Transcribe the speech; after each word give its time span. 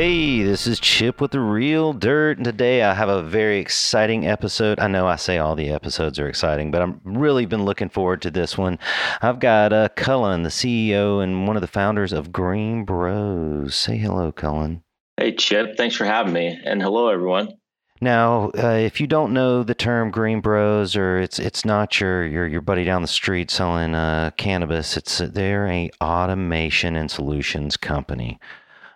Hey, 0.00 0.42
this 0.42 0.66
is 0.66 0.80
Chip 0.80 1.20
with 1.20 1.32
the 1.32 1.40
Real 1.40 1.92
Dirt, 1.92 2.38
and 2.38 2.44
today 2.46 2.82
I 2.82 2.94
have 2.94 3.10
a 3.10 3.22
very 3.22 3.58
exciting 3.58 4.26
episode. 4.26 4.80
I 4.80 4.86
know 4.86 5.06
I 5.06 5.16
say 5.16 5.36
all 5.36 5.54
the 5.54 5.68
episodes 5.68 6.18
are 6.18 6.26
exciting, 6.26 6.70
but 6.70 6.80
I'm 6.80 7.02
really 7.04 7.44
been 7.44 7.66
looking 7.66 7.90
forward 7.90 8.22
to 8.22 8.30
this 8.30 8.56
one. 8.56 8.78
I've 9.20 9.40
got 9.40 9.74
uh, 9.74 9.90
Cullen, 9.96 10.42
the 10.42 10.48
CEO 10.48 11.22
and 11.22 11.46
one 11.46 11.54
of 11.54 11.60
the 11.60 11.66
founders 11.66 12.14
of 12.14 12.30
GreenBroz. 12.30 13.74
Say 13.74 13.98
hello, 13.98 14.32
Cullen. 14.32 14.82
Hey, 15.18 15.34
Chip. 15.34 15.76
Thanks 15.76 15.96
for 15.96 16.06
having 16.06 16.32
me, 16.32 16.58
and 16.64 16.80
hello, 16.80 17.08
everyone. 17.08 17.58
Now, 18.00 18.52
uh, 18.56 18.78
if 18.80 19.02
you 19.02 19.06
don't 19.06 19.34
know 19.34 19.62
the 19.62 19.74
term 19.74 20.10
GreenBroz, 20.10 20.96
or 20.96 21.18
it's 21.18 21.38
it's 21.38 21.66
not 21.66 22.00
your 22.00 22.26
your 22.26 22.46
your 22.46 22.62
buddy 22.62 22.84
down 22.84 23.02
the 23.02 23.08
street 23.08 23.50
selling 23.50 23.94
uh, 23.94 24.30
cannabis, 24.38 24.96
it's 24.96 25.18
they're 25.18 25.66
a 25.66 25.90
automation 26.00 26.96
and 26.96 27.10
solutions 27.10 27.76
company. 27.76 28.40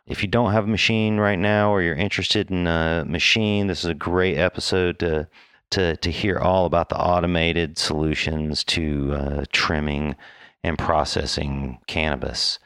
If 0.06 0.22
you 0.22 0.28
don't 0.28 0.52
have 0.52 0.64
a 0.64 0.68
machine 0.68 1.16
right 1.16 1.38
now 1.38 1.72
or 1.72 1.80
you're 1.80 1.94
interested 1.94 2.50
in 2.50 2.66
a 2.66 3.04
machine, 3.06 3.66
this 3.66 3.80
is 3.80 3.90
a 3.90 3.94
great 3.94 4.36
episode 4.36 4.98
to 5.00 5.28
to, 5.70 5.96
to 5.96 6.10
hear 6.10 6.38
all 6.38 6.66
about 6.66 6.88
the 6.88 6.98
automated 6.98 7.78
solutions 7.78 8.62
to 8.64 9.12
uh, 9.14 9.44
trimming 9.50 10.14
and 10.62 10.78
processing 10.78 11.78
cannabis. 11.88 12.60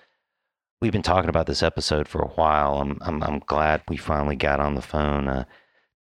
We've 0.83 0.93
been 0.93 1.03
talking 1.03 1.31
about 1.31 1.47
this 1.47 1.63
episode 1.63 2.07
for 2.07 2.21
a 2.21 2.29
while. 2.29 2.81
I'm 2.81 2.99
I'm, 3.03 3.23
I'm 3.23 3.39
glad 3.39 3.83
we 3.89 3.97
finally 3.97 4.37
got 4.37 4.61
on 4.61 4.75
the 4.75 4.83
phone. 4.83 5.29
Uh, 5.29 5.45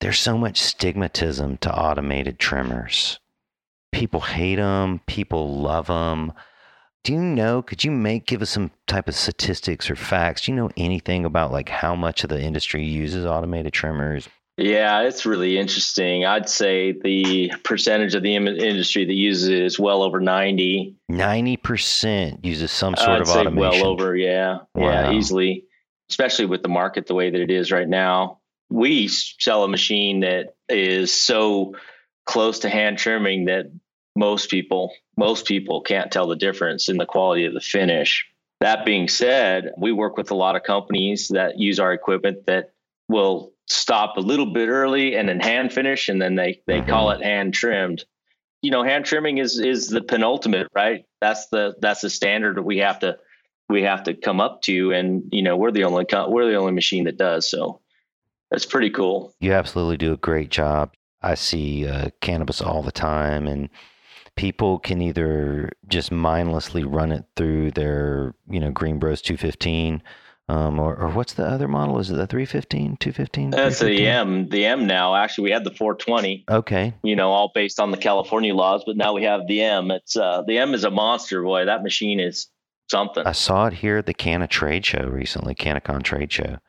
there's 0.02 0.20
so 0.20 0.38
much 0.38 0.60
stigmatism 0.60 1.60
to 1.62 1.74
automated 1.74 2.40
trimmers. 2.40 3.20
People 3.92 4.22
hate 4.22 4.56
them. 4.56 5.02
People 5.06 5.62
love 5.62 5.88
them 5.88 6.34
do 7.04 7.14
you 7.14 7.22
know 7.22 7.62
could 7.62 7.84
you 7.84 7.92
make 7.92 8.26
give 8.26 8.42
us 8.42 8.50
some 8.50 8.72
type 8.88 9.08
of 9.08 9.16
statistics 9.16 9.90
or 9.90 9.96
facts? 9.96 10.46
Do 10.46 10.52
you 10.52 10.56
know 10.56 10.70
anything 10.78 11.26
about 11.26 11.52
like 11.52 11.70
how 11.70 11.96
much 11.96 12.24
of 12.24 12.30
the 12.30 12.42
industry 12.42 12.84
uses 12.84 13.26
automated 13.26 13.74
trimmers? 13.74 14.28
Yeah 14.58 15.02
it's 15.02 15.26
really 15.26 15.58
interesting. 15.58 16.26
I'd 16.26 16.50
say 16.50 16.92
the 16.92 17.54
percentage 17.64 18.16
of 18.16 18.24
the 18.24 18.36
industry 18.36 19.06
that 19.06 19.14
uses 19.14 19.50
it 19.50 19.62
is 19.62 19.80
well 19.80 20.02
over 20.02 20.20
90 20.20 20.96
90% 21.12 22.46
uses 22.46 22.72
some 22.72 22.96
sort 22.96 23.10
I'd 23.10 23.22
of 23.22 23.30
automation 23.30 23.56
well 23.56 23.86
over 23.86 24.16
yeah 24.16 24.60
wow. 24.74 24.90
yeah 24.90 25.12
easily 25.12 25.68
especially 26.10 26.46
with 26.46 26.64
the 26.64 26.70
market 26.70 27.08
the 27.08 27.14
way 27.14 27.30
that 27.30 27.42
it 27.42 27.52
is 27.52 27.72
right 27.72 27.88
now. 27.88 28.40
We 28.70 29.08
sell 29.08 29.64
a 29.64 29.68
machine 29.68 30.22
that 30.22 30.56
is 30.70 31.14
so 31.14 31.76
close 32.26 32.60
to 32.60 32.70
hand 32.70 32.98
trimming 32.98 33.46
that 33.46 33.72
most 34.18 34.50
people 34.50 34.92
most 35.16 35.46
people 35.46 35.82
can't 35.82 36.12
tell 36.12 36.28
the 36.28 36.36
difference 36.36 36.90
in 36.90 36.98
the 36.98 37.06
quality 37.06 37.46
of 37.46 37.54
the 37.54 37.62
finish. 37.62 38.26
That 38.60 38.86
being 38.86 39.08
said 39.08 39.72
we 39.78 39.92
work 39.92 40.18
with 40.18 40.32
a 40.32 40.36
lot 40.36 40.56
of 40.56 40.64
companies 40.64 41.30
that 41.30 41.60
use 41.60 41.80
our 41.80 41.94
equipment 41.94 42.46
that 42.48 42.72
will 43.08 43.54
stop 43.68 44.18
a 44.18 44.22
little 44.22 44.52
bit 44.52 44.70
early 44.70 45.16
and 45.16 45.30
then 45.30 45.40
hand 45.40 45.72
finish 45.72 46.10
and 46.10 46.22
then 46.22 46.36
they 46.36 46.62
they 46.66 46.80
mm-hmm. 46.80 46.90
call 46.90 47.12
it 47.12 47.22
hand 47.22 47.54
trimmed. 47.54 48.04
You 48.64 48.72
know 48.72 48.84
hand 48.84 49.06
trimming 49.06 49.38
is 49.38 49.60
is 49.60 49.88
the 49.88 50.02
penultimate 50.02 50.68
right? 50.76 51.06
That's 51.22 51.48
the 51.48 51.76
that's 51.80 52.02
the 52.02 52.10
standard 52.10 52.58
that 52.58 52.64
we 52.64 52.80
have 52.80 53.00
to 53.00 53.18
we 53.70 53.84
have 53.84 54.04
to 54.06 54.16
come 54.16 54.42
up 54.42 54.64
to 54.64 54.92
and 54.94 55.24
you 55.32 55.44
know 55.44 55.56
we're 55.56 55.72
the 55.72 55.84
only 55.84 56.06
we're 56.28 56.50
the 56.50 56.56
only 56.56 56.72
machine 56.72 57.04
that 57.04 57.18
does 57.18 57.50
so 57.50 57.82
that's 58.50 58.66
pretty 58.66 58.90
cool. 58.90 59.34
You 59.40 59.54
absolutely 59.54 59.98
do 59.98 60.14
a 60.14 60.18
great 60.18 60.50
job. 60.50 60.94
I 61.22 61.36
see 61.36 61.88
uh, 61.88 62.10
cannabis 62.22 62.62
all 62.62 62.82
the 62.82 62.92
time 62.92 63.48
and 63.48 63.70
people 64.38 64.80
can 64.80 65.02
either 65.02 65.72
just 65.90 66.12
mindlessly 66.12 66.86
run 66.86 67.12
it 67.12 67.26
through 67.36 67.72
their, 67.72 68.34
you 68.50 68.62
know, 68.62 68.72
GreenBroz 68.72 69.22
215. 69.22 70.02
Um, 70.50 70.80
or, 70.80 70.96
or 70.96 71.10
what's 71.10 71.34
the 71.34 71.46
other 71.46 71.68
model? 71.68 72.00
Is 72.00 72.10
it 72.10 72.16
the 72.16 72.26
315, 72.26 72.96
215? 72.98 73.50
That's 73.50 73.80
the 73.80 74.08
M, 74.08 74.48
the 74.48 74.66
M 74.66 74.88
now. 74.88 75.14
Actually, 75.14 75.46
we 75.46 75.52
had 75.52 75.66
the 75.66 75.72
420. 75.72 76.46
Okay. 76.50 76.94
You 77.04 77.18
know, 77.18 77.32
all 77.32 77.52
based 77.54 77.82
on 77.82 77.92
the 77.92 77.98
California 77.98 78.56
laws, 78.56 78.84
but 78.86 78.96
now 78.96 79.12
we 79.12 79.24
have 79.24 79.46
the 79.48 79.62
M. 79.62 79.92
It's 79.92 80.16
uh, 80.16 80.44
the 80.48 80.58
M 80.58 80.74
is 80.74 80.86
a 80.86 80.92
monster, 80.92 81.44
boy. 81.44 81.66
That 81.66 81.84
machine 81.84 82.22
is 82.22 82.48
something. 82.90 83.28
I 83.28 83.34
saw 83.34 83.66
it 83.66 83.74
here 83.74 83.98
at 83.98 84.06
the 84.06 84.14
Canna 84.14 84.48
Trade 84.48 84.86
Show 84.86 85.10
recently, 85.12 85.54
CannaCon 85.54 86.02
Trade 86.04 86.32
Show. 86.32 86.60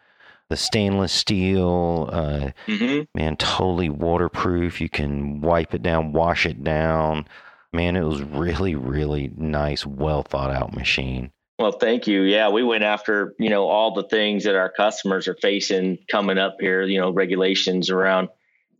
The 0.48 0.56
stainless 0.56 1.12
steel, 1.12 2.08
uh, 2.10 2.50
mm-hmm. 2.66 3.02
man, 3.14 3.36
totally 3.36 3.90
waterproof. 3.90 4.80
You 4.80 4.88
can 4.88 5.40
wipe 5.40 5.72
it 5.72 5.84
down, 5.84 6.12
wash 6.12 6.46
it 6.46 6.64
down 6.64 7.26
man, 7.72 7.96
it 7.96 8.04
was 8.04 8.22
really, 8.22 8.74
really 8.74 9.30
nice, 9.36 9.84
well 9.84 10.22
thought 10.22 10.50
out 10.50 10.74
machine. 10.74 11.30
Well, 11.58 11.72
thank 11.72 12.06
you. 12.06 12.22
Yeah, 12.22 12.50
we 12.50 12.62
went 12.62 12.84
after, 12.84 13.34
you 13.38 13.50
know, 13.50 13.66
all 13.66 13.92
the 13.92 14.04
things 14.04 14.44
that 14.44 14.54
our 14.54 14.70
customers 14.70 15.26
are 15.26 15.36
facing 15.42 15.98
coming 16.08 16.38
up 16.38 16.58
here, 16.60 16.82
you 16.82 17.00
know, 17.00 17.10
regulations 17.10 17.90
around 17.90 18.28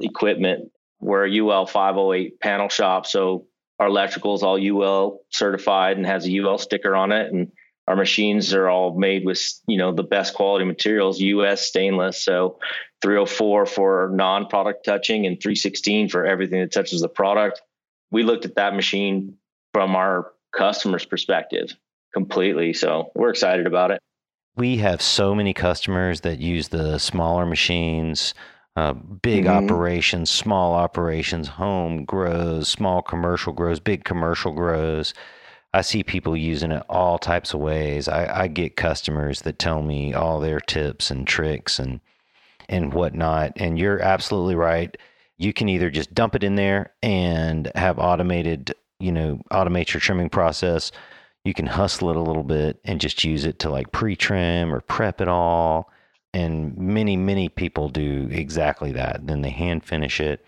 equipment. 0.00 0.70
We're 1.00 1.26
a 1.26 1.38
UL 1.38 1.66
508 1.66 2.38
panel 2.38 2.68
shop. 2.68 3.06
So 3.06 3.46
our 3.80 3.88
electrical 3.88 4.34
is 4.34 4.44
all 4.44 4.60
UL 4.60 5.20
certified 5.30 5.96
and 5.96 6.06
has 6.06 6.26
a 6.26 6.38
UL 6.38 6.58
sticker 6.58 6.94
on 6.94 7.10
it. 7.10 7.32
And 7.32 7.50
our 7.88 7.96
machines 7.96 8.54
are 8.54 8.68
all 8.68 8.96
made 8.96 9.24
with, 9.24 9.42
you 9.66 9.78
know, 9.78 9.92
the 9.92 10.04
best 10.04 10.34
quality 10.34 10.64
materials, 10.64 11.20
US 11.20 11.62
stainless. 11.62 12.22
So 12.22 12.58
304 13.02 13.66
for 13.66 14.10
non 14.14 14.46
product 14.46 14.84
touching 14.84 15.26
and 15.26 15.40
316 15.40 16.10
for 16.10 16.24
everything 16.24 16.60
that 16.60 16.72
touches 16.72 17.00
the 17.00 17.08
product 17.08 17.60
we 18.10 18.22
looked 18.22 18.44
at 18.44 18.56
that 18.56 18.74
machine 18.74 19.36
from 19.72 19.96
our 19.96 20.32
customer's 20.52 21.04
perspective 21.04 21.76
completely. 22.12 22.72
So 22.72 23.10
we're 23.14 23.30
excited 23.30 23.66
about 23.66 23.90
it. 23.90 24.00
We 24.56 24.78
have 24.78 25.00
so 25.00 25.34
many 25.34 25.54
customers 25.54 26.22
that 26.22 26.40
use 26.40 26.68
the 26.68 26.98
smaller 26.98 27.46
machines, 27.46 28.34
uh, 28.76 28.92
big 28.92 29.44
mm-hmm. 29.44 29.64
operations, 29.64 30.30
small 30.30 30.74
operations, 30.74 31.48
home 31.48 32.04
grows, 32.04 32.68
small 32.68 33.02
commercial 33.02 33.52
grows, 33.52 33.78
big 33.78 34.04
commercial 34.04 34.52
grows. 34.52 35.14
I 35.74 35.82
see 35.82 36.02
people 36.02 36.36
using 36.36 36.72
it 36.72 36.82
all 36.88 37.18
types 37.18 37.54
of 37.54 37.60
ways. 37.60 38.08
I, 38.08 38.42
I 38.42 38.46
get 38.48 38.74
customers 38.74 39.42
that 39.42 39.58
tell 39.58 39.82
me 39.82 40.14
all 40.14 40.40
their 40.40 40.60
tips 40.60 41.10
and 41.10 41.26
tricks 41.26 41.78
and 41.78 42.00
and 42.68 42.92
whatnot. 42.92 43.52
And 43.56 43.78
you're 43.78 44.00
absolutely 44.00 44.54
right 44.54 44.96
you 45.38 45.52
can 45.52 45.68
either 45.68 45.88
just 45.88 46.12
dump 46.12 46.34
it 46.34 46.42
in 46.44 46.56
there 46.56 46.92
and 47.02 47.70
have 47.74 47.98
automated, 47.98 48.74
you 48.98 49.12
know, 49.12 49.40
automate 49.52 49.92
your 49.94 50.00
trimming 50.00 50.28
process. 50.28 50.90
You 51.44 51.54
can 51.54 51.66
hustle 51.66 52.10
it 52.10 52.16
a 52.16 52.22
little 52.22 52.42
bit 52.42 52.80
and 52.84 53.00
just 53.00 53.24
use 53.24 53.44
it 53.44 53.60
to 53.60 53.70
like 53.70 53.92
pre 53.92 54.16
trim 54.16 54.74
or 54.74 54.80
prep 54.80 55.20
it 55.20 55.28
all. 55.28 55.90
And 56.34 56.76
many, 56.76 57.16
many 57.16 57.48
people 57.48 57.88
do 57.88 58.28
exactly 58.30 58.92
that. 58.92 59.26
Then 59.26 59.40
they 59.40 59.50
hand 59.50 59.84
finish 59.84 60.20
it 60.20 60.44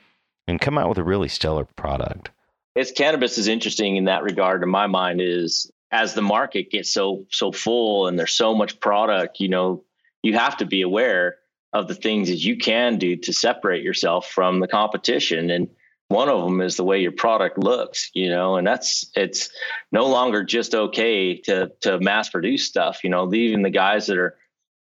and 0.46 0.60
come 0.60 0.76
out 0.76 0.88
with 0.88 0.98
a 0.98 1.04
really 1.04 1.28
stellar 1.28 1.64
product. 1.64 2.30
It's 2.74 2.92
cannabis 2.92 3.38
is 3.38 3.48
interesting 3.48 3.96
in 3.96 4.04
that 4.04 4.22
regard 4.22 4.62
in 4.62 4.68
my 4.68 4.86
mind 4.86 5.20
is 5.20 5.70
as 5.92 6.14
the 6.14 6.22
market 6.22 6.70
gets 6.70 6.92
so 6.92 7.26
so 7.30 7.50
full 7.50 8.06
and 8.06 8.18
there's 8.18 8.34
so 8.34 8.54
much 8.54 8.78
product, 8.80 9.40
you 9.40 9.48
know, 9.48 9.84
you 10.22 10.36
have 10.36 10.56
to 10.58 10.66
be 10.66 10.82
aware 10.82 11.36
of 11.72 11.88
the 11.88 11.94
things 11.94 12.28
that 12.28 12.38
you 12.38 12.56
can 12.56 12.98
do 12.98 13.16
to 13.16 13.32
separate 13.32 13.82
yourself 13.82 14.28
from 14.28 14.60
the 14.60 14.68
competition. 14.68 15.50
And 15.50 15.68
one 16.08 16.28
of 16.28 16.42
them 16.42 16.60
is 16.60 16.76
the 16.76 16.84
way 16.84 17.00
your 17.00 17.12
product 17.12 17.56
looks 17.56 18.10
you 18.14 18.28
know 18.28 18.56
and 18.56 18.66
that's 18.66 19.08
it's 19.14 19.48
no 19.92 20.06
longer 20.06 20.42
just 20.42 20.74
okay 20.74 21.36
to 21.36 21.70
to 21.82 22.00
mass 22.00 22.28
produce 22.28 22.66
stuff. 22.66 23.04
You 23.04 23.10
know 23.10 23.32
even 23.32 23.62
the 23.62 23.70
guys 23.70 24.08
that 24.08 24.18
are 24.18 24.36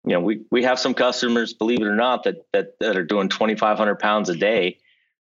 you 0.05 0.13
know 0.13 0.19
we 0.19 0.41
we 0.51 0.63
have 0.63 0.79
some 0.79 0.93
customers 0.93 1.53
believe 1.53 1.81
it 1.81 1.87
or 1.87 1.95
not 1.95 2.23
that 2.23 2.45
that, 2.53 2.79
that 2.79 2.95
are 2.95 3.03
doing 3.03 3.29
2500 3.29 3.95
pounds 3.99 4.29
a 4.29 4.35
day 4.35 4.77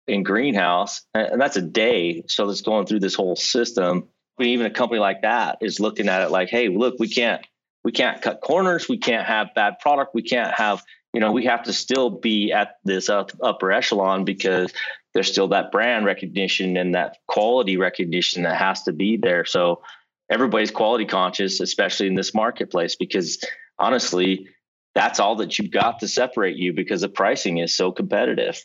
in 0.08 0.24
greenhouse 0.24 1.02
and 1.14 1.40
that's 1.40 1.58
a 1.58 1.62
day. 1.62 2.24
So 2.28 2.48
that's 2.48 2.62
going 2.62 2.88
through 2.88 3.00
this 3.00 3.16
whole 3.16 3.36
system. 3.36 4.10
But 4.36 4.48
even 4.48 4.66
a 4.66 4.72
company 4.72 5.00
like 5.00 5.22
that 5.22 5.60
is 5.62 5.80
looking 5.80 6.10
at 6.10 6.24
it 6.24 6.32
like 6.32 6.50
hey 6.50 6.70
look 6.70 6.96
we 6.98 7.08
can't 7.08 7.46
we 7.84 7.92
can't 7.92 8.22
cut 8.22 8.42
corners. 8.42 8.88
We 8.88 8.98
can't 8.98 9.28
have 9.28 9.54
bad 9.54 9.80
product. 9.80 10.16
We 10.16 10.24
can't 10.24 10.54
have 10.56 10.84
you 11.14 11.20
know, 11.20 11.32
we 11.32 11.46
have 11.46 11.64
to 11.64 11.74
still 11.74 12.10
be 12.10 12.52
at 12.52 12.78
this 12.84 13.10
upper 13.10 13.72
echelon 13.72 14.26
because 14.26 14.74
there's 15.14 15.32
still 15.32 15.50
that 15.50 15.72
brand 15.72 16.06
recognition 16.06 16.76
and 16.76 16.96
that 16.96 17.18
quality 17.28 17.78
recognition 17.78 18.44
that 18.44 18.58
has 18.58 18.84
to 18.84 18.92
be 18.92 19.18
there. 19.18 19.46
So 19.46 19.84
everybody's 20.30 20.72
quality 20.72 21.06
conscious, 21.06 21.60
especially 21.60 22.08
in 22.08 22.16
this 22.16 22.34
marketplace, 22.34 22.96
because 22.96 23.44
honestly, 23.78 24.48
that's 24.96 25.20
all 25.20 25.36
that 25.38 25.58
you've 25.58 25.72
got 25.72 26.00
to 26.00 26.08
separate 26.08 26.58
you 26.58 26.74
because 26.74 27.02
the 27.02 27.10
pricing 27.10 27.60
is 27.60 27.76
so 27.76 27.92
competitive. 27.92 28.60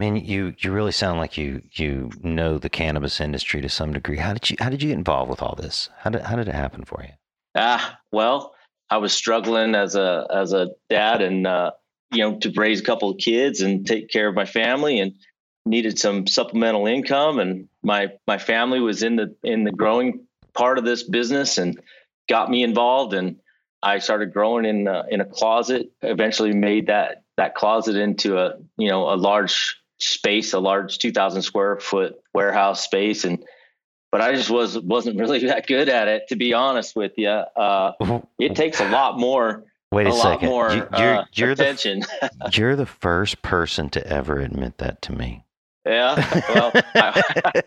I 0.00 0.10
mean, 0.10 0.24
you 0.24 0.54
you 0.58 0.72
really 0.72 0.92
sound 0.92 1.20
like 1.20 1.38
you 1.38 1.62
you 1.72 2.10
know 2.22 2.58
the 2.58 2.68
cannabis 2.68 3.20
industry 3.20 3.60
to 3.62 3.68
some 3.68 3.92
degree. 3.92 4.16
How 4.16 4.32
did 4.32 4.50
you 4.50 4.56
how 4.58 4.68
did 4.68 4.82
you 4.82 4.88
get 4.88 4.98
involved 4.98 5.30
with 5.30 5.40
all 5.40 5.54
this? 5.56 5.88
How 5.98 6.10
did 6.10 6.22
how 6.22 6.34
did 6.34 6.48
it 6.48 6.54
happen 6.54 6.84
for 6.84 7.02
you? 7.02 7.12
Ah, 7.54 7.98
well, 8.10 8.53
I 8.90 8.98
was 8.98 9.12
struggling 9.12 9.74
as 9.74 9.96
a 9.96 10.26
as 10.32 10.52
a 10.52 10.70
dad 10.88 11.22
and 11.22 11.46
uh, 11.46 11.72
you 12.12 12.18
know 12.18 12.38
to 12.38 12.52
raise 12.56 12.80
a 12.80 12.84
couple 12.84 13.10
of 13.10 13.18
kids 13.18 13.60
and 13.60 13.86
take 13.86 14.10
care 14.10 14.28
of 14.28 14.34
my 14.34 14.44
family 14.44 15.00
and 15.00 15.14
needed 15.66 15.98
some 15.98 16.26
supplemental 16.26 16.86
income 16.86 17.38
and 17.38 17.68
my 17.82 18.12
my 18.26 18.38
family 18.38 18.80
was 18.80 19.02
in 19.02 19.16
the 19.16 19.34
in 19.42 19.64
the 19.64 19.72
growing 19.72 20.26
part 20.52 20.78
of 20.78 20.84
this 20.84 21.02
business 21.02 21.58
and 21.58 21.80
got 22.28 22.50
me 22.50 22.62
involved 22.62 23.14
and 23.14 23.36
I 23.84 23.98
started 23.98 24.32
growing 24.32 24.64
in 24.64 24.88
uh, 24.88 25.04
in 25.10 25.20
a 25.20 25.26
closet. 25.26 25.92
Eventually, 26.00 26.52
made 26.52 26.86
that 26.86 27.22
that 27.36 27.54
closet 27.54 27.96
into 27.96 28.38
a 28.38 28.54
you 28.78 28.88
know 28.88 29.12
a 29.12 29.16
large 29.16 29.76
space, 29.98 30.54
a 30.54 30.58
large 30.58 30.98
two 30.98 31.12
thousand 31.12 31.42
square 31.42 31.78
foot 31.78 32.14
warehouse 32.32 32.82
space, 32.82 33.24
and 33.24 33.44
but 34.14 34.20
I 34.20 34.32
just 34.32 34.48
was 34.48 34.78
wasn't 34.78 35.18
really 35.18 35.44
that 35.48 35.66
good 35.66 35.88
at 35.88 36.06
it, 36.06 36.28
to 36.28 36.36
be 36.36 36.54
honest 36.54 36.94
with 36.94 37.14
you. 37.16 37.30
Uh, 37.30 38.20
it 38.38 38.54
takes 38.54 38.78
a 38.78 38.88
lot 38.88 39.18
more. 39.18 39.64
Wait 39.90 40.06
a, 40.06 40.10
a 40.10 40.12
second. 40.12 40.48
More, 40.50 40.72
you, 40.72 40.86
are 40.92 41.14
uh, 41.16 41.24
you're 41.32 41.50
attention. 41.50 41.98
The, 42.20 42.50
you're 42.52 42.76
the 42.76 42.86
first 42.86 43.42
person 43.42 43.90
to 43.90 44.06
ever 44.06 44.38
admit 44.38 44.78
that 44.78 45.02
to 45.02 45.12
me. 45.12 45.44
Yeah, 45.84 46.14
well, 46.54 46.70
I, 46.94 47.62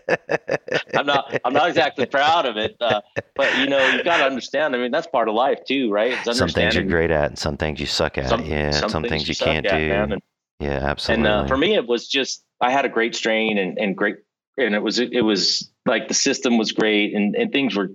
am 0.94 1.06
not. 1.06 1.38
I'm 1.44 1.52
not 1.52 1.68
exactly 1.68 2.06
proud 2.06 2.46
of 2.46 2.56
it, 2.56 2.78
uh, 2.80 3.02
but 3.36 3.58
you 3.58 3.68
know, 3.68 3.86
you've 3.90 4.06
got 4.06 4.20
to 4.20 4.24
understand. 4.24 4.74
I 4.74 4.80
mean, 4.80 4.92
that's 4.92 5.08
part 5.08 5.28
of 5.28 5.36
life 5.36 5.66
too, 5.68 5.92
right? 5.92 6.18
Some 6.34 6.48
things 6.48 6.76
you're 6.76 6.86
great 6.86 7.12
at, 7.12 7.26
and 7.26 7.38
some 7.38 7.58
things 7.58 7.82
you 7.82 7.88
suck 7.88 8.18
at. 8.18 8.30
Some, 8.30 8.46
yeah, 8.46 8.72
some, 8.72 8.90
some 8.90 9.04
things, 9.04 9.26
things, 9.26 9.28
you 9.28 9.36
can't 9.36 9.68
do. 9.68 9.76
And, 9.76 10.22
yeah, 10.62 10.80
absolutely. 10.82 11.28
And 11.28 11.44
uh, 11.44 11.48
for 11.48 11.58
me, 11.58 11.76
it 11.76 11.88
was 11.88 12.08
just 12.08 12.46
I 12.62 12.72
had 12.72 12.86
a 12.86 12.90
great 12.90 13.16
strain 13.16 13.58
and, 13.58 13.78
and 13.78 13.96
great, 13.96 14.16
and 14.58 14.76
it 14.76 14.82
was 14.82 15.00
it 15.00 15.24
was 15.24 15.70
like 15.86 16.08
the 16.08 16.14
system 16.14 16.58
was 16.58 16.72
great 16.72 17.14
and, 17.16 17.36
and 17.36 17.52
things 17.52 17.76
were 17.76 17.92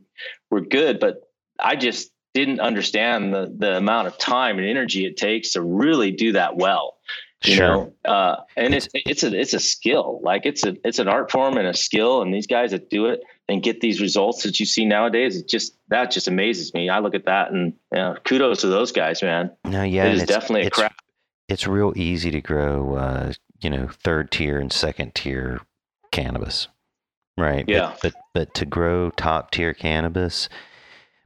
were 0.50 0.60
good, 0.60 1.00
but 1.00 1.22
I 1.58 1.76
just 1.76 2.10
didn't 2.34 2.60
understand 2.60 3.32
the 3.34 3.54
the 3.56 3.76
amount 3.76 4.06
of 4.06 4.18
time 4.18 4.58
and 4.58 4.66
energy 4.66 5.04
it 5.04 5.16
takes 5.16 5.52
to 5.52 5.62
really 5.62 6.10
do 6.12 6.32
that 6.32 6.56
well. 6.56 6.96
You 7.44 7.54
sure. 7.54 7.66
know, 7.66 7.92
uh, 8.04 8.36
and 8.56 8.72
it's 8.72 8.88
it's 8.94 9.24
a 9.24 9.38
it's 9.38 9.52
a 9.52 9.58
skill. 9.58 10.20
Like 10.22 10.46
it's 10.46 10.64
a 10.64 10.76
it's 10.84 11.00
an 11.00 11.08
art 11.08 11.30
form 11.30 11.56
and 11.56 11.66
a 11.66 11.74
skill. 11.74 12.22
And 12.22 12.32
these 12.32 12.46
guys 12.46 12.70
that 12.70 12.88
do 12.88 13.06
it 13.06 13.20
and 13.48 13.60
get 13.60 13.80
these 13.80 14.00
results 14.00 14.44
that 14.44 14.60
you 14.60 14.66
see 14.66 14.84
nowadays, 14.84 15.36
it 15.36 15.48
just 15.48 15.76
that 15.88 16.12
just 16.12 16.28
amazes 16.28 16.72
me. 16.72 16.88
I 16.88 17.00
look 17.00 17.16
at 17.16 17.24
that 17.24 17.50
and 17.50 17.72
you 17.90 17.98
know, 17.98 18.16
kudos 18.24 18.60
to 18.60 18.68
those 18.68 18.92
guys, 18.92 19.22
man. 19.22 19.50
No, 19.64 19.82
yeah, 19.82 20.04
it 20.04 20.14
is 20.14 20.24
definitely 20.24 20.68
a 20.68 20.70
crap. 20.70 20.94
It's 21.48 21.66
real 21.66 21.92
easy 21.96 22.30
to 22.30 22.40
grow, 22.40 22.94
uh, 22.94 23.32
you 23.60 23.70
know, 23.70 23.88
third 23.88 24.30
tier 24.30 24.60
and 24.60 24.72
second 24.72 25.16
tier 25.16 25.60
cannabis. 26.12 26.68
Right. 27.36 27.64
Yeah. 27.66 27.94
But, 28.02 28.12
but, 28.12 28.22
but 28.34 28.54
to 28.54 28.66
grow 28.66 29.10
top 29.10 29.50
tier 29.50 29.74
cannabis, 29.74 30.48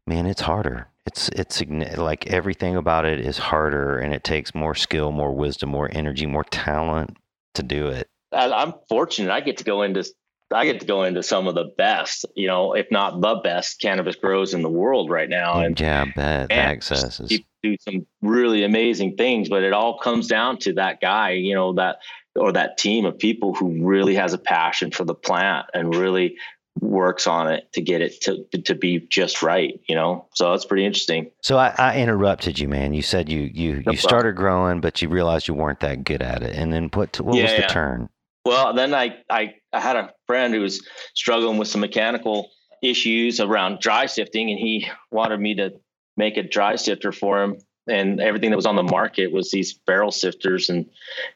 man, 0.07 0.27
it's 0.27 0.43
harder. 0.43 0.89
It's 1.05 1.29
it's 1.29 1.63
like 1.97 2.27
everything 2.27 2.75
about 2.75 3.05
it 3.05 3.21
is 3.21 3.39
harder, 3.39 3.99
and 3.99 4.13
it 4.13 4.25
takes 4.25 4.55
more 4.57 4.75
skill, 4.75 5.13
more 5.13 5.33
wisdom, 5.33 5.69
more 5.71 5.89
energy, 5.93 6.27
more 6.27 6.43
talent 6.43 7.17
to 7.55 7.63
do 7.63 7.87
it. 7.89 8.09
I'm 8.33 8.75
fortunate. 8.89 9.31
I 9.31 9.41
get 9.41 9.59
to 9.59 9.65
go 9.65 9.83
into 9.83 10.05
I 10.53 10.65
get 10.65 10.81
to 10.81 10.87
go 10.87 11.03
into 11.03 11.23
some 11.23 11.49
of 11.49 11.55
the 11.55 11.73
best, 11.77 12.25
you 12.35 12.47
know, 12.47 12.75
if 12.75 12.87
not 12.91 13.21
the 13.21 13.37
best 13.37 13.81
cannabis 13.81 14.17
grows 14.17 14.55
in 14.55 14.63
the 14.63 14.71
world 14.71 15.11
right 15.11 15.29
now. 15.29 15.61
And 15.61 15.79
yeah, 15.79 16.05
bet 16.15 16.53
access 16.53 17.21
is 17.21 17.41
do 17.63 17.77
some 17.81 18.07
really 18.23 18.63
amazing 18.63 19.17
things, 19.17 19.49
but 19.49 19.63
it 19.63 19.73
all 19.73 19.99
comes 19.99 20.29
down 20.29 20.59
to 20.59 20.75
that 20.75 21.01
guy, 21.01 21.33
you 21.33 21.55
know, 21.55 21.73
that 21.75 21.99
or 22.37 22.53
that 22.53 22.79
team 22.79 23.05
of 23.05 23.19
people 23.19 23.55
who 23.55 23.87
really 23.87 24.15
has 24.15 24.33
a 24.33 24.39
passion 24.39 24.91
for 24.91 25.05
the 25.05 25.15
plant 25.15 25.67
and 25.75 25.95
really 25.95 26.37
works 26.81 27.27
on 27.27 27.51
it 27.51 27.73
to 27.73 27.81
get 27.81 28.03
it 28.03 28.21
to 28.21 28.45
to 28.59 28.75
be 28.75 28.99
just 29.09 29.43
right 29.43 29.81
you 29.89 29.95
know? 29.95 30.29
So 30.35 30.51
that's 30.51 30.65
pretty 30.65 30.85
interesting. 30.85 31.31
So 31.43 31.57
i, 31.57 31.75
I 31.79 31.99
interrupted 31.99 32.59
you 32.59 32.69
man. 32.69 32.93
You 32.93 33.03
said 33.03 33.29
you 33.29 33.51
you 33.53 33.83
no 33.85 33.93
you 33.93 33.99
started 33.99 34.37
growing 34.37 34.81
but 34.81 35.01
you 35.03 35.09
realized 35.09 35.49
you 35.49 35.55
weren't 35.55 35.81
that 35.81 36.05
good 36.05 36.23
at 36.23 36.43
it. 36.43 36.55
And 36.55 36.73
then 36.73 36.91
what 36.93 37.19
what 37.21 37.37
yeah, 37.37 37.45
was 37.45 37.53
the 37.53 37.59
yeah. 37.61 37.69
turn? 37.69 38.09
Well 38.45 38.75
then 38.75 38.95
I, 38.95 39.17
I 39.31 39.55
i 39.73 39.81
had 39.81 39.97
a 39.97 40.13
friend 40.27 40.55
who 40.55 40.61
was 40.61 40.87
struggling 41.15 41.59
with 41.59 41.69
some 41.69 41.81
mechanical 41.81 42.51
issues 42.83 43.41
around 43.41 43.81
dry 43.81 44.07
sifting 44.07 44.51
and 44.51 44.59
he 44.59 44.87
wanted 45.11 45.41
me 45.41 45.55
to 45.55 45.73
make 46.17 46.37
a 46.37 46.43
dry 46.43 46.77
sifter 46.77 47.13
for 47.13 47.43
him 47.43 47.59
and 47.89 48.21
everything 48.21 48.51
that 48.51 48.57
was 48.57 48.67
on 48.67 48.77
the 48.77 48.83
market 48.83 49.33
was 49.33 49.51
these 49.51 49.75
barrel 49.75 50.11
sifters 50.11 50.69
and 50.69 50.87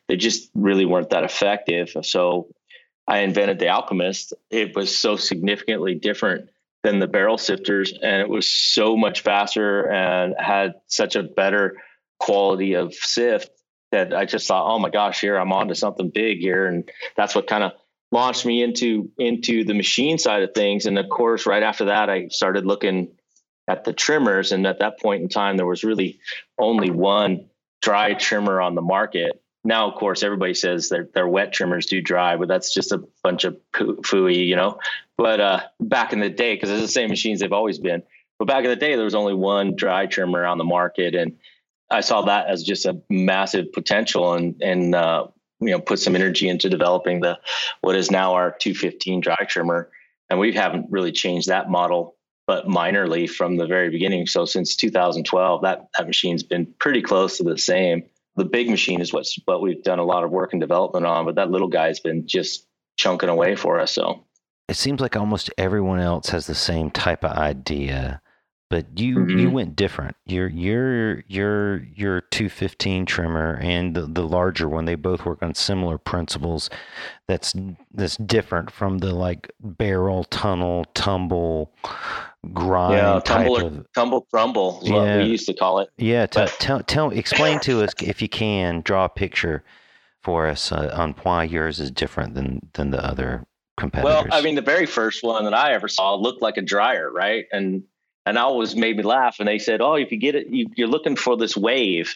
they 0.09 0.17
just 0.17 0.51
really 0.55 0.85
weren't 0.85 1.11
that 1.11 1.25
effective. 1.25 1.95
So 2.03 2.49
i 3.09 3.19
invented 3.19 3.59
the 3.59 3.69
alchemist. 3.69 4.33
It 4.51 4.75
was 4.75 4.97
so 4.97 5.17
significantly 5.17 5.95
different 5.95 6.51
than 6.83 6.99
the 6.99 7.07
barrel 7.07 7.39
sifters 7.39 7.93
and 7.93 8.21
it 8.23 8.29
was 8.29 8.51
so 8.51 8.97
much 8.97 9.21
faster 9.21 9.91
and 9.91 10.35
had 10.39 10.75
such 10.87 11.17
a 11.17 11.23
better 11.23 11.77
quality 12.19 12.75
of 12.75 12.95
sift 12.95 13.51
that 13.93 14.15
i 14.15 14.25
just 14.25 14.47
thought 14.47 14.73
oh 14.73 14.79
my 14.79 14.91
gosh 14.91 15.21
here 15.21 15.37
i'm 15.37 15.53
on 15.53 15.69
to 15.69 15.75
something 15.75 16.11
big 16.11 16.39
here. 16.39 16.67
And 16.67 16.91
that's 17.17 17.35
what 17.35 17.47
kind 17.47 17.65
of 17.65 17.73
launched 18.13 18.45
me 18.45 18.63
into 18.63 19.11
into 19.19 19.65
the 19.65 19.75
machine 19.75 20.19
side 20.19 20.43
of 20.43 20.55
things. 20.55 20.87
And 20.87 20.99
of 20.99 21.09
course 21.09 21.47
right 21.47 21.63
after 21.63 21.87
that 21.87 22.11
i 22.11 22.29
started 22.29 22.67
looking 22.67 23.09
at 23.71 23.85
the 23.85 23.93
trimmers. 23.93 24.53
And 24.53 24.67
at 24.67 24.81
that 24.81 25.01
point 25.01 25.23
in 25.23 25.29
time, 25.29 25.57
there 25.57 25.67
was 25.67 25.85
really 25.85 26.19
only 26.59 26.91
one 26.91 27.49
dry 27.81 28.15
trimmer 28.15 28.61
on 28.61 28.75
the 28.75 28.83
market. 28.83 29.41
Now, 29.63 29.89
of 29.89 29.95
course, 29.95 30.23
everybody 30.23 30.55
says 30.55 30.89
their 30.89 31.09
their 31.15 31.29
wet 31.29 31.53
trimmers 31.53 31.87
do 31.87 32.01
dry, 32.01 32.37
but 32.37 32.49
that's 32.49 32.75
just 32.75 32.93
a 32.93 33.05
bunch 33.23 33.45
of 33.45 33.57
fooey, 33.73 34.47
you 34.47 34.57
know. 34.57 34.79
But 35.17 35.41
uh, 35.41 35.61
back 35.79 36.13
in 36.13 36.21
the 36.21 36.31
day, 36.31 36.55
because 36.55 36.71
it's 36.71 36.81
the 36.81 36.89
same 36.89 37.11
machines 37.11 37.41
they've 37.41 37.53
always 37.53 37.79
been. 37.79 38.03
But 38.39 38.49
back 38.49 38.65
in 38.65 38.71
the 38.71 38.77
day, 38.77 38.97
there 38.97 39.05
was 39.05 39.15
only 39.15 39.35
one 39.35 39.77
dry 39.77 40.07
trimmer 40.07 40.47
on 40.47 40.57
the 40.57 40.65
market, 40.65 41.15
and 41.15 41.37
I 41.91 42.01
saw 42.01 42.23
that 42.23 42.47
as 42.49 42.63
just 42.65 42.87
a 42.87 43.01
massive 43.11 43.73
potential, 43.73 44.33
and 44.33 44.61
and 44.63 44.95
uh, 44.95 45.27
you 45.61 45.71
know 45.71 45.81
put 45.81 46.01
some 46.01 46.17
energy 46.17 46.49
into 46.49 46.71
developing 46.71 47.21
the 47.21 47.39
what 47.83 47.97
is 47.97 48.11
now 48.11 48.33
our 48.33 48.53
215 48.53 49.21
dry 49.21 49.45
trimmer, 49.47 49.91
and 50.31 50.41
we 50.41 50.53
haven't 50.55 50.87
really 50.91 51.13
changed 51.13 51.49
that 51.49 51.69
model 51.69 52.17
but 52.51 52.67
minorly 52.67 53.31
from 53.31 53.59
the 53.59 53.65
very 53.65 53.91
beginning. 53.91 54.27
So 54.27 54.45
since 54.45 54.75
2012, 54.75 55.63
that 55.63 55.87
that 55.97 56.07
machine's 56.09 56.43
been 56.43 56.67
pretty 56.81 57.01
close 57.01 57.37
to 57.37 57.45
the 57.45 57.57
same. 57.57 58.03
The 58.35 58.45
big 58.45 58.69
machine 58.69 59.01
is 59.01 59.13
what's 59.13 59.39
what 59.45 59.63
we've 59.63 59.81
done 59.85 60.01
a 60.01 60.05
lot 60.05 60.25
of 60.25 60.33
work 60.33 60.53
and 60.53 60.61
development 60.61 61.07
on, 61.07 61.27
but 61.27 61.37
that 61.37 61.53
little 61.53 61.69
guy's 61.69 62.01
been 62.01 62.27
just 62.27 62.67
chunking 62.97 63.29
away 63.29 63.55
for 63.55 63.79
us. 63.79 63.93
So 63.93 64.25
it 64.69 64.75
seems 64.75 65.01
like 65.01 65.15
almost 65.15 65.53
everyone 65.59 66.01
else 66.01 66.31
has 66.31 66.49
the 66.49 66.57
same 66.57 66.91
type 66.91 67.23
of 67.23 67.37
idea 67.37 68.21
but 68.71 68.99
you 68.99 69.17
mm-hmm. 69.17 69.39
you 69.39 69.51
went 69.51 69.75
different. 69.75 70.17
Your 70.27 70.49
your 70.49 71.25
your 71.27 71.83
your 71.93 72.21
215 72.21 73.05
trimmer 73.05 73.59
and 73.61 73.97
the, 73.97 74.07
the 74.07 74.23
larger 74.23 74.69
one, 74.69 74.85
they 74.85 74.95
both 74.95 75.25
work 75.25 75.43
on 75.43 75.55
similar 75.57 75.99
principles. 75.99 76.71
That's 77.27 77.53
that's 77.93 78.17
different 78.17 78.71
from 78.71 78.99
the 78.99 79.13
like 79.13 79.53
barrel 79.61 80.23
tunnel 80.25 80.85
tumble 80.95 81.75
grind 82.53 82.95
yeah, 82.95 83.21
tumble 83.21 83.57
type 83.57 83.67
of 83.67 83.87
tumble 83.95 84.27
crumble 84.31 84.81
is 84.83 84.89
yeah, 84.89 84.95
what 84.95 85.19
we 85.19 85.25
used 85.25 85.47
to 85.47 85.55
call 85.55 85.79
it. 85.79 85.91
Yeah, 85.99 86.27
tell 86.27 86.49
tell, 86.59 86.83
tell 86.83 87.11
explain 87.11 87.61
to 87.61 87.83
us 87.83 87.93
if 88.03 88.23
you 88.23 88.29
can 88.29 88.81
draw 88.83 89.05
a 89.05 89.09
picture 89.09 89.63
for 90.23 90.47
us 90.47 90.73
uh, 90.73 90.91
on 90.95 91.15
why 91.23 91.45
yours 91.45 91.81
is 91.81 91.91
different 91.91 92.35
than 92.35 92.61
than 92.75 92.91
the 92.91 93.05
other 93.05 93.47
competitors. 93.77 94.27
Well, 94.31 94.39
I 94.39 94.43
mean, 94.43 94.55
the 94.55 94.63
very 94.63 94.87
first 94.87 95.23
one 95.23 95.45
that 95.45 95.55
I 95.55 95.73
ever 95.73 95.89
saw 95.89 96.15
looked 96.15 96.43
like 96.43 96.57
a 96.57 96.63
dryer, 96.63 97.11
right? 97.11 97.47
And 97.53 97.85
and 98.27 98.39
I 98.39 98.43
always 98.43 98.77
made 98.77 98.97
me 98.97 99.03
laugh. 99.03 99.37
And 99.39 99.49
they 99.49 99.59
said, 99.59 99.81
"Oh, 99.81 99.95
if 99.95 100.13
you 100.13 100.19
get 100.19 100.35
it, 100.35 100.49
you, 100.49 100.67
you're 100.77 100.89
looking 100.89 101.17
for 101.17 101.37
this 101.37 101.57
wave." 101.57 102.15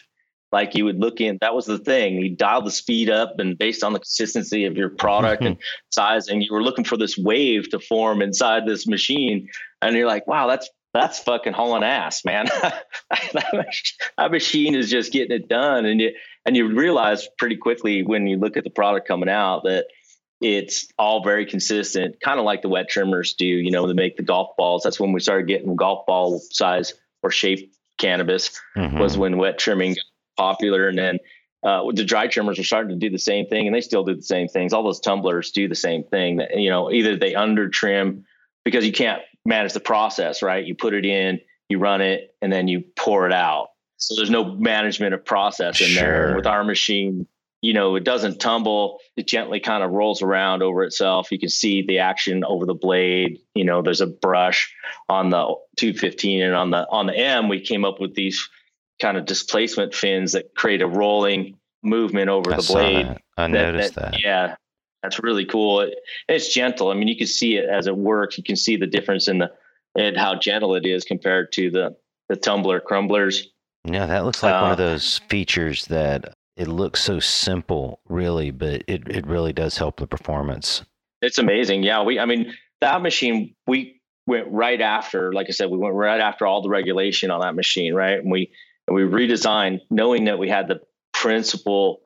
Like 0.51 0.75
you 0.75 0.85
would 0.85 0.99
look 0.99 1.19
in, 1.19 1.37
that 1.41 1.55
was 1.55 1.65
the 1.65 1.79
thing. 1.79 2.15
You 2.15 2.35
dial 2.35 2.61
the 2.61 2.71
speed 2.71 3.09
up, 3.09 3.35
and 3.39 3.57
based 3.57 3.83
on 3.83 3.93
the 3.93 3.99
consistency 3.99 4.65
of 4.65 4.77
your 4.77 4.89
product 4.89 5.43
and 5.43 5.57
size, 5.91 6.27
and 6.27 6.41
you 6.41 6.49
were 6.51 6.63
looking 6.63 6.85
for 6.85 6.97
this 6.97 7.17
wave 7.17 7.69
to 7.71 7.79
form 7.79 8.21
inside 8.21 8.65
this 8.65 8.87
machine. 8.87 9.49
And 9.81 9.95
you're 9.95 10.07
like, 10.07 10.27
"Wow, 10.27 10.47
that's 10.47 10.69
that's 10.95 11.19
fucking 11.19 11.51
hauling 11.51 11.83
ass, 11.83 12.23
man. 12.23 12.45
that 13.33 14.31
machine 14.31 14.75
is 14.75 14.89
just 14.89 15.11
getting 15.11 15.35
it 15.35 15.49
done. 15.49 15.85
And 15.85 15.99
you 15.99 16.13
and 16.45 16.55
you 16.55 16.73
realize 16.73 17.27
pretty 17.37 17.57
quickly 17.57 18.01
when 18.01 18.27
you 18.27 18.37
look 18.37 18.55
at 18.55 18.63
the 18.63 18.69
product 18.69 19.05
coming 19.05 19.27
out 19.27 19.63
that 19.65 19.87
it's 20.39 20.87
all 20.97 21.21
very 21.21 21.45
consistent, 21.45 22.21
kind 22.21 22.39
of 22.39 22.45
like 22.45 22.61
the 22.61 22.69
wet 22.69 22.87
trimmers 22.87 23.33
do, 23.33 23.45
you 23.45 23.71
know, 23.71 23.87
to 23.87 23.93
make 23.93 24.15
the 24.15 24.23
golf 24.23 24.55
balls. 24.57 24.83
That's 24.83 24.99
when 24.99 25.11
we 25.11 25.19
started 25.19 25.47
getting 25.47 25.75
golf 25.75 26.05
ball 26.05 26.39
size 26.51 26.93
or 27.21 27.29
shape 27.29 27.73
cannabis 27.97 28.57
mm-hmm. 28.77 28.97
was 28.97 29.17
when 29.17 29.37
wet 29.37 29.57
trimming 29.57 29.97
popular. 30.37 30.87
And 30.87 30.97
then 30.97 31.19
uh, 31.63 31.83
the 31.93 32.03
dry 32.03 32.27
trimmers 32.27 32.59
are 32.59 32.63
starting 32.63 32.99
to 32.99 33.07
do 33.07 33.11
the 33.11 33.19
same 33.19 33.47
thing 33.47 33.65
and 33.65 33.75
they 33.75 33.81
still 33.81 34.03
do 34.03 34.15
the 34.15 34.21
same 34.21 34.47
things. 34.47 34.73
All 34.73 34.83
those 34.83 34.99
tumblers 34.99 35.51
do 35.51 35.67
the 35.67 35.75
same 35.75 36.03
thing 36.03 36.37
that, 36.37 36.55
you 36.55 36.69
know, 36.69 36.91
either 36.91 37.17
they 37.17 37.33
under 37.35 37.69
trim 37.69 38.25
because 38.63 38.85
you 38.85 38.91
can't 38.91 39.21
manage 39.45 39.73
the 39.73 39.79
process, 39.79 40.41
right? 40.41 40.65
You 40.65 40.75
put 40.75 40.93
it 40.93 41.05
in, 41.05 41.39
you 41.69 41.79
run 41.79 42.01
it, 42.01 42.35
and 42.41 42.51
then 42.51 42.67
you 42.67 42.83
pour 42.95 43.25
it 43.25 43.33
out. 43.33 43.69
So 43.97 44.15
there's 44.15 44.29
no 44.29 44.43
management 44.43 45.13
of 45.13 45.23
process 45.23 45.81
in 45.81 45.87
sure. 45.87 46.03
there. 46.03 46.35
With 46.35 46.47
our 46.47 46.63
machine, 46.63 47.27
you 47.61 47.73
know, 47.73 47.95
it 47.95 48.03
doesn't 48.03 48.39
tumble. 48.39 48.99
It 49.15 49.27
gently 49.27 49.59
kind 49.59 49.83
of 49.83 49.91
rolls 49.91 50.21
around 50.21 50.61
over 50.61 50.83
itself. 50.83 51.31
You 51.31 51.39
can 51.39 51.49
see 51.49 51.83
the 51.87 51.99
action 51.99 52.43
over 52.43 52.65
the 52.65 52.75
blade. 52.75 53.39
You 53.55 53.65
know, 53.65 53.81
there's 53.81 54.01
a 54.01 54.07
brush 54.07 54.71
on 55.09 55.29
the 55.29 55.55
215 55.77 56.43
and 56.43 56.53
on 56.53 56.69
the 56.69 56.87
on 56.89 57.07
the 57.07 57.15
M. 57.17 57.49
We 57.49 57.61
came 57.61 57.85
up 57.85 57.99
with 57.99 58.13
these 58.13 58.47
kind 59.01 59.17
of 59.17 59.25
displacement 59.25 59.93
fins 59.93 60.31
that 60.33 60.55
create 60.55 60.81
a 60.81 60.87
rolling 60.87 61.57
movement 61.83 62.29
over 62.29 62.53
I 62.53 62.57
the 62.57 62.63
blade. 62.63 63.07
That. 63.07 63.21
I 63.37 63.43
that, 63.43 63.51
noticed 63.51 63.95
that, 63.95 64.11
that. 64.11 64.23
Yeah, 64.23 64.55
that's 65.03 65.21
really 65.21 65.45
cool. 65.45 65.81
It, 65.81 65.95
it's 66.27 66.53
gentle. 66.53 66.89
I 66.89 66.95
mean, 66.95 67.07
you 67.07 67.17
can 67.17 67.27
see 67.27 67.57
it 67.57 67.65
as 67.69 67.87
it 67.87 67.95
works. 67.95 68.37
You 68.37 68.43
can 68.43 68.55
see 68.55 68.75
the 68.77 68.87
difference 68.87 69.27
in 69.27 69.39
the 69.39 69.51
and 69.97 70.17
how 70.17 70.35
gentle 70.35 70.75
it 70.75 70.85
is 70.85 71.03
compared 71.03 71.51
to 71.53 71.69
the 71.69 71.95
the 72.29 72.35
tumbler 72.35 72.81
crumblers. 72.81 73.43
Yeah, 73.85 74.05
that 74.07 74.25
looks 74.25 74.41
like 74.41 74.53
uh, 74.53 74.61
one 74.61 74.71
of 74.71 74.79
uh, 74.79 74.83
those 74.83 75.19
features 75.29 75.85
that 75.85 76.33
it 76.57 76.67
looks 76.67 77.03
so 77.03 77.19
simple, 77.19 77.99
really, 78.07 78.49
but 78.51 78.83
it, 78.87 79.07
it 79.07 79.27
really 79.27 79.53
does 79.53 79.77
help 79.77 79.97
the 79.97 80.07
performance. 80.07 80.83
It's 81.21 81.37
amazing. 81.37 81.83
Yeah, 81.83 82.03
we 82.03 82.19
I 82.19 82.25
mean 82.25 82.53
that 82.81 83.01
machine 83.01 83.55
we 83.67 84.01
went 84.27 84.47
right 84.49 84.81
after, 84.81 85.31
like 85.33 85.47
I 85.49 85.51
said, 85.51 85.69
we 85.69 85.77
went 85.77 85.93
right 85.93 86.19
after 86.19 86.47
all 86.47 86.61
the 86.61 86.69
regulation 86.69 87.29
on 87.29 87.41
that 87.41 87.55
machine, 87.55 87.93
right? 87.93 88.17
And 88.17 88.31
we 88.31 88.51
and 88.87 88.95
we 88.95 89.03
redesigned 89.03 89.81
knowing 89.89 90.25
that 90.25 90.39
we 90.39 90.49
had 90.49 90.67
the 90.67 90.81
principal 91.13 92.01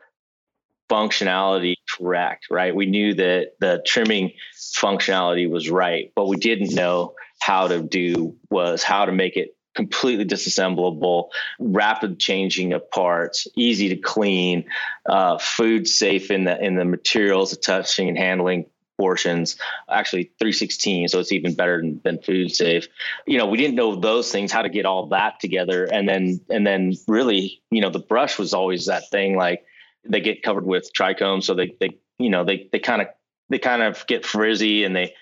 functionality 0.89 1.75
correct, 1.97 2.47
right? 2.49 2.75
We 2.75 2.87
knew 2.87 3.13
that 3.15 3.51
the 3.59 3.81
trimming 3.85 4.31
functionality 4.75 5.49
was 5.49 5.69
right. 5.69 6.11
but 6.15 6.27
we 6.27 6.37
didn't 6.37 6.73
know 6.73 7.15
how 7.39 7.67
to 7.67 7.81
do 7.81 8.35
was 8.49 8.83
how 8.83 9.05
to 9.05 9.11
make 9.11 9.37
it 9.37 9.55
completely 9.75 10.25
disassemblable, 10.25 11.29
rapid 11.59 12.19
changing 12.19 12.73
of 12.73 12.89
parts, 12.91 13.47
easy 13.55 13.89
to 13.89 13.95
clean, 13.95 14.65
uh, 15.07 15.37
food 15.37 15.87
safe 15.87 16.31
in 16.31 16.43
the 16.43 16.61
in 16.61 16.75
the 16.75 16.85
materials, 16.85 17.51
the 17.51 17.55
touching 17.55 18.09
and 18.09 18.17
handling 18.17 18.65
portions 18.99 19.55
actually 19.89 20.25
316 20.39 21.07
so 21.07 21.19
it's 21.19 21.31
even 21.31 21.55
better 21.55 21.77
than, 21.79 22.01
than 22.03 22.21
food 22.21 22.51
safe. 22.51 22.87
You 23.25 23.37
know 23.37 23.45
we 23.45 23.57
didn't 23.57 23.75
know 23.75 23.95
those 23.95 24.31
things 24.31 24.51
how 24.51 24.61
to 24.61 24.69
get 24.69 24.85
all 24.85 25.07
that 25.07 25.39
together 25.39 25.85
and 25.85 26.07
then 26.07 26.41
and 26.49 26.67
then 26.67 26.93
really 27.07 27.61
you 27.71 27.81
know 27.81 27.89
the 27.89 27.99
brush 27.99 28.37
was 28.37 28.53
always 28.53 28.87
that 28.87 29.09
thing 29.09 29.37
like 29.37 29.65
they 30.03 30.19
get 30.19 30.43
covered 30.43 30.65
with 30.65 30.91
trichome 30.93 31.41
so 31.41 31.53
they 31.53 31.73
they 31.79 31.97
you 32.17 32.29
know 32.29 32.43
they 32.43 32.67
they 32.71 32.79
kind 32.79 33.01
of 33.01 33.07
they 33.49 33.59
kind 33.59 33.81
of 33.81 34.05
get 34.05 34.25
frizzy 34.25 34.83
and 34.83 34.93
they 34.93 35.13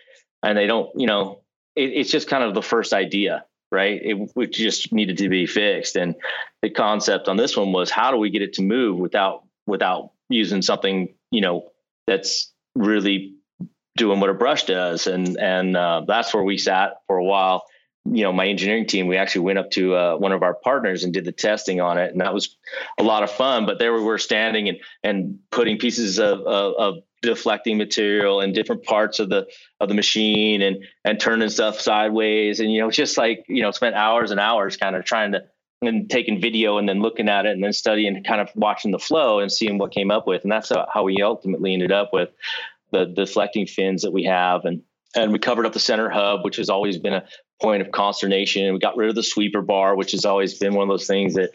and 0.42 0.58
they 0.58 0.66
don't 0.66 0.90
you 1.00 1.06
know 1.06 1.42
it, 1.76 1.92
it's 1.94 2.10
just 2.10 2.28
kind 2.28 2.44
of 2.44 2.56
the 2.56 2.64
first 2.64 2.94
idea 2.94 3.46
right? 3.70 4.00
It, 4.02 4.32
it 4.38 4.54
just 4.54 4.94
needed 4.94 5.18
to 5.18 5.28
be 5.28 5.46
fixed. 5.46 5.98
And 5.98 6.16
the 6.62 6.70
concept 6.70 7.28
on 7.28 7.36
this 7.36 7.58
one 7.58 7.74
was 7.74 7.92
how 7.92 8.12
do 8.12 8.18
we 8.18 8.30
get 8.30 8.42
it 8.42 8.54
to 8.54 8.62
move 8.62 8.98
without 8.98 9.44
without 9.66 10.12
using 10.30 10.62
something 10.62 11.14
you 11.32 11.42
know 11.42 11.70
that's 12.06 12.52
really 12.76 13.36
doing 13.98 14.20
what 14.20 14.30
a 14.30 14.34
brush 14.34 14.64
does, 14.66 15.08
and 15.08 15.38
and 15.38 15.76
uh, 15.76 16.04
that's 16.08 16.34
where 16.34 16.44
we 16.44 16.58
sat 16.58 17.02
for 17.08 17.18
a 17.18 17.24
while. 17.24 17.66
You 18.06 18.24
know, 18.24 18.32
my 18.32 18.48
engineering 18.48 18.88
team, 18.88 19.08
we 19.08 19.18
actually 19.18 19.42
went 19.42 19.60
up 19.60 19.72
to 19.72 19.96
uh, 19.96 20.16
one 20.16 20.32
of 20.32 20.42
our 20.42 20.54
partners 20.54 21.04
and 21.04 21.14
did 21.14 21.26
the 21.26 21.34
testing 21.34 21.82
on 21.82 21.98
it, 21.98 22.12
and 22.12 22.22
that 22.22 22.34
was 22.34 22.56
a 22.98 23.04
lot 23.04 23.24
of 23.24 23.32
fun. 23.32 23.66
But 23.66 23.80
there 23.80 23.94
we 23.94 24.02
were 24.02 24.18
standing 24.18 24.70
and 24.70 24.78
and 25.04 25.40
putting 25.52 25.78
pieces 25.78 26.20
of, 26.20 26.40
of, 26.42 26.76
of 26.76 27.04
deflecting 27.22 27.78
material 27.78 28.42
in 28.42 28.54
different 28.54 28.84
parts 28.84 29.20
of 29.20 29.30
the 29.30 29.48
of 29.80 29.90
the 29.90 29.96
machine 29.96 30.62
and 30.62 30.78
and 31.04 31.20
turning 31.20 31.50
stuff 31.50 31.80
sideways 31.80 32.60
and 32.60 32.72
you 32.72 32.80
know 32.80 32.92
just 32.92 33.18
like 33.18 33.44
you 33.48 33.62
know 33.62 33.72
spent 33.72 33.96
hours 33.96 34.30
and 34.30 34.40
hours 34.40 34.78
kind 34.78 34.96
of 34.96 35.04
trying 35.04 35.32
to 35.32 35.44
and 35.82 36.10
taking 36.10 36.42
video 36.42 36.78
and 36.78 36.90
then 36.90 37.02
looking 37.02 37.30
at 37.30 37.46
it 37.46 37.52
and 37.52 37.64
then 37.64 37.74
studying 37.74 38.24
kind 38.24 38.42
of 38.42 38.50
watching 38.56 38.92
the 38.92 39.00
flow 39.00 39.40
and 39.40 39.52
seeing 39.52 39.78
what 39.78 39.92
came 39.92 40.12
up 40.12 40.28
with 40.28 40.44
and 40.44 40.52
that's 40.52 40.72
how 40.94 41.04
we 41.04 41.22
ultimately 41.22 41.74
ended 41.74 41.92
up 41.92 42.12
with 42.14 42.30
the 42.92 43.06
deflecting 43.06 43.68
fins 43.68 44.02
that 44.04 44.12
we 44.12 44.24
have, 44.24 44.66
and 44.66 44.82
and 45.16 45.32
we 45.32 45.40
covered 45.40 45.66
up 45.66 45.74
the 45.74 45.80
center 45.80 46.10
hub, 46.10 46.44
which 46.44 46.58
has 46.58 46.70
always 46.70 46.98
been 46.98 47.14
a 47.14 47.24
point 47.62 47.82
of 47.82 47.92
consternation. 47.92 48.74
We 48.74 48.80
got 48.80 48.98
rid 48.98 49.10
of 49.10 49.16
the 49.16 49.24
sweeper 49.24 49.62
bar, 49.62 49.96
which 49.96 50.12
has 50.12 50.26
always 50.26 50.58
been 50.58 50.76
one 50.76 50.84
of 50.84 50.90
those 50.90 51.08
things 51.08 51.36
that 51.36 51.52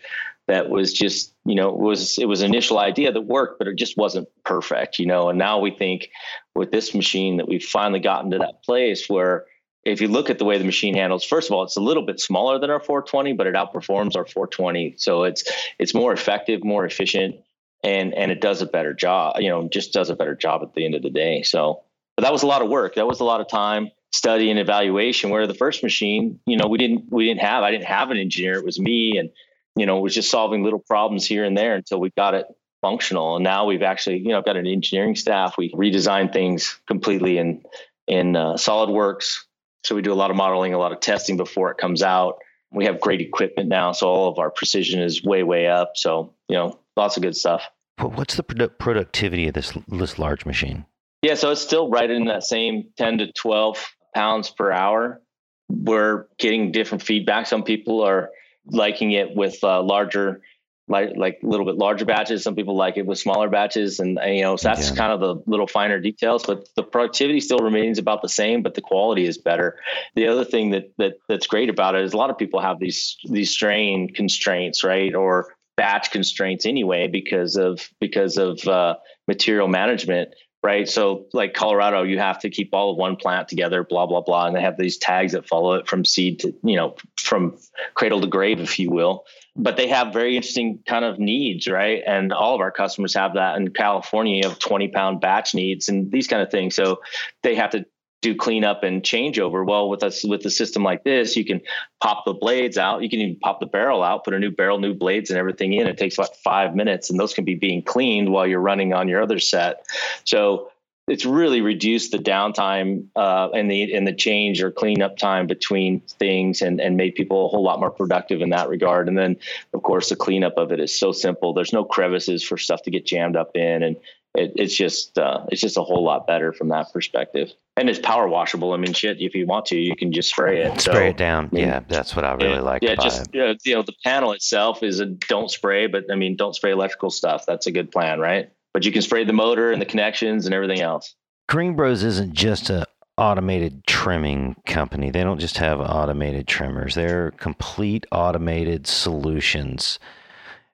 that 0.48 0.68
was 0.68 0.92
just 0.92 1.34
you 1.44 1.54
know 1.54 1.72
was 1.72 2.18
it 2.18 2.26
was 2.26 2.42
an 2.42 2.50
initial 2.50 2.78
idea 2.78 3.12
that 3.12 3.20
worked, 3.22 3.58
but 3.58 3.68
it 3.68 3.76
just 3.76 3.96
wasn't 3.96 4.28
perfect, 4.44 4.98
you 4.98 5.06
know. 5.06 5.28
And 5.28 5.38
now 5.38 5.60
we 5.60 5.70
think 5.70 6.08
with 6.54 6.70
this 6.70 6.94
machine 6.94 7.36
that 7.36 7.48
we've 7.48 7.64
finally 7.64 8.00
gotten 8.00 8.30
to 8.32 8.38
that 8.38 8.62
place 8.64 9.08
where 9.08 9.46
if 9.84 10.00
you 10.00 10.08
look 10.08 10.30
at 10.30 10.38
the 10.38 10.44
way 10.44 10.58
the 10.58 10.64
machine 10.64 10.94
handles, 10.94 11.24
first 11.24 11.50
of 11.50 11.54
all, 11.54 11.64
it's 11.64 11.76
a 11.76 11.80
little 11.80 12.04
bit 12.04 12.20
smaller 12.20 12.58
than 12.58 12.70
our 12.70 12.78
420, 12.78 13.32
but 13.32 13.48
it 13.48 13.54
outperforms 13.54 14.16
our 14.16 14.24
420. 14.24 14.94
So 14.96 15.24
it's 15.24 15.44
it's 15.78 15.94
more 15.94 16.12
effective, 16.12 16.64
more 16.64 16.84
efficient 16.84 17.36
and 17.82 18.14
and 18.14 18.30
it 18.30 18.40
does 18.40 18.62
a 18.62 18.66
better 18.66 18.94
job 18.94 19.36
you 19.40 19.48
know 19.48 19.68
just 19.68 19.92
does 19.92 20.10
a 20.10 20.16
better 20.16 20.34
job 20.34 20.62
at 20.62 20.74
the 20.74 20.84
end 20.84 20.94
of 20.94 21.02
the 21.02 21.10
day. 21.10 21.42
So 21.42 21.82
but 22.16 22.22
that 22.22 22.32
was 22.32 22.42
a 22.42 22.46
lot 22.46 22.62
of 22.62 22.68
work. 22.68 22.96
That 22.96 23.06
was 23.06 23.20
a 23.20 23.24
lot 23.24 23.40
of 23.40 23.48
time 23.48 23.90
study 24.12 24.50
and 24.50 24.58
evaluation. 24.58 25.30
Where 25.30 25.46
the 25.46 25.54
first 25.54 25.82
machine 25.82 26.40
you 26.46 26.56
know 26.56 26.68
we 26.68 26.78
didn't 26.78 27.10
we 27.10 27.26
didn't 27.26 27.40
have 27.40 27.62
i 27.62 27.70
didn't 27.70 27.86
have 27.86 28.10
an 28.10 28.18
engineer. 28.18 28.54
It 28.54 28.64
was 28.64 28.78
me 28.78 29.18
and 29.18 29.30
you 29.76 29.86
know 29.86 30.00
was 30.00 30.14
just 30.14 30.30
solving 30.30 30.62
little 30.62 30.78
problems 30.78 31.26
here 31.26 31.44
and 31.44 31.56
there 31.56 31.74
until 31.74 32.00
we 32.00 32.10
got 32.10 32.34
it 32.34 32.46
functional. 32.82 33.36
And 33.36 33.44
now 33.44 33.64
we've 33.64 33.82
actually 33.82 34.18
you 34.18 34.28
know 34.28 34.38
I've 34.38 34.44
got 34.44 34.56
an 34.56 34.66
engineering 34.66 35.16
staff. 35.16 35.56
We 35.56 35.72
redesign 35.72 36.32
things 36.32 36.80
completely 36.86 37.38
in 37.38 37.62
in 38.06 38.36
uh, 38.36 38.54
solidworks. 38.54 39.38
So 39.84 39.94
we 39.94 40.02
do 40.02 40.12
a 40.12 40.14
lot 40.14 40.30
of 40.30 40.36
modeling 40.36 40.74
a 40.74 40.78
lot 40.78 40.92
of 40.92 41.00
testing 41.00 41.36
before 41.36 41.70
it 41.70 41.78
comes 41.78 42.02
out. 42.02 42.38
We 42.70 42.84
have 42.84 43.00
great 43.00 43.20
equipment 43.20 43.68
now. 43.68 43.92
So 43.92 44.08
all 44.08 44.28
of 44.28 44.38
our 44.38 44.50
precision 44.50 45.00
is 45.00 45.22
way 45.24 45.42
way 45.42 45.66
up. 45.66 45.92
So 45.94 46.34
you 46.48 46.56
know 46.56 46.78
lots 46.96 47.16
of 47.16 47.22
good 47.22 47.36
stuff. 47.36 47.62
What's 47.98 48.36
the 48.36 48.44
produ- 48.44 48.78
productivity 48.78 49.48
of 49.48 49.54
this 49.54 49.72
this 49.88 50.18
large 50.18 50.46
machine? 50.46 50.86
Yeah, 51.22 51.34
so 51.34 51.50
it's 51.50 51.62
still 51.62 51.88
right 51.88 52.10
in 52.10 52.24
that 52.24 52.42
same 52.42 52.88
10 52.96 53.18
to 53.18 53.32
12 53.32 53.94
pounds 54.14 54.50
per 54.50 54.72
hour. 54.72 55.20
We're 55.68 56.26
getting 56.38 56.72
different 56.72 57.02
feedback. 57.02 57.46
Some 57.46 57.62
people 57.62 58.02
are 58.02 58.30
liking 58.66 59.12
it 59.12 59.34
with 59.36 59.62
uh, 59.62 59.82
larger, 59.82 60.42
like 60.88 61.12
like 61.16 61.38
a 61.42 61.46
little 61.46 61.64
bit 61.64 61.76
larger 61.76 62.04
batches. 62.04 62.42
Some 62.42 62.56
people 62.56 62.76
like 62.76 62.96
it 62.96 63.06
with 63.06 63.18
smaller 63.18 63.48
batches, 63.48 64.00
and 64.00 64.18
you 64.26 64.42
know, 64.42 64.56
so 64.56 64.68
that's 64.68 64.90
yeah. 64.90 64.96
kind 64.96 65.12
of 65.12 65.20
the 65.20 65.42
little 65.48 65.68
finer 65.68 66.00
details. 66.00 66.44
But 66.44 66.68
the 66.74 66.82
productivity 66.82 67.40
still 67.40 67.60
remains 67.60 67.98
about 67.98 68.20
the 68.20 68.28
same, 68.28 68.62
but 68.62 68.74
the 68.74 68.80
quality 68.80 69.24
is 69.24 69.38
better. 69.38 69.78
The 70.16 70.26
other 70.26 70.44
thing 70.44 70.70
that 70.70 70.92
that 70.98 71.14
that's 71.28 71.46
great 71.46 71.70
about 71.70 71.94
it 71.94 72.04
is 72.04 72.12
a 72.12 72.16
lot 72.16 72.30
of 72.30 72.36
people 72.36 72.60
have 72.60 72.80
these 72.80 73.16
these 73.30 73.50
strain 73.50 74.12
constraints, 74.12 74.82
right, 74.82 75.14
or 75.14 75.54
batch 75.76 76.10
constraints 76.10 76.66
anyway 76.66 77.08
because 77.08 77.56
of 77.56 77.88
because 78.00 78.36
of 78.36 78.66
uh, 78.66 78.96
material 79.26 79.68
management 79.68 80.30
right? 80.62 80.88
So 80.88 81.26
like 81.32 81.54
colorado 81.54 82.02
you 82.02 82.18
have 82.18 82.38
to 82.40 82.50
keep 82.50 82.70
all 82.72 82.92
of 82.92 82.96
one 82.96 83.16
plant 83.16 83.48
together 83.48 83.84
blah 83.84 84.06
blah 84.06 84.20
blah 84.20 84.46
and 84.46 84.56
they 84.56 84.60
have 84.60 84.76
these 84.76 84.96
tags 84.96 85.32
that 85.32 85.48
follow 85.48 85.74
it 85.74 85.88
from 85.88 86.04
seed 86.04 86.40
to 86.40 86.54
you 86.62 86.76
know 86.76 86.94
from 87.18 87.58
cradle 87.94 88.20
to 88.20 88.26
grave 88.26 88.60
if 88.60 88.78
you 88.78 88.90
will. 88.90 89.24
But 89.54 89.76
they 89.76 89.88
have 89.88 90.14
very 90.14 90.36
interesting 90.36 90.78
kind 90.86 91.04
of 91.04 91.18
needs 91.18 91.66
right? 91.66 92.02
And 92.06 92.32
all 92.32 92.54
of 92.54 92.60
our 92.60 92.70
customers 92.70 93.14
have 93.14 93.34
that 93.34 93.56
in 93.56 93.72
california 93.72 94.36
you 94.36 94.48
have 94.48 94.58
20 94.58 94.88
pound 94.88 95.20
batch 95.20 95.54
needs 95.54 95.88
and 95.88 96.10
these 96.10 96.28
kind 96.28 96.42
of 96.42 96.50
things. 96.50 96.74
So 96.74 97.00
they 97.42 97.56
have 97.56 97.70
to 97.70 97.84
do 98.22 98.34
cleanup 98.34 98.84
and 98.84 99.02
changeover. 99.02 99.66
Well, 99.66 99.90
with 99.90 100.02
us 100.02 100.24
with 100.24 100.46
a 100.46 100.50
system 100.50 100.82
like 100.82 101.04
this, 101.04 101.36
you 101.36 101.44
can 101.44 101.60
pop 102.00 102.24
the 102.24 102.32
blades 102.32 102.78
out. 102.78 103.02
You 103.02 103.10
can 103.10 103.20
even 103.20 103.36
pop 103.40 103.60
the 103.60 103.66
barrel 103.66 104.02
out, 104.02 104.24
put 104.24 104.32
a 104.32 104.38
new 104.38 104.50
barrel, 104.50 104.78
new 104.78 104.94
blades, 104.94 105.28
and 105.28 105.38
everything 105.38 105.74
in. 105.74 105.86
It 105.86 105.98
takes 105.98 106.16
about 106.16 106.36
five 106.36 106.74
minutes, 106.74 107.10
and 107.10 107.20
those 107.20 107.34
can 107.34 107.44
be 107.44 107.56
being 107.56 107.82
cleaned 107.82 108.30
while 108.30 108.46
you're 108.46 108.60
running 108.60 108.94
on 108.94 109.08
your 109.08 109.22
other 109.22 109.40
set. 109.40 109.84
So 110.24 110.70
it's 111.08 111.26
really 111.26 111.60
reduced 111.60 112.12
the 112.12 112.18
downtime 112.18 113.08
uh, 113.16 113.50
and 113.50 113.68
the 113.68 113.92
and 113.92 114.06
the 114.06 114.14
change 114.14 114.62
or 114.62 114.70
cleanup 114.70 115.16
time 115.16 115.48
between 115.48 116.00
things 116.00 116.62
and 116.62 116.80
and 116.80 116.96
made 116.96 117.16
people 117.16 117.46
a 117.46 117.48
whole 117.48 117.64
lot 117.64 117.80
more 117.80 117.90
productive 117.90 118.40
in 118.40 118.50
that 118.50 118.68
regard. 118.68 119.08
And 119.08 119.18
then 119.18 119.36
of 119.74 119.82
course 119.82 120.10
the 120.10 120.16
cleanup 120.16 120.54
of 120.56 120.70
it 120.70 120.78
is 120.78 120.96
so 120.96 121.10
simple. 121.10 121.54
There's 121.54 121.72
no 121.72 121.84
crevices 121.84 122.44
for 122.44 122.56
stuff 122.56 122.82
to 122.84 122.90
get 122.92 123.04
jammed 123.04 123.34
up 123.34 123.56
in 123.56 123.82
and 123.82 123.96
it, 124.34 124.52
it's 124.56 124.74
just 124.74 125.18
uh, 125.18 125.44
it's 125.48 125.60
just 125.60 125.76
a 125.76 125.82
whole 125.82 126.02
lot 126.02 126.26
better 126.26 126.52
from 126.52 126.68
that 126.68 126.92
perspective. 126.92 127.52
And 127.76 127.88
it's 127.88 127.98
power 127.98 128.28
washable. 128.28 128.72
I 128.72 128.76
mean, 128.76 128.92
shit, 128.92 129.20
if 129.20 129.34
you 129.34 129.46
want 129.46 129.66
to, 129.66 129.76
you 129.76 129.96
can 129.96 130.12
just 130.12 130.30
spray 130.30 130.62
it. 130.62 130.80
Spray 130.80 130.94
so, 130.94 131.10
it 131.10 131.16
down. 131.16 131.48
I 131.52 131.54
mean, 131.54 131.64
yeah, 131.66 131.80
that's 131.88 132.14
what 132.14 132.24
I 132.24 132.32
really 132.34 132.54
yeah, 132.54 132.60
like. 132.60 132.82
Yeah, 132.82 132.94
just 132.96 133.34
it. 133.34 133.60
you 133.64 133.74
know, 133.74 133.82
the 133.82 133.94
panel 134.04 134.32
itself 134.32 134.82
is 134.82 135.00
a 135.00 135.06
don't 135.06 135.50
spray, 135.50 135.86
but 135.86 136.04
I 136.10 136.16
mean, 136.16 136.36
don't 136.36 136.54
spray 136.54 136.72
electrical 136.72 137.10
stuff. 137.10 137.46
That's 137.46 137.66
a 137.66 137.70
good 137.70 137.90
plan, 137.90 138.20
right? 138.20 138.50
But 138.74 138.84
you 138.84 138.92
can 138.92 139.02
spray 139.02 139.24
the 139.24 139.32
motor 139.32 139.70
and 139.70 139.80
the 139.80 139.86
connections 139.86 140.46
and 140.46 140.54
everything 140.54 140.80
else. 140.80 141.14
GreenBroz 141.50 142.02
isn't 142.04 142.32
just 142.32 142.70
a 142.70 142.86
automated 143.18 143.86
trimming 143.86 144.56
company. 144.66 145.10
They 145.10 145.22
don't 145.22 145.38
just 145.38 145.58
have 145.58 145.80
automated 145.80 146.46
trimmers. 146.46 146.94
They're 146.94 147.32
complete 147.32 148.06
automated 148.10 148.86
solutions 148.86 149.98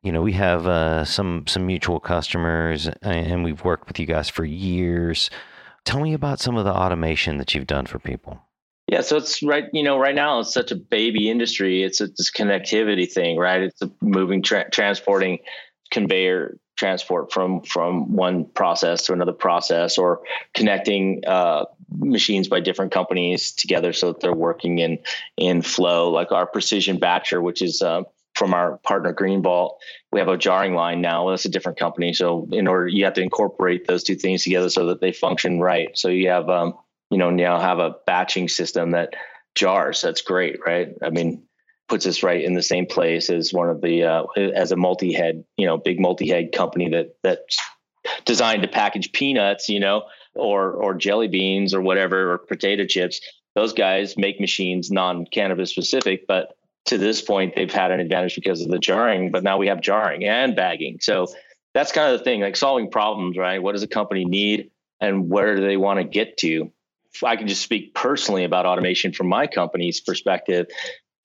you 0.02 0.12
know, 0.12 0.22
we 0.22 0.32
have 0.32 0.66
uh, 0.66 1.04
some 1.04 1.46
some 1.46 1.66
mutual 1.66 2.00
customers, 2.00 2.88
and 3.02 3.42
we've 3.42 3.64
worked 3.64 3.88
with 3.88 3.98
you 3.98 4.06
guys 4.06 4.28
for 4.28 4.44
years. 4.44 5.30
Tell 5.84 6.00
me 6.00 6.14
about 6.14 6.40
some 6.40 6.56
of 6.56 6.64
the 6.64 6.72
automation 6.72 7.38
that 7.38 7.54
you've 7.54 7.66
done 7.66 7.86
for 7.86 7.98
people. 7.98 8.40
Yeah, 8.86 9.02
so 9.02 9.16
it's 9.16 9.42
right. 9.42 9.64
You 9.72 9.82
know, 9.82 9.98
right 9.98 10.14
now 10.14 10.40
it's 10.40 10.52
such 10.52 10.70
a 10.70 10.76
baby 10.76 11.30
industry. 11.30 11.82
It's 11.82 12.00
a 12.00 12.06
this 12.06 12.30
connectivity 12.30 13.10
thing, 13.10 13.36
right? 13.36 13.62
It's 13.62 13.82
moving, 14.00 14.42
tra- 14.42 14.70
transporting, 14.70 15.40
conveyor 15.90 16.58
transport 16.76 17.32
from 17.32 17.62
from 17.62 18.12
one 18.14 18.44
process 18.44 19.04
to 19.06 19.12
another 19.12 19.32
process, 19.32 19.98
or 19.98 20.20
connecting 20.54 21.22
uh, 21.26 21.64
machines 21.98 22.48
by 22.48 22.60
different 22.60 22.92
companies 22.92 23.52
together 23.52 23.92
so 23.92 24.12
that 24.12 24.20
they're 24.20 24.32
working 24.32 24.78
in 24.78 24.98
in 25.36 25.60
flow. 25.60 26.10
Like 26.10 26.32
our 26.32 26.46
precision 26.46 27.00
batcher, 27.00 27.42
which 27.42 27.60
is 27.60 27.82
uh, 27.82 28.04
from 28.38 28.54
our 28.54 28.78
partner 28.78 29.12
Greenvault. 29.12 29.72
We 30.12 30.20
have 30.20 30.28
a 30.28 30.38
jarring 30.38 30.74
line 30.74 31.00
now. 31.00 31.28
That's 31.28 31.44
a 31.44 31.50
different 31.50 31.78
company. 31.78 32.12
So 32.14 32.48
in 32.52 32.68
order, 32.68 32.86
you 32.86 33.04
have 33.04 33.14
to 33.14 33.22
incorporate 33.22 33.86
those 33.86 34.04
two 34.04 34.14
things 34.14 34.44
together 34.44 34.70
so 34.70 34.86
that 34.86 35.00
they 35.00 35.12
function 35.12 35.60
right. 35.60 35.88
So 35.98 36.08
you 36.08 36.30
have, 36.30 36.48
um, 36.48 36.74
you 37.10 37.18
know, 37.18 37.30
now 37.30 37.58
have 37.58 37.80
a 37.80 37.96
batching 38.06 38.48
system 38.48 38.92
that 38.92 39.14
jars. 39.54 40.00
That's 40.00 40.22
great, 40.22 40.60
right? 40.64 40.94
I 41.02 41.10
mean, 41.10 41.42
puts 41.88 42.06
us 42.06 42.22
right 42.22 42.44
in 42.44 42.54
the 42.54 42.62
same 42.62 42.86
place 42.86 43.30
as 43.30 43.52
one 43.52 43.68
of 43.68 43.80
the 43.80 44.04
uh, 44.04 44.24
as 44.36 44.72
a 44.72 44.76
multi-head, 44.76 45.44
you 45.56 45.66
know, 45.66 45.76
big 45.78 45.98
multi-head 45.98 46.52
company 46.52 46.90
that 46.90 47.16
that's 47.22 47.58
designed 48.24 48.62
to 48.62 48.68
package 48.68 49.12
peanuts, 49.12 49.68
you 49.68 49.80
know, 49.80 50.04
or 50.34 50.72
or 50.72 50.94
jelly 50.94 51.28
beans 51.28 51.74
or 51.74 51.80
whatever 51.80 52.32
or 52.32 52.38
potato 52.38 52.86
chips. 52.86 53.20
Those 53.54 53.72
guys 53.72 54.16
make 54.16 54.38
machines 54.38 54.90
non-cannabis 54.90 55.70
specific, 55.70 56.26
but 56.28 56.52
to 56.88 56.98
this 56.98 57.20
point 57.22 57.54
they've 57.54 57.72
had 57.72 57.90
an 57.90 58.00
advantage 58.00 58.34
because 58.34 58.60
of 58.60 58.68
the 58.68 58.78
jarring, 58.78 59.30
but 59.30 59.42
now 59.42 59.58
we 59.58 59.68
have 59.68 59.80
jarring 59.80 60.24
and 60.24 60.56
bagging. 60.56 60.98
So 61.00 61.28
that's 61.74 61.92
kind 61.92 62.12
of 62.12 62.18
the 62.18 62.24
thing, 62.24 62.40
like 62.40 62.56
solving 62.56 62.90
problems, 62.90 63.36
right? 63.36 63.62
What 63.62 63.72
does 63.72 63.82
a 63.82 63.88
company 63.88 64.24
need 64.24 64.70
and 65.00 65.30
where 65.30 65.54
do 65.54 65.64
they 65.64 65.76
want 65.76 65.98
to 65.98 66.04
get 66.04 66.38
to? 66.38 66.72
I 67.22 67.36
can 67.36 67.48
just 67.48 67.62
speak 67.62 67.94
personally 67.94 68.44
about 68.44 68.66
automation 68.66 69.12
from 69.12 69.28
my 69.28 69.46
company's 69.46 70.00
perspective. 70.00 70.66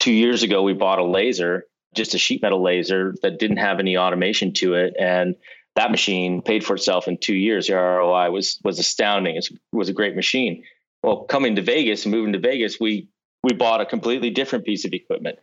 Two 0.00 0.12
years 0.12 0.42
ago, 0.42 0.62
we 0.62 0.72
bought 0.72 0.98
a 0.98 1.04
laser, 1.04 1.66
just 1.94 2.14
a 2.14 2.18
sheet 2.18 2.42
metal 2.42 2.62
laser 2.62 3.14
that 3.22 3.38
didn't 3.38 3.58
have 3.58 3.78
any 3.80 3.96
automation 3.96 4.52
to 4.54 4.74
it. 4.74 4.94
And 4.98 5.36
that 5.76 5.90
machine 5.90 6.42
paid 6.42 6.64
for 6.64 6.74
itself 6.74 7.08
in 7.08 7.18
two 7.18 7.34
years. 7.34 7.66
The 7.66 7.74
ROI 7.74 8.30
was 8.30 8.60
was 8.64 8.78
astounding. 8.78 9.36
It 9.36 9.48
was 9.72 9.88
a 9.88 9.92
great 9.92 10.16
machine. 10.16 10.64
Well, 11.02 11.24
coming 11.24 11.56
to 11.56 11.62
Vegas 11.62 12.04
and 12.04 12.14
moving 12.14 12.32
to 12.32 12.38
Vegas, 12.38 12.78
we 12.80 13.08
we 13.44 13.52
bought 13.52 13.82
a 13.82 13.86
completely 13.86 14.30
different 14.30 14.64
piece 14.64 14.84
of 14.84 14.92
equipment. 14.94 15.38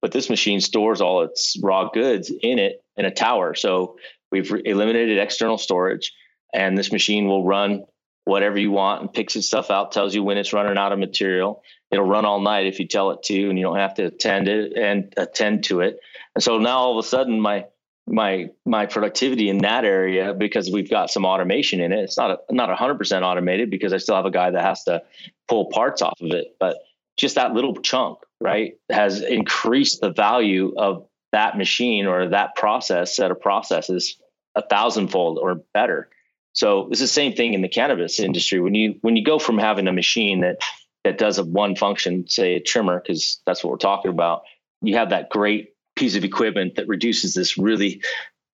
But 0.00 0.12
this 0.12 0.30
machine 0.30 0.60
stores 0.60 1.00
all 1.00 1.22
its 1.22 1.58
raw 1.60 1.90
goods 1.90 2.30
in 2.30 2.58
it 2.58 2.82
in 2.96 3.04
a 3.04 3.10
tower. 3.10 3.54
So 3.54 3.96
we've 4.30 4.50
eliminated 4.64 5.18
external 5.18 5.58
storage, 5.58 6.12
and 6.54 6.78
this 6.78 6.92
machine 6.92 7.26
will 7.26 7.44
run 7.44 7.84
whatever 8.24 8.58
you 8.58 8.70
want 8.70 9.00
and 9.00 9.12
picks 9.12 9.34
its 9.34 9.48
stuff 9.48 9.70
out, 9.70 9.92
tells 9.92 10.14
you 10.14 10.22
when 10.22 10.38
it's 10.38 10.52
running 10.52 10.78
out 10.78 10.92
of 10.92 10.98
material. 10.98 11.62
It'll 11.90 12.06
run 12.06 12.24
all 12.24 12.40
night 12.40 12.66
if 12.66 12.78
you 12.78 12.86
tell 12.86 13.10
it 13.10 13.24
to, 13.24 13.50
and 13.50 13.58
you 13.58 13.64
don't 13.64 13.76
have 13.76 13.94
to 13.94 14.04
attend 14.04 14.46
it 14.46 14.74
and 14.76 15.12
attend 15.16 15.64
to 15.64 15.80
it. 15.80 15.98
And 16.34 16.42
so 16.42 16.58
now 16.58 16.78
all 16.78 16.98
of 16.98 17.04
a 17.04 17.08
sudden, 17.08 17.40
my 17.40 17.66
my 18.06 18.48
my 18.64 18.86
productivity 18.86 19.48
in 19.48 19.58
that 19.58 19.84
area 19.84 20.32
because 20.34 20.70
we've 20.70 20.88
got 20.88 21.10
some 21.10 21.24
automation 21.26 21.80
in 21.80 21.92
it. 21.92 21.98
It's 21.98 22.16
not 22.16 22.30
a, 22.30 22.54
not 22.54 22.76
100% 22.76 23.22
automated 23.22 23.70
because 23.70 23.92
I 23.92 23.98
still 23.98 24.16
have 24.16 24.24
a 24.24 24.30
guy 24.30 24.50
that 24.50 24.62
has 24.62 24.84
to 24.84 25.02
pull 25.48 25.66
parts 25.66 26.00
off 26.00 26.20
of 26.20 26.30
it, 26.30 26.56
but 26.58 26.78
just 27.20 27.34
that 27.34 27.52
little 27.52 27.76
chunk, 27.76 28.18
right, 28.40 28.74
has 28.90 29.20
increased 29.20 30.00
the 30.00 30.10
value 30.10 30.74
of 30.76 31.06
that 31.32 31.56
machine 31.56 32.06
or 32.06 32.28
that 32.28 32.54
process 32.56 33.14
set 33.14 33.30
of 33.30 33.40
processes 33.40 34.16
a 34.56 34.62
thousandfold 34.62 35.38
or 35.38 35.62
better. 35.74 36.08
So 36.54 36.88
it's 36.90 37.00
the 37.00 37.06
same 37.06 37.34
thing 37.34 37.54
in 37.54 37.62
the 37.62 37.68
cannabis 37.68 38.18
industry. 38.18 38.60
When 38.60 38.74
you 38.74 38.96
when 39.02 39.16
you 39.16 39.24
go 39.24 39.38
from 39.38 39.58
having 39.58 39.86
a 39.86 39.92
machine 39.92 40.40
that 40.40 40.56
that 41.04 41.18
does 41.18 41.38
a 41.38 41.44
one 41.44 41.76
function, 41.76 42.26
say 42.26 42.54
a 42.54 42.60
trimmer, 42.60 43.00
because 43.00 43.40
that's 43.46 43.62
what 43.62 43.70
we're 43.70 43.76
talking 43.76 44.10
about, 44.10 44.42
you 44.82 44.96
have 44.96 45.10
that 45.10 45.30
great 45.30 45.74
piece 45.96 46.16
of 46.16 46.24
equipment 46.24 46.76
that 46.76 46.88
reduces 46.88 47.34
this 47.34 47.56
really 47.56 48.02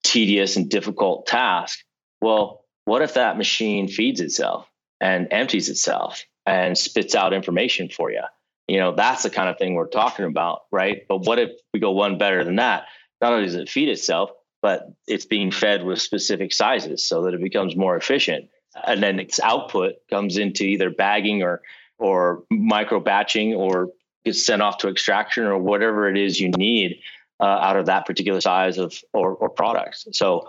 tedious 0.04 0.56
and 0.56 0.68
difficult 0.68 1.26
task. 1.26 1.78
Well, 2.20 2.64
what 2.84 3.02
if 3.02 3.14
that 3.14 3.36
machine 3.36 3.88
feeds 3.88 4.20
itself 4.20 4.68
and 5.00 5.28
empties 5.30 5.68
itself 5.68 6.24
and 6.44 6.76
spits 6.76 7.14
out 7.14 7.32
information 7.32 7.88
for 7.88 8.10
you? 8.10 8.22
You 8.68 8.78
know, 8.78 8.94
that's 8.94 9.22
the 9.22 9.30
kind 9.30 9.48
of 9.48 9.58
thing 9.58 9.74
we're 9.74 9.86
talking 9.86 10.24
about, 10.24 10.62
right? 10.72 11.02
But 11.08 11.26
what 11.26 11.38
if 11.38 11.50
we 11.72 11.80
go 11.80 11.92
one 11.92 12.18
better 12.18 12.44
than 12.44 12.56
that? 12.56 12.86
Not 13.20 13.32
only 13.32 13.44
does 13.44 13.54
it 13.54 13.68
feed 13.68 13.88
itself, 13.88 14.30
but 14.60 14.88
it's 15.06 15.24
being 15.24 15.50
fed 15.50 15.84
with 15.84 16.00
specific 16.00 16.52
sizes 16.52 17.06
so 17.06 17.22
that 17.22 17.34
it 17.34 17.42
becomes 17.42 17.76
more 17.76 17.96
efficient. 17.96 18.48
And 18.86 19.02
then 19.02 19.20
its 19.20 19.38
output 19.40 19.94
comes 20.10 20.36
into 20.36 20.64
either 20.64 20.90
bagging 20.90 21.42
or 21.42 21.62
or 21.98 22.44
micro 22.50 23.00
batching 23.00 23.54
or 23.54 23.90
gets 24.24 24.44
sent 24.44 24.60
off 24.60 24.78
to 24.78 24.88
extraction 24.88 25.44
or 25.44 25.56
whatever 25.56 26.10
it 26.10 26.18
is 26.18 26.38
you 26.38 26.50
need 26.50 26.98
uh, 27.40 27.44
out 27.44 27.76
of 27.76 27.86
that 27.86 28.04
particular 28.04 28.40
size 28.40 28.76
of 28.76 28.94
or, 29.14 29.34
or 29.34 29.48
products. 29.48 30.06
So 30.12 30.48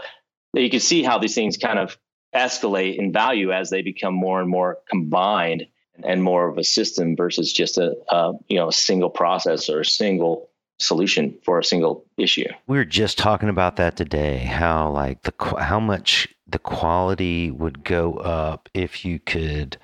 you 0.53 0.69
can 0.69 0.80
see 0.80 1.03
how 1.03 1.19
these 1.19 1.36
things 1.36 1.58
kind 1.58 1.80
of 1.80 1.97
escalate 2.36 2.97
in 2.97 3.13
value 3.13 3.51
as 3.51 3.69
they 3.69 3.82
become 3.82 4.13
more 4.13 4.41
and 4.41 4.49
more 4.49 4.80
combined 4.89 5.67
and 6.03 6.23
more 6.23 6.47
of 6.47 6.57
a 6.57 6.63
system 6.63 7.15
versus 7.15 7.51
just 7.51 7.77
a, 7.77 7.95
a 8.10 8.33
you 8.47 8.57
know 8.57 8.69
a 8.69 8.73
single 8.73 9.10
process 9.10 9.69
or 9.69 9.81
a 9.81 9.86
single 9.86 10.49
solution 10.79 11.36
for 11.43 11.60
a 11.60 11.63
single 11.63 12.05
issue. 12.17 12.47
We 12.67 12.77
were 12.77 12.86
just 12.86 13.17
talking 13.17 13.49
about 13.49 13.77
that 13.77 13.97
today. 13.97 14.38
How 14.38 14.89
like 14.91 15.23
the 15.23 15.33
how 15.60 15.79
much 15.79 16.27
the 16.47 16.60
quality 16.60 17.51
would 17.51 17.83
go 17.83 18.13
up 18.13 18.69
if 18.73 19.03
you 19.03 19.19
could 19.19 19.77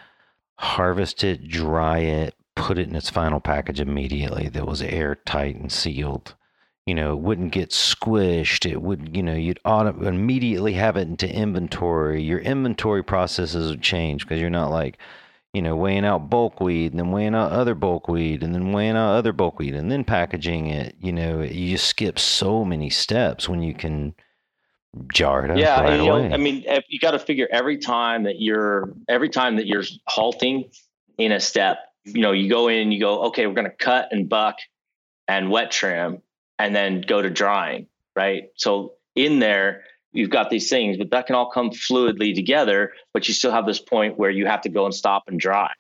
harvest 0.58 1.24
it, 1.24 1.48
dry 1.48 2.00
it, 2.00 2.36
put 2.56 2.78
it 2.78 2.88
in 2.88 2.96
its 2.96 3.10
final 3.10 3.40
package 3.40 3.80
immediately 3.80 4.50
that 4.50 4.66
was 4.66 4.82
airtight 4.82 5.56
and 5.56 5.72
sealed. 5.72 6.36
You 6.86 6.96
know, 6.96 7.14
it 7.14 7.20
wouldn't 7.20 7.54
get 7.54 7.70
squished. 7.70 8.70
It 8.70 8.82
would, 8.82 9.16
you 9.16 9.24
know, 9.24 9.34
you'd 9.34 9.60
auto- 9.64 10.06
immediately 10.06 10.74
have 10.74 10.98
it 10.98 11.08
into 11.08 11.34
inventory. 11.34 12.22
Your 12.22 12.40
inventory 12.40 13.04
processes 13.04 13.70
would 13.70 13.82
change 13.82 14.24
because 14.24 14.42
you're 14.42 14.50
not 14.50 14.70
like, 14.70 14.98
you 15.54 15.62
know, 15.62 15.76
weighing 15.76 16.04
out 16.04 16.30
bulk 16.30 16.60
weed 16.60 16.92
and 16.92 17.00
then 17.00 17.12
weighing 17.12 17.36
out 17.36 17.52
other 17.52 17.76
bulk 17.76 18.08
weed 18.08 18.44
and 18.44 18.56
then 18.56 18.72
weighing 18.72 18.98
out 18.98 19.16
other 19.16 19.32
bulk 19.32 19.60
weed 19.60 19.76
and 19.76 19.92
then 19.92 20.04
packaging 20.04 20.68
it. 20.68 20.96
You 21.00 21.12
know, 21.12 21.42
you 21.42 21.70
just 21.70 21.88
skip 21.88 22.18
so 22.18 22.66
many 22.66 22.90
steps 22.90 23.48
when 23.48 23.62
you 23.62 23.76
can 23.76 24.16
jar 25.12 25.46
it 25.46 25.52
up. 25.52 25.58
Yeah, 25.58 25.82
right 25.82 26.00
you 26.00 26.06
know. 26.08 26.16
I 26.18 26.38
mean, 26.38 26.64
eh, 26.66 26.82
you 26.88 27.00
got 27.00 27.12
to 27.12 27.20
figure 27.20 27.48
every 27.52 27.78
time 27.78 28.24
that 28.24 28.42
you're 28.42 28.94
every 29.08 29.30
time 29.30 29.58
that 29.58 29.68
you're 29.68 29.84
halting 30.08 30.72
in 31.20 31.32
a 31.32 31.40
step, 31.40 31.78
you 32.04 32.22
know, 32.22 32.32
you 32.32 32.50
go 32.50 32.68
in, 32.68 32.92
you 32.92 33.00
go, 33.00 33.26
okay, 33.26 33.46
we're 33.46 33.54
going 33.54 33.70
to 33.70 33.76
cut 33.76 34.10
and 34.12 34.28
buck 34.28 34.58
and 35.28 35.52
wet 35.52 35.70
trim, 35.70 36.22
and 36.58 36.76
then 36.76 37.02
go 37.02 37.22
to 37.22 37.30
drying, 37.30 37.88
right? 38.16 38.50
So 38.56 38.94
in 39.16 39.38
there, 39.38 39.84
you've 40.14 40.30
got 40.30 40.50
these 40.50 40.70
things, 40.70 40.98
but 40.98 41.12
that 41.12 41.28
can 41.28 41.36
all 41.36 41.50
come 41.50 41.72
fluidly 41.72 42.34
together. 42.34 42.94
But 43.14 43.28
you 43.28 43.34
still 43.34 43.52
have 43.52 43.66
this 43.66 43.80
point 43.80 44.18
where 44.18 44.30
you 44.30 44.46
have 44.46 44.62
to 44.62 44.70
go 44.70 44.86
and 44.86 44.94
stop 44.94 45.24
and 45.28 45.40
dry. 45.40 45.72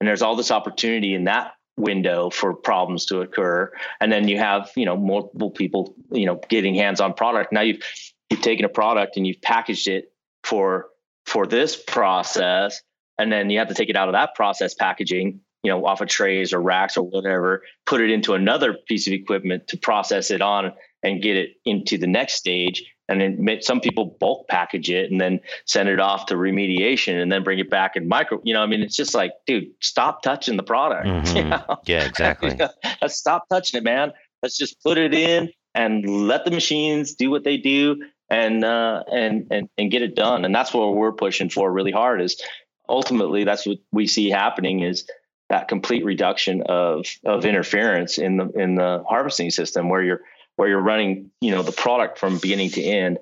And 0.00 0.08
there's 0.08 0.22
all 0.22 0.36
this 0.36 0.50
opportunity 0.50 1.14
in 1.14 1.24
that 1.24 1.52
window 1.76 2.30
for 2.30 2.54
problems 2.54 3.06
to 3.06 3.20
occur. 3.20 3.72
And 4.00 4.12
then 4.12 4.28
you 4.28 4.38
have, 4.38 4.70
you 4.76 4.84
know, 4.84 4.96
multiple 4.96 5.50
people, 5.50 5.94
you 6.12 6.26
know, 6.26 6.40
getting 6.48 6.74
hands 6.74 7.00
on 7.00 7.14
product. 7.14 7.52
Now 7.52 7.62
you've 7.62 7.82
you've 8.30 8.42
taken 8.42 8.64
a 8.64 8.68
product 8.68 9.16
and 9.16 9.26
you've 9.26 9.40
packaged 9.40 9.88
it 9.88 10.12
for 10.44 10.88
for 11.26 11.46
this 11.46 11.76
process. 11.76 12.80
And 13.18 13.32
then 13.32 13.50
you 13.50 13.58
have 13.58 13.68
to 13.68 13.74
take 13.74 13.88
it 13.88 13.96
out 13.96 14.08
of 14.08 14.12
that 14.12 14.34
process 14.36 14.74
packaging, 14.74 15.40
you 15.64 15.70
know, 15.70 15.84
off 15.86 16.00
of 16.00 16.08
trays 16.08 16.52
or 16.52 16.60
racks 16.60 16.96
or 16.96 17.02
whatever, 17.02 17.62
put 17.84 18.00
it 18.00 18.10
into 18.10 18.34
another 18.34 18.76
piece 18.86 19.08
of 19.08 19.12
equipment 19.12 19.66
to 19.68 19.76
process 19.76 20.30
it 20.30 20.40
on 20.40 20.72
and 21.02 21.22
get 21.22 21.36
it 21.36 21.50
into 21.64 21.98
the 21.98 22.06
next 22.06 22.34
stage 22.34 22.84
and 23.08 23.20
then 23.20 23.58
some 23.62 23.80
people 23.80 24.16
bulk 24.20 24.46
package 24.48 24.90
it 24.90 25.10
and 25.10 25.20
then 25.20 25.40
send 25.64 25.88
it 25.88 25.98
off 26.00 26.26
to 26.26 26.34
remediation 26.34 27.20
and 27.20 27.32
then 27.32 27.42
bring 27.42 27.58
it 27.58 27.70
back 27.70 27.96
in 27.96 28.06
micro 28.08 28.40
you 28.44 28.52
know 28.54 28.62
i 28.62 28.66
mean 28.66 28.80
it's 28.82 28.96
just 28.96 29.14
like 29.14 29.32
dude 29.46 29.68
stop 29.80 30.22
touching 30.22 30.56
the 30.56 30.62
product 30.62 31.06
Mhm. 31.08 31.36
you 31.36 31.44
know? 31.44 31.78
Yeah, 31.86 32.04
exactly. 32.04 32.56
let's 33.02 33.16
stop 33.16 33.48
touching 33.48 33.78
it 33.78 33.84
man 33.84 34.12
let's 34.42 34.56
just 34.56 34.82
put 34.82 34.98
it 34.98 35.14
in 35.14 35.50
and 35.74 36.26
let 36.28 36.44
the 36.44 36.50
machines 36.50 37.14
do 37.14 37.30
what 37.30 37.44
they 37.44 37.56
do 37.56 37.96
and 38.30 38.64
uh 38.64 39.02
and 39.10 39.46
and 39.50 39.68
and 39.78 39.90
get 39.90 40.02
it 40.02 40.14
done 40.14 40.44
and 40.44 40.54
that's 40.54 40.72
what 40.74 40.94
we're 40.94 41.12
pushing 41.12 41.48
for 41.48 41.72
really 41.72 41.92
hard 41.92 42.20
is 42.20 42.40
ultimately 42.88 43.44
that's 43.44 43.66
what 43.66 43.78
we 43.92 44.06
see 44.06 44.28
happening 44.30 44.80
is 44.80 45.08
that 45.48 45.66
complete 45.68 46.04
reduction 46.04 46.62
of 46.68 47.06
of 47.24 47.44
interference 47.46 48.18
in 48.18 48.36
the 48.36 48.48
in 48.50 48.74
the 48.74 49.02
harvesting 49.08 49.50
system 49.50 49.88
where 49.88 50.02
you're 50.02 50.20
where 50.58 50.68
you're 50.68 50.80
running, 50.80 51.30
you 51.40 51.52
know, 51.52 51.62
the 51.62 51.70
product 51.70 52.18
from 52.18 52.38
beginning 52.38 52.68
to 52.70 52.82
end. 52.82 53.16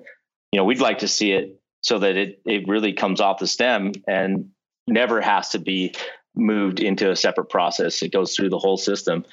You 0.51 0.57
know, 0.57 0.65
we'd 0.65 0.81
like 0.81 0.99
to 0.99 1.07
see 1.07 1.33
it 1.33 1.61
so 1.81 1.99
that 1.99 2.17
it 2.17 2.41
it 2.45 2.67
really 2.67 2.93
comes 2.93 3.21
off 3.21 3.37
the 3.37 3.45
stem 3.45 3.91
and 4.07 4.49
never 4.87 5.21
has 5.21 5.49
to 5.49 5.59
be 5.59 5.93
moved 6.35 6.79
into 6.79 7.11
a 7.11 7.15
separate 7.15 7.49
process. 7.49 8.01
It 8.01 8.11
goes 8.11 8.35
through 8.35 8.49
the 8.49 8.57
whole 8.57 8.75
system. 8.75 9.23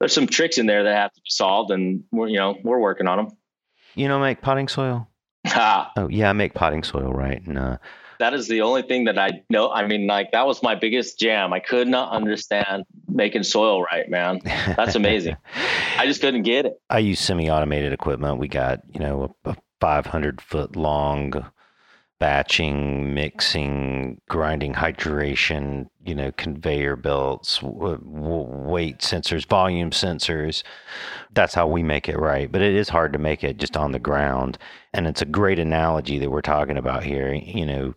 There's 0.00 0.12
some 0.12 0.26
tricks 0.26 0.58
in 0.58 0.66
there 0.66 0.82
that 0.82 0.96
have 0.96 1.12
to 1.12 1.20
be 1.20 1.30
solved, 1.30 1.70
and 1.70 2.02
we're 2.10 2.26
you 2.26 2.38
know 2.38 2.58
we're 2.64 2.80
working 2.80 3.06
on 3.06 3.18
them. 3.18 3.36
You 3.94 4.08
know, 4.08 4.18
make 4.18 4.42
potting 4.42 4.66
soil. 4.66 5.06
Ha, 5.46 5.92
Oh 5.96 6.08
yeah, 6.08 6.30
I 6.30 6.32
make 6.32 6.54
potting 6.54 6.82
soil, 6.82 7.12
right? 7.12 7.46
And 7.46 7.58
uh, 7.58 7.78
that 8.22 8.34
is 8.34 8.46
the 8.46 8.60
only 8.60 8.82
thing 8.82 9.04
that 9.06 9.18
I 9.18 9.42
know. 9.50 9.72
I 9.72 9.84
mean, 9.84 10.06
like 10.06 10.30
that 10.30 10.46
was 10.46 10.62
my 10.62 10.76
biggest 10.76 11.18
jam. 11.18 11.52
I 11.52 11.58
could 11.58 11.88
not 11.88 12.12
understand 12.12 12.84
making 13.08 13.42
soil 13.42 13.82
right, 13.82 14.08
man. 14.08 14.40
That's 14.76 14.94
amazing. 14.94 15.36
I 15.98 16.06
just 16.06 16.20
couldn't 16.20 16.44
get 16.44 16.66
it. 16.66 16.80
I 16.88 17.00
use 17.00 17.18
semi-automated 17.18 17.92
equipment. 17.92 18.38
We 18.38 18.46
got 18.46 18.80
you 18.94 19.00
know 19.00 19.34
a, 19.44 19.50
a 19.50 19.56
500 19.80 20.40
foot 20.40 20.76
long 20.76 21.44
batching, 22.22 23.12
mixing, 23.14 24.20
grinding, 24.28 24.74
hydration. 24.74 25.88
You 26.06 26.14
know, 26.14 26.30
conveyor 26.30 26.94
belts, 26.94 27.58
w- 27.58 27.98
w- 27.98 28.68
weight 28.70 28.98
sensors, 28.98 29.44
volume 29.44 29.90
sensors. 29.90 30.62
That's 31.32 31.52
how 31.52 31.66
we 31.66 31.82
make 31.82 32.08
it 32.08 32.16
right. 32.16 32.50
But 32.50 32.62
it 32.62 32.76
is 32.76 32.88
hard 32.88 33.12
to 33.14 33.18
make 33.18 33.42
it 33.42 33.56
just 33.56 33.76
on 33.76 33.90
the 33.90 33.98
ground. 33.98 34.56
And 34.94 35.08
it's 35.08 35.20
a 35.20 35.24
great 35.24 35.58
analogy 35.58 36.20
that 36.20 36.30
we're 36.30 36.42
talking 36.42 36.78
about 36.78 37.02
here. 37.02 37.34
You 37.34 37.66
know, 37.66 37.94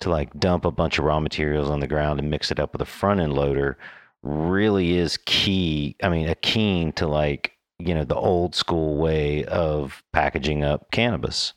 to 0.00 0.10
like 0.10 0.36
dump 0.40 0.64
a 0.64 0.72
bunch 0.72 0.98
of 0.98 1.04
raw 1.04 1.20
materials 1.20 1.70
on 1.70 1.78
the 1.78 1.86
ground 1.86 2.18
and 2.18 2.28
mix 2.28 2.50
it 2.50 2.58
up 2.58 2.72
with 2.72 2.82
a 2.82 2.84
front 2.84 3.20
end 3.20 3.34
loader 3.34 3.78
really 4.24 4.96
is 4.96 5.18
key. 5.24 5.94
I 6.02 6.08
mean, 6.08 6.28
a 6.28 6.34
keen 6.34 6.90
to 6.94 7.06
like 7.06 7.52
you 7.78 7.94
know, 7.94 8.02
the 8.02 8.16
old 8.16 8.56
school 8.56 8.96
way 8.96 9.44
of 9.44 10.02
packaging 10.12 10.64
up 10.64 10.90
cannabis. 10.90 11.52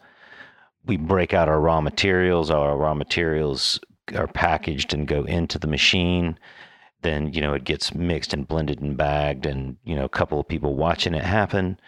We 0.86 0.98
break 0.98 1.34
out 1.34 1.48
our 1.50 1.60
raw 1.60 1.82
materials, 1.82 2.50
our 2.50 2.76
raw 2.76 2.94
materials 2.94 3.80
are 4.16 4.28
packaged 4.28 4.94
and 4.94 5.08
go 5.08 5.24
into 5.24 5.60
the 5.60 5.68
machine. 5.68 6.38
Then, 7.02 7.34
you 7.34 7.42
know, 7.42 7.54
it 7.54 7.64
gets 7.64 7.94
mixed 7.96 8.34
and 8.34 8.48
blended 8.48 8.80
and 8.80 8.96
bagged 8.98 9.46
and, 9.46 9.78
you 9.84 9.96
know, 9.96 10.06
a 10.06 10.10
couple 10.10 10.40
of 10.40 10.48
people 10.48 10.76
watching 10.76 11.14
it 11.16 11.24
happen. 11.24 11.80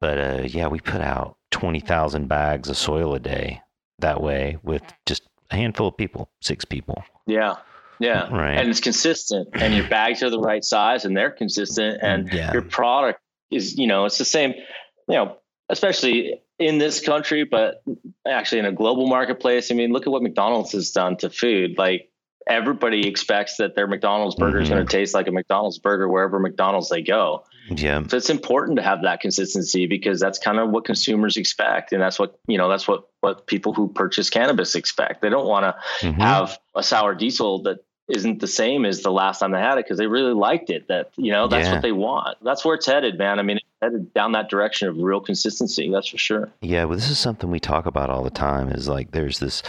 But 0.00 0.18
uh, 0.18 0.42
yeah, 0.46 0.68
we 0.68 0.80
put 0.80 1.00
out 1.00 1.36
20,000 1.50 2.28
bags 2.28 2.68
of 2.68 2.76
soil 2.76 3.14
a 3.14 3.20
day 3.20 3.60
that 3.98 4.22
way 4.22 4.58
with 4.62 4.82
just 5.06 5.22
a 5.50 5.56
handful 5.56 5.88
of 5.88 5.96
people, 5.96 6.30
six 6.40 6.64
people. 6.64 7.02
Yeah. 7.26 7.56
Yeah. 7.98 8.28
Right. 8.34 8.56
And 8.58 8.68
it's 8.68 8.80
consistent 8.80 9.48
and 9.52 9.74
your 9.74 9.86
bags 9.88 10.22
are 10.22 10.30
the 10.30 10.40
right 10.40 10.64
size 10.64 11.04
and 11.04 11.14
they're 11.16 11.30
consistent 11.30 11.98
and 12.02 12.32
Yeah. 12.32 12.52
your 12.52 12.62
product 12.62 13.20
is, 13.50 13.76
you 13.76 13.86
know, 13.86 14.06
it's 14.06 14.16
the 14.18 14.24
same, 14.24 14.52
you 15.08 15.14
know, 15.14 15.36
especially 15.68 16.40
in 16.60 16.76
this 16.78 17.00
country, 17.00 17.44
but 17.44 17.82
actually 18.28 18.58
in 18.58 18.66
a 18.66 18.72
global 18.72 19.06
marketplace. 19.06 19.72
I 19.72 19.74
mean, 19.74 19.92
look 19.92 20.06
at 20.06 20.10
what 20.10 20.22
McDonald's 20.22 20.72
has 20.72 20.90
done 20.90 21.16
to 21.16 21.30
food. 21.30 21.78
Like 21.78 22.10
everybody 22.46 23.08
expects 23.08 23.56
that 23.56 23.74
their 23.74 23.86
McDonald's 23.86 24.34
burger 24.36 24.60
is 24.60 24.68
Mhm. 24.68 24.72
going 24.72 24.86
to 24.86 24.90
taste 24.96 25.14
like 25.14 25.26
a 25.26 25.32
McDonald's 25.32 25.78
burger 25.78 26.06
wherever 26.08 26.38
McDonald's 26.38 26.90
they 26.90 27.00
go. 27.00 27.44
Yeah. 27.70 28.02
So 28.08 28.16
it's 28.16 28.28
important 28.30 28.76
to 28.76 28.82
have 28.82 29.02
that 29.02 29.20
consistency 29.20 29.86
because 29.86 30.20
that's 30.20 30.38
kind 30.38 30.58
of 30.58 30.70
what 30.70 30.84
consumers 30.84 31.36
expect. 31.36 31.92
And 31.92 32.02
that's 32.02 32.18
what, 32.18 32.38
you 32.46 32.58
know, 32.58 32.68
that's 32.68 32.86
what, 32.86 33.04
what 33.20 33.46
people 33.46 33.72
who 33.72 33.88
purchase 33.88 34.28
cannabis 34.28 34.74
expect. 34.74 35.22
They 35.22 35.30
don't 35.30 35.46
want 35.46 35.64
to 35.64 36.06
Mhm. 36.06 36.18
have 36.20 36.58
a 36.74 36.82
sour 36.82 37.14
diesel 37.14 37.62
that 37.62 37.78
isn't 38.08 38.40
the 38.40 38.48
same 38.48 38.84
as 38.84 39.02
the 39.02 39.12
last 39.12 39.38
time 39.38 39.52
they 39.52 39.60
had 39.60 39.78
it 39.78 39.84
because 39.84 39.96
they 39.96 40.08
really 40.08 40.34
liked 40.34 40.68
it. 40.68 40.88
That 40.88 41.10
you 41.16 41.30
know 41.30 41.46
that's 41.46 41.68
Yeah. 41.68 41.74
what 41.74 41.82
they 41.82 41.92
want. 41.92 42.36
That's 42.42 42.64
where 42.64 42.74
it's 42.74 42.86
headed, 42.86 43.16
man. 43.16 43.38
I 43.38 43.42
mean, 43.42 43.60
headed 43.82 44.12
down 44.14 44.32
that 44.32 44.48
direction 44.48 44.88
of 44.88 44.96
real 44.98 45.20
consistency. 45.20 45.90
That's 45.90 46.08
for 46.08 46.18
sure. 46.18 46.50
Yeah, 46.60 46.84
well, 46.84 46.96
this 46.96 47.10
is 47.10 47.18
something 47.18 47.50
we 47.50 47.60
talk 47.60 47.86
about 47.86 48.10
all 48.10 48.22
the 48.22 48.30
time. 48.30 48.68
Is 48.70 48.88
like 48.88 49.12
there's 49.12 49.38
this 49.38 49.62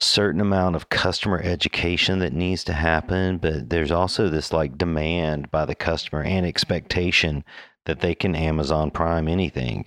certain 0.00 0.40
amount 0.40 0.76
of 0.76 0.88
customer 0.88 1.40
education 1.42 2.18
that 2.18 2.32
needs 2.32 2.64
to 2.64 2.72
happen, 2.72 3.38
but 3.38 3.70
there's 3.70 3.90
also 3.92 4.28
this 4.28 4.52
like 4.52 4.76
demand 4.76 5.50
by 5.50 5.64
the 5.64 5.74
customer 5.74 6.22
and 6.22 6.44
expectation 6.44 7.44
that 7.86 8.00
they 8.00 8.14
can 8.14 8.34
Amazon 8.34 8.90
Prime 8.90 9.28
anything. 9.28 9.86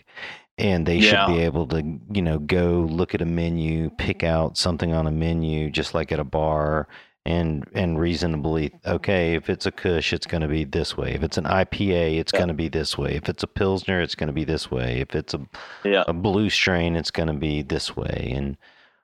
And 0.60 0.86
they 0.88 0.98
Yeah. 0.98 1.26
should 1.26 1.34
be 1.36 1.42
able 1.42 1.68
to, 1.68 1.84
you 2.12 2.22
know, 2.22 2.40
go 2.40 2.88
look 2.90 3.14
at 3.14 3.22
a 3.22 3.26
menu, 3.26 3.92
pick 3.98 4.24
out 4.24 4.58
something 4.58 4.92
on 4.92 5.06
a 5.06 5.12
menu, 5.12 5.70
just 5.70 5.94
like 5.94 6.12
at 6.12 6.20
a 6.20 6.24
bar, 6.24 6.88
and 7.28 7.68
and 7.74 8.00
reasonably, 8.00 8.74
okay, 8.86 9.36
if 9.36 9.50
it's 9.50 9.66
a 9.66 9.72
Kush, 9.72 10.14
it's 10.14 10.26
going 10.26 10.42
to 10.42 10.48
be 10.48 10.64
this 10.64 10.96
way. 10.98 11.14
If 11.14 11.24
it's 11.24 11.38
an 11.38 11.44
IPA, 11.46 12.20
it's 12.20 12.34
Yeah. 12.34 12.40
going 12.40 12.48
to 12.48 12.54
be 12.54 12.70
this 12.70 12.98
way. 12.98 13.16
If 13.16 13.28
it's 13.30 13.44
a 13.44 13.48
Pilsner, 13.48 14.02
it's 14.02 14.16
going 14.16 14.28
to 14.28 14.34
be 14.34 14.46
this 14.46 14.72
way. 14.72 15.00
If 15.02 15.14
it's 15.16 15.34
a 15.34 15.42
Yeah, 15.84 16.06
a 16.08 16.14
blue 16.14 16.50
strain, 16.50 16.96
it's 16.96 17.12
going 17.12 17.28
to 17.28 17.34
be 17.34 17.62
this 17.64 17.96
way. 17.96 18.32
And 18.36 18.58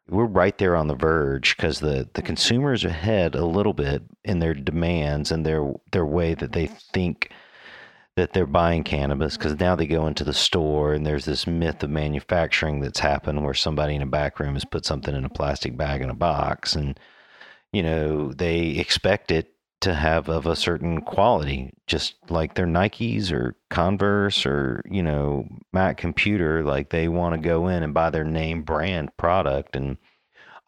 we're 0.10 0.26
right 0.26 0.58
there 0.58 0.76
on 0.76 0.88
the 0.88 0.96
verge 0.96 1.56
because 1.58 1.80
the, 1.80 2.10
the 2.14 2.22
mm-hmm. 2.22 2.26
consumers 2.28 2.86
are 2.86 2.90
ahead 2.90 3.36
a 3.36 3.46
little 3.46 3.74
bit 3.74 4.04
in 4.24 4.40
their 4.40 4.54
demands 4.54 5.32
and 5.32 5.46
their 5.46 5.74
their 5.92 6.06
way 6.06 6.34
that 6.34 6.54
they 6.54 6.68
think 6.68 7.32
that 8.16 8.34
they're 8.34 8.46
buying 8.46 8.84
cannabis 8.84 9.38
because 9.38 9.60
now 9.60 9.76
they 9.76 9.88
go 9.88 10.08
into 10.08 10.24
the 10.24 10.34
store 10.34 10.94
and 10.94 11.06
there's 11.06 11.26
this 11.26 11.48
myth 11.48 11.84
of 11.84 11.90
manufacturing 11.90 12.80
that's 12.80 13.00
happened 13.00 13.44
where 13.44 13.54
somebody 13.56 13.96
in 13.96 14.02
a 14.04 14.06
back 14.06 14.40
room 14.40 14.54
has 14.54 14.66
put 14.66 14.86
something 14.86 15.16
in 15.16 15.26
a 15.26 15.30
plastic 15.30 15.76
bag 15.76 16.02
in 16.02 16.10
a 16.10 16.16
box 16.16 16.76
and 16.76 17.00
you 17.74 17.84
know 17.84 18.32
they 18.32 18.70
expect 18.70 19.32
it 19.32 19.50
to 19.82 19.94
have 19.94 20.30
of 20.30 20.46
a 20.46 20.56
certain 20.56 21.02
quality 21.02 21.74
just 21.88 22.16
like 22.30 22.56
their 22.56 22.66
nikes 22.66 23.34
or 23.34 23.56
converse 23.70 24.46
or 24.46 24.82
you 24.90 25.04
know 25.04 25.46
mac 25.74 25.98
computer 25.98 26.64
like 26.64 26.90
they 26.90 27.10
want 27.10 27.36
to 27.36 27.42
go 27.42 27.68
in 27.68 27.84
and 27.84 27.94
buy 27.94 28.10
their 28.10 28.24
name 28.24 28.62
brand 28.62 29.10
product 29.18 29.76
and 29.76 29.98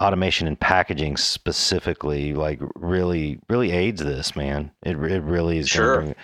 automation 0.02 0.48
and 0.48 0.60
packaging 0.60 1.16
specifically 1.16 2.34
like 2.34 2.60
really 2.76 3.40
really 3.48 3.72
aids 3.72 4.04
this 4.04 4.36
man 4.36 4.70
it, 4.84 4.98
it 4.98 5.22
really 5.22 5.60
is 5.60 5.70
Sure. 5.70 6.02
bring, 6.02 6.16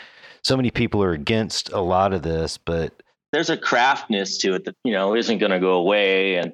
so 0.43 0.57
many 0.57 0.71
people 0.71 1.01
are 1.01 1.13
against 1.13 1.71
a 1.71 1.79
lot 1.79 2.11
of 2.11 2.23
this 2.23 2.57
but 2.57 3.01
there's 3.31 3.49
a 3.49 3.57
craftness 3.57 4.37
to 4.39 4.55
it 4.55 4.65
that 4.65 4.75
you 4.83 4.91
know 4.91 5.15
isn't 5.15 5.37
going 5.37 5.51
to 5.51 5.59
go 5.59 5.73
away. 5.73 6.35
And 6.35 6.53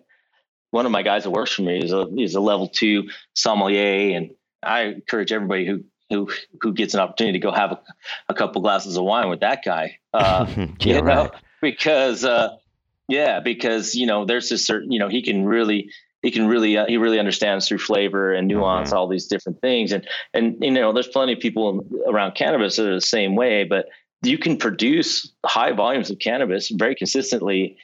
one 0.71 0.86
of 0.86 0.91
my 0.91 1.01
guys 1.01 1.23
that 1.23 1.32
works 1.32 1.53
for 1.53 1.62
me 1.62 1.84
is 1.84 1.91
a 1.91 2.08
is 2.17 2.36
a 2.36 2.41
level 2.41 2.67
two 2.67 3.10
sommelier, 3.34 4.15
and 4.17 4.32
I 4.63 4.82
encourage 4.84 5.32
everybody 5.32 5.65
who 5.65 5.84
who 6.10 6.30
who 6.62 6.73
gets 6.73 6.93
an 6.93 6.99
opportunity 6.99 7.39
to 7.39 7.43
go 7.43 7.51
have 7.51 7.73
a, 7.73 7.82
a 8.30 8.34
couple 8.34 8.62
glasses 8.62 8.97
of 8.97 9.03
wine 9.03 9.30
with 9.30 9.41
that 9.41 9.63
guy. 9.63 9.99
Uh, 10.17 10.47
yeah 10.58 10.67
you 10.80 10.93
know, 10.93 11.01
right 11.01 11.32
because 11.62 12.25
uh, 12.25 12.49
yeah, 13.08 13.39
because 13.39 13.95
you 13.95 14.06
know, 14.06 14.25
there's 14.25 14.49
this 14.49 14.65
certain, 14.65 14.91
you 14.91 14.99
know, 14.99 15.08
he 15.08 15.21
can 15.21 15.45
really, 15.45 15.91
he 16.21 16.32
can 16.32 16.47
really, 16.47 16.77
uh, 16.77 16.86
he 16.88 16.97
really 16.97 17.19
understands 17.19 17.67
through 17.67 17.80
flavor 17.80 18.34
and 18.34 18.47
nuance 18.47 18.91
all 18.91 19.08
these 19.08 19.27
different 19.27 19.62
things, 19.62 19.91
and 19.91 20.08
and 20.34 20.58
you 20.62 20.71
know, 20.71 20.93
there's 20.93 21.08
plenty 21.08 21.34
of 21.34 21.39
people 21.39 21.86
around 22.08 22.36
cannabis 22.36 22.75
that 22.75 22.88
are 22.88 22.95
the 22.95 23.01
same 23.01 23.36
way, 23.36 23.63
but 23.63 23.88
you 24.23 24.38
can 24.38 24.58
produce 24.58 25.32
high 25.45 25.71
volumes 25.71 26.10
of 26.10 26.19
cannabis 26.19 26.69
very 26.69 26.95
consistently. 26.95 27.77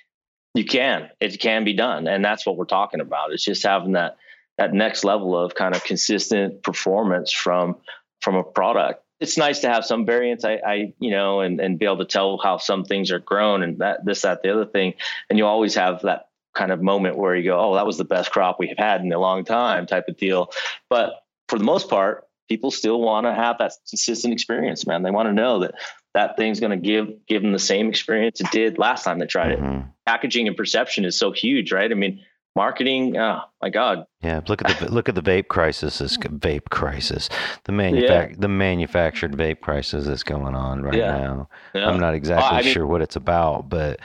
You 0.53 0.65
can, 0.65 1.09
it 1.19 1.39
can 1.39 1.63
be 1.63 1.73
done, 1.73 2.07
and 2.07 2.23
that's 2.23 2.45
what 2.45 2.57
we're 2.57 2.65
talking 2.65 2.99
about. 2.99 3.31
It's 3.31 3.43
just 3.43 3.63
having 3.63 3.93
that 3.93 4.17
that 4.59 4.73
next 4.73 5.03
level 5.03 5.35
of 5.35 5.55
kind 5.55 5.75
of 5.75 5.83
consistent 5.83 6.61
performance 6.61 7.31
from 7.31 7.75
from 8.21 8.35
a 8.35 8.43
product 8.43 9.03
it's 9.23 9.37
nice 9.37 9.59
to 9.59 9.69
have 9.69 9.85
some 9.85 10.05
variance. 10.05 10.43
I, 10.43 10.59
I, 10.65 10.93
you 10.99 11.09
know, 11.09 11.39
and, 11.39 11.61
and 11.61 11.79
be 11.79 11.85
able 11.85 11.99
to 11.99 12.05
tell 12.05 12.37
how 12.43 12.57
some 12.57 12.83
things 12.83 13.09
are 13.09 13.19
grown 13.19 13.63
and 13.63 13.79
that, 13.79 14.03
this, 14.03 14.21
that, 14.23 14.43
the 14.43 14.51
other 14.51 14.65
thing. 14.65 14.95
And 15.29 15.39
you 15.39 15.45
always 15.45 15.75
have 15.75 16.01
that 16.01 16.27
kind 16.53 16.73
of 16.73 16.81
moment 16.81 17.17
where 17.17 17.33
you 17.33 17.43
go, 17.45 17.57
oh, 17.57 17.75
that 17.75 17.85
was 17.85 17.97
the 17.97 18.03
best 18.03 18.31
crop 18.31 18.57
we've 18.59 18.77
had 18.77 18.99
in 18.99 19.13
a 19.13 19.19
long 19.19 19.45
time 19.45 19.87
type 19.87 20.09
of 20.09 20.17
deal. 20.17 20.51
But 20.89 21.23
for 21.47 21.57
the 21.57 21.63
most 21.63 21.89
part, 21.89 22.27
people 22.49 22.69
still 22.69 22.99
want 22.99 23.25
to 23.25 23.33
have 23.33 23.59
that 23.59 23.71
consistent 23.89 24.33
experience, 24.33 24.85
man. 24.85 25.03
They 25.03 25.11
want 25.11 25.29
to 25.29 25.33
know 25.33 25.59
that 25.59 25.75
that 26.13 26.37
thing's 26.37 26.59
going 26.59 26.71
to 26.71 26.77
give, 26.77 27.07
give 27.27 27.41
them 27.41 27.51
the 27.51 27.59
same 27.59 27.89
experience 27.89 28.39
it 28.39 28.51
did 28.51 28.77
last 28.77 29.03
time 29.03 29.19
they 29.19 29.25
tried 29.25 29.51
it. 29.53 29.59
Mhm. 29.59 29.87
Packaging 30.05 30.47
and 30.47 30.55
perception 30.55 31.05
is 31.05 31.17
so 31.17 31.31
huge, 31.31 31.71
right? 31.71 31.89
I 31.91 31.95
mean, 31.95 32.21
marketing, 32.55 33.17
oh 33.17 33.41
my 33.61 33.69
God. 33.69 34.05
Yeah, 34.21 34.41
look 34.47 34.61
at 34.63 34.79
the 34.79 34.91
look 34.91 35.09
at 35.09 35.15
the 35.15 35.21
vape 35.23 35.47
crisis. 35.47 35.97
This 35.97 36.17
vape 36.17 36.69
crisis, 36.69 37.29
the 37.63 37.71
manufac- 37.71 38.39
the 38.39 38.47
manufactured 38.47 39.31
vape 39.33 39.61
crisis 39.61 40.05
that's 40.05 40.23
going 40.23 40.53
on 40.55 40.83
right 40.83 40.93
Yeah. 40.93 41.17
now. 41.17 41.49
Yeah. 41.73 41.89
I'm 41.89 41.99
not 41.99 42.13
exactly 42.13 42.57
I 42.57 42.61
mean- 42.61 42.71
sure 42.73 42.85
what 42.85 43.01
it's 43.01 43.15
about, 43.15 43.69
but 43.69 43.99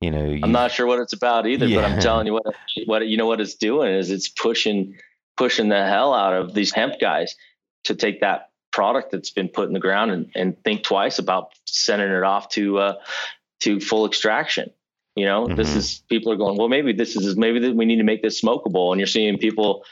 you 0.00 0.12
know, 0.12 0.26
you, 0.26 0.40
I'm 0.44 0.52
not 0.52 0.70
sure 0.70 0.86
what 0.86 1.00
it's 1.00 1.12
about 1.12 1.48
either, 1.48 1.68
but 1.68 1.84
I'm 1.84 1.98
telling 2.00 2.26
you 2.28 2.34
what 2.34 2.54
what 2.86 3.08
you 3.08 3.16
know 3.16 3.26
what 3.26 3.40
it's 3.40 3.56
doing 3.56 3.92
is 3.92 4.10
it's 4.12 4.28
pushing 4.28 4.94
pushing 5.36 5.68
the 5.68 5.84
hell 5.86 6.14
out 6.14 6.34
of 6.34 6.54
these 6.54 6.72
hemp 6.72 7.00
guys 7.00 7.34
to 7.84 7.94
take 7.96 8.20
that 8.20 8.47
product 8.78 9.10
that's 9.10 9.30
been 9.30 9.48
put 9.48 9.66
in 9.66 9.74
the 9.74 9.80
ground 9.80 10.12
and, 10.12 10.30
and 10.36 10.62
think 10.62 10.84
twice 10.84 11.18
about 11.18 11.50
sending 11.64 12.08
it 12.08 12.22
off 12.22 12.48
to 12.50 12.78
uh, 12.78 12.94
to 13.60 13.80
full 13.80 14.06
extraction. 14.06 14.70
You 15.16 15.26
know, 15.26 15.48
this 15.48 15.70
Mhm. 15.72 15.76
is 15.78 16.02
people 16.08 16.30
are 16.32 16.36
going, 16.36 16.56
well, 16.56 16.68
maybe 16.68 16.92
this 16.92 17.16
is 17.16 17.36
maybe 17.36 17.58
that 17.64 17.74
we 17.74 17.84
need 17.86 17.96
to 17.96 18.04
make 18.12 18.22
this 18.22 18.40
smokable, 18.40 18.92
and 18.92 19.00
you're 19.00 19.08
seeing 19.08 19.36
people. 19.38 19.82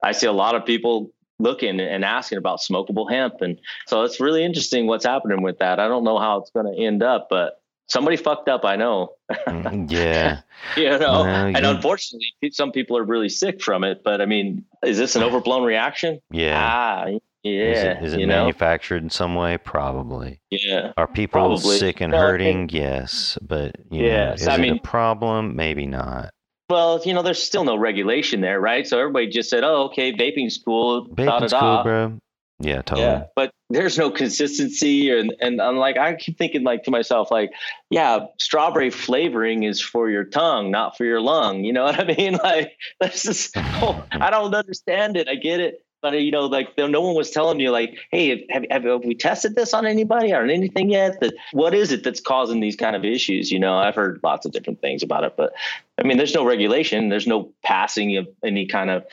I 0.00 0.12
see 0.12 0.28
a 0.28 0.32
lot 0.44 0.54
of 0.54 0.64
people 0.64 1.10
looking 1.40 1.80
and 1.80 2.04
asking 2.04 2.38
about 2.38 2.60
smokable 2.60 3.10
hemp, 3.10 3.34
and 3.40 3.58
so 3.88 4.04
it's 4.04 4.20
really 4.20 4.44
interesting 4.44 4.86
what's 4.86 5.04
happening 5.04 5.42
with 5.42 5.58
that. 5.58 5.80
I 5.80 5.88
don't 5.88 6.04
know 6.04 6.18
how 6.18 6.38
it's 6.40 6.50
going 6.52 6.72
to 6.72 6.80
end 6.80 7.02
up, 7.02 7.26
but 7.28 7.60
somebody 7.88 8.16
fucked 8.16 8.48
up. 8.48 8.64
I 8.64 8.76
know. 8.76 9.14
Mm, 9.48 9.90
yeah, 9.98 10.42
you 10.76 10.98
know 10.98 11.22
Well, 11.24 11.24
and 11.56 11.66
unfortunately 11.66 12.28
some 12.52 12.70
people 12.70 12.96
are 12.96 13.02
really 13.04 13.28
sick 13.28 13.60
from 13.60 13.82
it 13.82 14.02
but 14.04 14.20
i 14.20 14.26
mean 14.26 14.64
is 14.84 14.98
this 14.98 15.16
an 15.16 15.22
overblown 15.28 15.64
reaction 15.64 16.20
yeah. 16.30 16.56
ah 16.56 17.06
yeah 17.50 17.70
is 17.70 17.78
it, 17.84 18.04
is 18.04 18.12
it 18.14 18.20
you 18.20 18.26
know 18.26 18.40
manufactured 18.40 19.02
in 19.02 19.10
some 19.10 19.34
way? 19.34 19.58
Probably. 19.58 20.40
yeah 20.50 20.92
Are 20.96 21.06
people 21.06 21.40
Probably. 21.40 21.78
sick 21.78 22.00
and 22.00 22.12
Well, 22.12 22.22
hurting? 22.22 22.68
Yes, 22.72 23.38
but 23.42 23.76
you 23.90 24.02
know, 24.08 24.32
is 24.32 24.46
I 24.48 24.54
it 24.56 24.60
mean- 24.60 24.76
a 24.76 24.80
problem? 24.80 25.56
Maybe 25.56 25.86
not. 25.86 26.30
well 26.70 27.00
you 27.04 27.14
know 27.14 27.22
there's 27.22 27.42
still 27.42 27.64
no 27.64 27.76
regulation 27.76 28.40
there 28.40 28.60
right 28.60 28.86
so 28.86 28.98
everybody 28.98 29.28
just 29.28 29.48
said 29.50 29.62
oh 29.64 29.84
okay 29.84 30.12
vaping's 30.12 30.58
cool 30.58 31.06
Vaping's 31.14 31.52
cool, 31.52 31.82
bro. 31.84 32.18
Yeah, 32.58 32.80
totally. 32.82 33.02
yeah 33.06 33.24
but 33.36 33.50
there's 33.68 33.98
no 33.98 34.10
consistency 34.10 35.10
and 35.10 35.34
and 35.40 35.60
I'm 35.60 35.76
like 35.76 35.98
I 35.98 36.14
keep 36.14 36.38
thinking 36.38 36.64
like 36.64 36.84
to 36.84 36.90
myself 36.90 37.30
like 37.30 37.50
yeah 37.90 38.26
strawberry 38.38 38.90
flavoring 38.90 39.62
is 39.64 39.80
for 39.80 40.08
your 40.08 40.24
tongue 40.24 40.70
not 40.70 40.96
for 40.96 41.04
your 41.04 41.20
lung 41.20 41.64
you 41.64 41.72
know 41.72 41.84
what 41.84 42.00
I 42.00 42.04
mean 42.16 42.38
like 42.42 42.72
this 43.00 43.26
is 43.26 43.50
oh, 43.56 44.02
I 44.12 44.30
don't 44.30 44.54
understand 44.54 45.16
it 45.16 45.28
I 45.28 45.34
get 45.36 45.60
it 45.60 45.80
but 46.02 46.20
you 46.20 46.30
know, 46.30 46.46
like 46.46 46.76
no 46.76 47.00
one 47.00 47.14
was 47.14 47.30
telling 47.30 47.58
you, 47.58 47.70
like, 47.70 47.98
hey, 48.10 48.46
have, 48.50 48.64
have, 48.70 48.84
have, 48.84 49.04
we 49.04 49.14
tested 49.14 49.54
this 49.54 49.74
on 49.74 49.86
anybody 49.86 50.32
or 50.32 50.44
anything 50.44 50.90
yet? 50.90 51.20
That 51.20 51.34
what 51.52 51.74
is 51.74 51.92
it 51.92 52.04
that's 52.04 52.20
causing 52.20 52.60
these 52.60 52.76
kind 52.76 52.94
of 52.94 53.04
issues? 53.04 53.50
You 53.50 53.58
know, 53.58 53.76
I've 53.76 53.94
heard 53.94 54.20
lots 54.22 54.46
of 54.46 54.52
different 54.52 54.80
things 54.80 55.02
about 55.02 55.24
it, 55.24 55.34
but 55.36 55.52
I 55.98 56.02
mean, 56.02 56.16
there's 56.16 56.34
no 56.34 56.44
regulation, 56.44 57.08
there's 57.08 57.26
no 57.26 57.52
passing 57.64 58.16
of 58.18 58.28
any 58.44 58.66
kind 58.66 58.90
of 58.90 59.04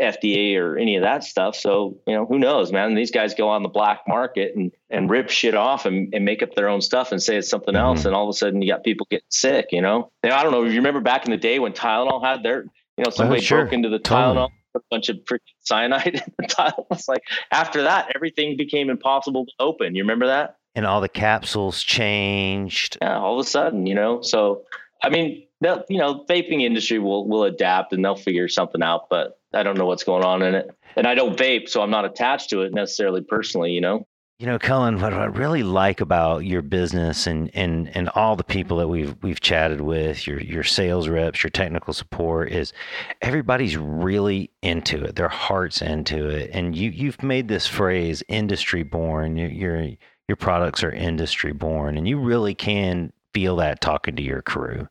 FDA 0.00 0.56
or 0.56 0.78
any 0.78 0.96
of 0.96 1.02
that 1.02 1.24
stuff. 1.24 1.54
So 1.54 1.98
you 2.06 2.14
know, 2.14 2.24
who 2.24 2.38
knows, 2.38 2.72
man? 2.72 2.94
These 2.94 3.10
guys 3.10 3.34
go 3.34 3.48
on 3.48 3.62
the 3.62 3.68
black 3.68 4.02
market 4.08 4.56
and 4.56 4.72
and 4.88 5.10
rip 5.10 5.30
shit 5.30 5.54
off 5.54 5.86
and, 5.86 6.12
and 6.14 6.24
make 6.24 6.42
up 6.42 6.54
their 6.54 6.68
own 6.68 6.80
stuff 6.80 7.12
and 7.12 7.22
say 7.22 7.36
it's 7.36 7.50
something 7.50 7.74
mm-hmm. 7.74 7.98
else, 7.98 8.04
and 8.06 8.14
all 8.14 8.28
of 8.28 8.34
a 8.34 8.36
sudden 8.36 8.62
you 8.62 8.72
got 8.72 8.82
people 8.82 9.06
getting 9.10 9.26
sick. 9.28 9.68
You 9.72 9.82
know, 9.82 10.10
and 10.22 10.32
I 10.32 10.42
don't 10.42 10.52
know. 10.52 10.64
You 10.64 10.76
remember 10.76 11.00
back 11.00 11.26
in 11.26 11.30
the 11.30 11.36
day 11.36 11.58
when 11.58 11.72
Tylenol 11.72 12.24
had 12.24 12.42
their 12.42 12.64
you 12.96 13.04
know, 13.04 13.10
somebody 13.10 13.40
oh, 13.40 13.42
sure. 13.42 13.62
broke 13.62 13.72
into 13.72 13.88
the. 13.88 13.98
Tylenol 13.98 14.50
a 14.74 14.80
bunch 14.90 15.08
of 15.08 15.16
freaking 15.18 15.40
cyanide 15.60 16.06
in 16.14 16.32
the 16.38 16.46
tile. 16.46 16.86
It's 16.90 17.08
like 17.08 17.22
after 17.50 17.82
that, 17.82 18.12
everything 18.14 18.56
became 18.56 18.90
impossible 18.90 19.46
to 19.46 19.52
open. 19.58 19.94
You 19.94 20.02
remember 20.02 20.26
that? 20.26 20.56
And 20.74 20.86
all 20.86 21.00
the 21.00 21.08
capsules 21.08 21.82
changed. 21.82 22.98
Yeah, 23.02 23.18
all 23.18 23.38
of 23.38 23.44
a 23.44 23.48
sudden, 23.48 23.86
you 23.86 23.94
know. 23.94 24.22
So, 24.22 24.62
I 25.02 25.10
mean, 25.10 25.46
you 25.60 25.98
know, 25.98 26.24
vaping 26.28 26.62
industry 26.62 26.98
will 26.98 27.26
will 27.26 27.44
adapt 27.44 27.92
and 27.92 28.04
they'll 28.04 28.16
figure 28.16 28.48
something 28.48 28.82
out. 28.82 29.08
But 29.10 29.38
I 29.52 29.62
don't 29.62 29.76
know 29.76 29.86
what's 29.86 30.04
going 30.04 30.24
on 30.24 30.42
in 30.42 30.54
it, 30.54 30.70
and 30.96 31.06
I 31.06 31.14
don't 31.14 31.36
vape, 31.36 31.68
so 31.68 31.82
I'm 31.82 31.90
not 31.90 32.04
attached 32.04 32.50
to 32.50 32.62
it 32.62 32.72
necessarily 32.72 33.20
personally. 33.20 33.72
You 33.72 33.80
know. 33.80 34.06
You 34.40 34.46
know, 34.46 34.58
Cullen, 34.58 34.98
what 34.98 35.12
I 35.12 35.26
really 35.26 35.62
like 35.62 36.00
about 36.00 36.46
your 36.46 36.62
business 36.62 37.26
and, 37.26 37.50
and, 37.52 37.94
and 37.94 38.08
all 38.14 38.36
the 38.36 38.42
people 38.42 38.78
that 38.78 38.88
we've 38.88 39.14
we've 39.20 39.38
chatted 39.38 39.82
with, 39.82 40.26
your 40.26 40.40
your 40.40 40.62
sales 40.62 41.10
reps, 41.10 41.42
your 41.42 41.50
technical 41.50 41.92
support, 41.92 42.50
is 42.50 42.72
everybody's 43.20 43.76
really 43.76 44.48
into 44.62 45.04
it. 45.04 45.16
Their 45.16 45.28
hearts 45.28 45.82
into 45.82 46.26
it, 46.26 46.52
and 46.54 46.74
you 46.74 46.88
you've 46.88 47.22
made 47.22 47.48
this 47.48 47.66
phrase 47.66 48.22
"industry 48.28 48.82
born." 48.82 49.36
Your 49.36 49.50
your, 49.50 49.88
your 50.26 50.36
products 50.36 50.82
are 50.82 50.90
industry 50.90 51.52
born, 51.52 51.98
and 51.98 52.08
you 52.08 52.18
really 52.18 52.54
can 52.54 53.12
feel 53.34 53.56
that 53.56 53.82
talking 53.82 54.16
to 54.16 54.22
your 54.22 54.40
crew. 54.40 54.88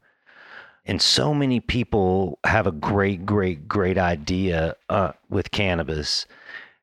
And 0.86 1.02
so 1.02 1.34
many 1.34 1.60
people 1.60 2.38
have 2.44 2.68
a 2.68 2.72
great, 2.72 3.26
great, 3.26 3.68
great 3.68 3.98
idea 3.98 4.76
uh, 4.90 5.14
with 5.28 5.50
cannabis 5.50 6.28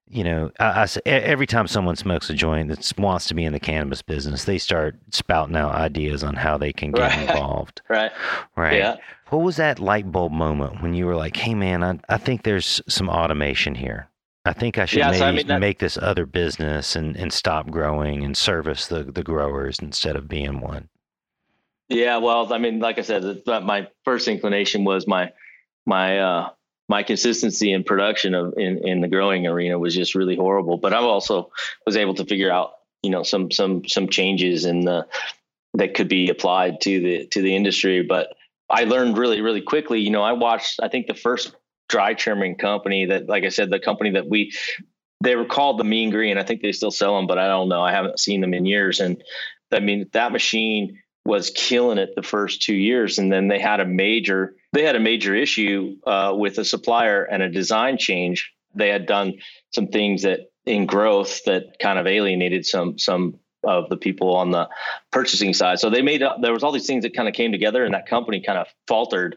you 0.09 0.23
know, 0.23 0.53
I, 0.61 0.85
I, 0.85 0.88
every 1.09 1.47
time 1.47 1.66
someone 1.66 1.97
smokes 1.97 2.31
a 2.31 2.35
joint 2.35 2.69
that 2.69 2.92
wants 2.99 3.27
to 3.27 3.35
be 3.35 3.45
in 3.45 3.53
the 3.53 3.61
cannabis 3.61 4.03
business, 4.03 4.45
they 4.45 4.59
start 4.59 4.97
spouting 5.11 5.57
out 5.57 5.75
ideas 5.75 6.23
on 6.23 6.35
how 6.35 6.57
they 6.57 6.73
can 6.73 6.92
get 6.92 7.11
right. 7.11 7.21
involved. 7.29 7.83
Right. 7.88 8.12
Right. 8.57 8.79
Yeah. 8.79 8.97
What 9.31 9.42
was 9.42 9.57
that 9.57 9.81
light 9.81 10.11
bulb 10.12 10.33
moment 10.33 10.83
when 10.83 10.95
you 10.95 11.07
were 11.07 11.16
like, 11.16 11.37
"Hey, 11.37 11.55
man, 11.55 11.83
I, 11.83 11.99
I 12.09 12.19
think 12.19 12.45
there's 12.45 12.81
some 12.88 13.09
automation 13.09 13.75
here. 13.75 14.09
I 14.45 14.53
think 14.53 14.79
I 14.79 14.85
should 14.85 15.01
yeah, 15.01 15.11
maybe 15.11 15.19
so 15.19 15.27
I 15.27 15.33
mean, 15.33 15.47
that, 15.49 15.61
make 15.61 15.81
this 15.81 15.99
other 15.99 16.25
business 16.25 16.95
and, 16.95 17.16
and 17.16 17.33
stop 17.33 17.69
growing 17.69 18.25
and 18.25 18.37
service 18.37 18.87
the 18.87 19.03
the 19.03 19.25
growers 19.25 19.81
instead 19.81 20.14
of 20.14 20.29
being 20.29 20.61
one." 20.61 20.88
Yeah. 21.88 22.19
Well, 22.19 22.53
I 22.53 22.59
mean, 22.59 22.79
like 22.79 22.99
I 22.99 23.03
said, 23.03 23.42
my 23.47 23.88
first 24.05 24.29
inclination 24.29 24.85
was 24.85 25.09
my 25.09 25.33
my 25.85 26.19
uh, 26.21 26.51
my 26.88 27.03
consistency 27.03 27.72
in 27.72 27.85
production 27.85 28.35
of 28.35 28.55
in, 28.57 28.87
in 28.87 29.01
the 29.01 29.09
growing 29.09 29.46
arena 29.46 29.79
was 29.79 29.94
just 29.94 30.14
really 30.14 30.37
horrible. 30.37 30.77
But 30.77 30.92
I 30.92 30.99
also 30.99 31.51
was 31.85 31.96
able 31.96 32.14
to 32.14 32.25
figure 32.25 32.51
out, 32.51 32.72
you 33.03 33.11
know, 33.11 33.22
some 33.22 33.51
some 33.51 33.87
some 33.87 34.09
changes 34.09 34.64
in 34.64 34.81
the 34.81 35.07
that 35.75 35.94
could 35.94 36.09
be 36.09 36.29
applied 36.29 36.81
to 36.83 37.01
the 37.01 37.27
to 37.29 37.42
the 37.42 37.57
industry. 37.57 38.03
But 38.03 38.35
I 38.70 38.85
learned 38.85 39.18
really, 39.18 39.40
really 39.40 39.62
quickly. 39.62 40.01
You 40.01 40.11
know, 40.11 40.22
I 40.22 40.33
watched 40.33 40.81
I 40.83 40.88
think 40.88 41.07
the 41.07 41.14
first 41.14 41.55
dry 41.88 42.14
trimming 42.14 42.57
company 42.57 43.07
that 43.07 43.29
like 43.29 43.44
I 43.44 43.49
said, 43.49 43.70
the 43.70 43.81
company 43.81 44.11
that 44.11 44.29
we 44.29 44.53
they 45.22 45.35
were 45.35 45.46
called 45.46 45.79
the 45.79 45.85
Mean 45.85 46.11
Green. 46.11 46.38
I 46.38 46.44
think 46.44 46.62
they 46.62 46.72
still 46.72 46.90
sell 46.90 47.16
them, 47.16 47.27
but 47.27 47.38
I 47.38 47.49
don't 47.49 47.68
know. 47.68 47.83
I 47.83 47.92
haven't 47.92 48.20
seen 48.20 48.40
them 48.40 48.55
in 48.55 48.64
years. 48.64 49.01
And 49.01 49.22
I 49.72 49.81
mean 49.81 50.09
that 50.12 50.33
machine 50.33 51.01
was 51.25 51.51
killing 51.51 51.99
it 51.99 52.11
the 52.14 52.22
first 52.22 52.62
two 52.62 52.75
years, 52.75 53.18
and 53.18 53.33
then 53.33 53.49
they 53.49 53.59
had 53.59 53.81
a 53.81 53.87
major 53.87 54.55
they 54.77 54.83
had 54.83 54.95
a 54.95 55.01
major 55.01 55.35
issue 55.35 55.97
uh, 56.07 56.35
with 56.37 56.59
a 56.59 56.65
supplier 56.65 57.25
and 57.25 57.43
a 57.43 57.49
design 57.49 57.97
change. 57.97 58.53
They 58.75 58.91
had 58.91 59.07
done 59.07 59.39
some 59.73 59.89
things 59.89 60.23
that 60.23 60.51
in 60.67 60.85
growth 60.85 61.45
that 61.45 61.79
kind 61.81 61.99
of 61.99 62.07
alienated 62.07 62.67
some 62.67 62.99
some 62.99 63.39
of 63.65 63.89
the 63.89 63.97
people 63.97 64.37
on 64.37 64.51
the 64.51 64.69
purchasing 65.11 65.55
side. 65.55 65.81
So 65.81 65.89
they 65.89 66.03
made 66.03 66.23
up, 66.23 66.43
there 66.43 66.53
was 66.53 66.62
all 66.62 66.73
these 66.73 66.87
things 66.87 67.05
that 67.05 67.17
kind 67.17 67.27
of 67.27 67.35
came 67.35 67.53
together, 67.53 67.85
and 67.85 67.95
that 67.95 68.07
company 68.07 68.43
kind 68.43 68.59
of 68.59 68.67
faltered. 68.87 69.37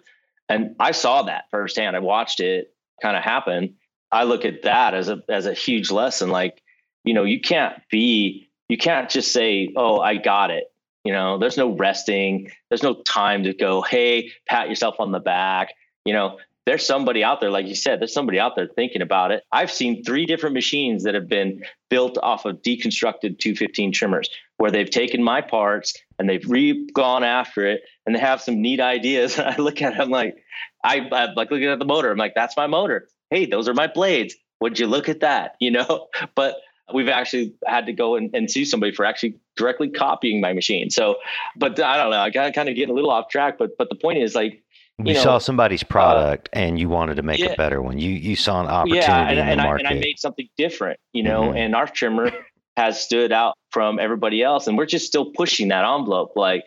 And 0.50 0.76
I 0.78 0.92
saw 0.92 1.24
that 1.24 1.46
firsthand. 1.52 1.96
I 1.96 2.00
watched 2.00 2.42
it 2.42 2.74
kind 3.02 3.16
of 3.16 3.24
happen. 3.24 3.76
I 4.12 4.26
look 4.26 4.44
at 4.44 4.64
that 4.64 4.94
as 4.94 5.08
a 5.08 5.22
as 5.30 5.46
a 5.46 5.54
huge 5.54 5.90
lesson. 5.90 6.32
Like, 6.32 6.62
you 7.06 7.14
know, 7.14 7.24
you 7.24 7.40
can't 7.40 7.76
be, 7.90 8.50
you 8.68 8.78
can't 8.78 9.10
just 9.10 9.32
say, 9.32 9.72
"Oh, 9.74 10.02
I 10.02 10.18
got 10.18 10.52
it." 10.52 10.66
You 11.04 11.14
know, 11.14 11.38
there's 11.38 11.58
no 11.58 11.76
resting. 11.76 12.52
There's 12.70 12.84
no 12.84 13.02
time 13.08 13.44
to 13.44 13.54
go, 13.54 13.82
hey, 13.82 14.32
pat 14.48 14.70
yourself 14.70 14.96
on 15.00 15.12
the 15.12 15.20
back. 15.20 15.74
You 16.06 16.14
know, 16.14 16.38
there's 16.66 16.86
somebody 16.86 17.24
out 17.24 17.42
there, 17.42 17.50
like 17.50 17.66
you 17.66 17.74
said, 17.74 18.00
there's 18.00 18.14
somebody 18.14 18.40
out 18.40 18.56
there 18.56 18.68
thinking 18.68 19.02
about 19.02 19.32
it. 19.32 19.44
I've 19.52 19.72
seen 19.72 20.04
three 20.04 20.28
different 20.28 20.54
machines 20.54 21.04
that 21.04 21.16
have 21.16 21.28
been 21.28 21.64
built 21.90 22.20
off 22.22 22.46
of 22.46 22.58
deconstructed 22.58 23.40
215 23.40 23.92
trimmers 23.92 24.30
where 24.58 24.70
they've 24.70 24.90
taken 24.90 25.24
my 25.24 25.42
parts 25.42 25.96
and 26.20 26.30
they've 26.30 26.48
re 26.48 26.88
gone 26.94 27.24
after 27.24 27.66
it 27.66 27.82
and 28.06 28.14
they 28.14 28.20
have 28.20 28.42
some 28.42 28.62
neat 28.62 28.80
ideas. 28.80 29.40
I 29.40 29.56
look 29.56 29.82
at 29.82 29.94
it, 29.94 30.00
I'm 30.00 30.12
like, 30.12 30.36
I, 30.84 31.00
I'm 31.12 31.34
like 31.34 31.50
looking 31.50 31.70
at 31.70 31.80
the 31.80 31.86
motor. 31.86 32.12
I'm 32.12 32.18
like, 32.18 32.36
that's 32.36 32.56
my 32.56 32.68
motor. 32.68 33.08
Hey, 33.32 33.46
those 33.46 33.68
are 33.68 33.74
my 33.74 33.88
blades. 33.88 34.36
Would 34.62 34.78
you 34.78 34.86
look 34.86 35.10
at 35.10 35.22
that? 35.22 35.56
You 35.60 35.72
know, 35.72 36.08
but 36.36 36.58
we've 36.94 37.10
actually 37.10 37.54
had 37.66 37.86
to 37.86 37.94
go 37.94 38.16
and, 38.16 38.34
and 38.34 38.50
sue 38.50 38.66
somebody 38.66 38.94
for 38.94 39.06
actually 39.06 39.36
directly 39.56 39.90
copying 39.90 40.42
my 40.42 40.54
machine. 40.54 40.90
So, 40.90 41.16
but 41.56 41.80
I 41.80 41.98
don't 41.98 42.12
know. 42.12 42.20
I 42.20 42.30
got 42.30 42.54
kind 42.54 42.70
of 42.70 42.76
getting 42.76 42.92
a 42.92 42.94
little 42.94 43.12
off 43.12 43.30
track. 43.30 43.58
But 43.58 43.78
but 43.78 43.90
the 43.90 43.96
point 43.96 44.20
is 44.20 44.36
like 44.36 44.64
you, 45.00 45.06
you 45.06 45.14
know, 45.14 45.22
saw 45.22 45.38
somebody's 45.38 45.84
uh, 45.84 45.88
product 45.88 46.50
uh, 46.54 46.60
and 46.60 46.80
you 46.80 46.90
wanted 46.90 47.16
to 47.16 47.24
make 47.24 47.40
yeah, 47.40 47.48
a 47.48 47.56
better 47.56 47.82
one. 47.82 48.00
You 48.00 48.12
you 48.12 48.36
saw 48.36 48.60
an 48.62 48.68
opportunity 48.68 49.06
yeah, 49.06 49.30
and, 49.30 49.40
in 49.40 49.46
the 49.46 49.52
and 49.52 49.62
market. 49.62 49.86
I, 49.86 49.90
and 49.92 50.00
I 50.00 50.02
made 50.02 50.20
something 50.20 50.50
different, 50.58 51.00
you 51.14 51.24
know. 51.24 51.44
Mm-hmm. 51.44 51.58
And 51.58 51.76
our 51.76 51.88
trimmer 51.88 52.32
has 52.76 53.02
stood 53.02 53.32
out 53.32 53.58
from 53.72 54.00
everybody 54.00 54.42
else, 54.42 54.68
and 54.68 54.78
we're 54.78 54.86
just 54.86 55.06
still 55.06 55.32
pushing 55.32 55.70
that 55.70 55.86
envelope. 55.86 56.34
Like 56.36 56.64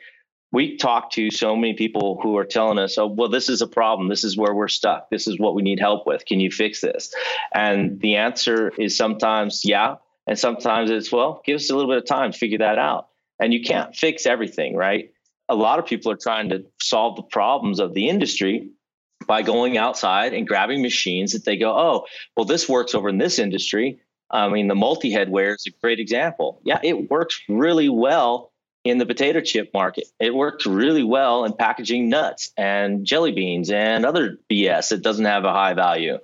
we 0.53 0.77
talk 0.77 1.11
to 1.13 1.31
so 1.31 1.57
many 1.57 1.75
people 1.75 2.21
who 2.23 2.37
are 2.37 2.45
telling 2.45 2.79
us, 2.79 2.99
"Oh, 2.99 3.07
well, 3.07 3.29
this 3.29 3.49
is 3.49 3.63
a 3.63 3.67
problem. 3.67 4.09
This 4.09 4.23
is 4.23 4.37
where 4.37 4.55
we're 4.55 4.69
stuck. 4.69 5.11
This 5.11 5.27
is 5.27 5.39
what 5.39 5.55
we 5.55 5.63
need 5.63 5.81
help 5.81 6.07
with. 6.07 6.25
Can 6.27 6.41
you 6.41 6.51
fix 6.51 6.81
this?" 6.81 7.13
And 7.55 8.01
the 8.01 8.17
answer 8.17 8.73
is 8.79 8.97
sometimes, 8.97 9.63
yeah, 9.65 9.97
and 10.27 10.39
sometimes 10.39 10.91
it's, 10.91 11.11
well, 11.11 11.43
give 11.45 11.57
us 11.57 11.71
a 11.71 11.77
little 11.77 11.91
bit 11.91 11.99
of 11.99 12.07
time 12.07 12.33
to 12.33 12.39
figure 12.39 12.59
that 12.59 12.79
out. 12.79 13.09
And 13.41 13.53
you 13.53 13.63
can't 13.63 13.95
fix 13.95 14.27
everything, 14.27 14.77
right? 14.77 15.13
A 15.49 15.55
lot 15.55 15.79
of 15.79 15.87
people 15.87 16.13
are 16.13 16.17
trying 16.17 16.51
to 16.51 16.65
solve 16.81 17.17
the 17.17 17.23
problems 17.23 17.81
of 17.81 17.95
the 17.95 18.09
industry 18.09 18.71
by 19.27 19.43
going 19.43 19.77
outside 19.77 20.33
and 20.33 20.47
grabbing 20.47 20.83
machines 20.83 21.33
that 21.33 21.45
they 21.45 21.57
go, 21.57 21.77
oh, 21.77 22.07
well, 22.37 22.45
this 22.45 22.69
works 22.69 22.95
over 22.95 23.09
in 23.09 23.19
this 23.19 23.39
industry. 23.39 24.01
I 24.31 24.49
mean, 24.49 24.69
the 24.69 24.75
multi 24.75 25.11
head 25.11 25.29
weigher 25.29 25.55
is 25.55 25.67
a 25.67 25.71
great 25.83 26.01
example. 26.01 26.61
Yeah, 26.65 26.81
it 26.83 27.11
works 27.11 27.41
really 27.49 27.89
well 27.89 28.53
in 28.85 28.99
the 28.99 29.07
potato 29.07 29.41
chip 29.41 29.71
market. 29.75 30.05
It 30.19 30.35
works 30.35 30.67
really 30.67 31.05
well 31.05 31.45
in 31.45 31.53
packaging 31.53 32.09
nuts 32.09 32.51
and 32.57 33.05
jelly 33.05 33.33
beans 33.33 33.71
and 33.71 34.05
other 34.05 34.39
BS 34.51 34.89
that 34.89 35.03
doesn't 35.03 35.25
have 35.25 35.45
a 35.45 35.53
high 35.53 35.75
value. 35.75 36.19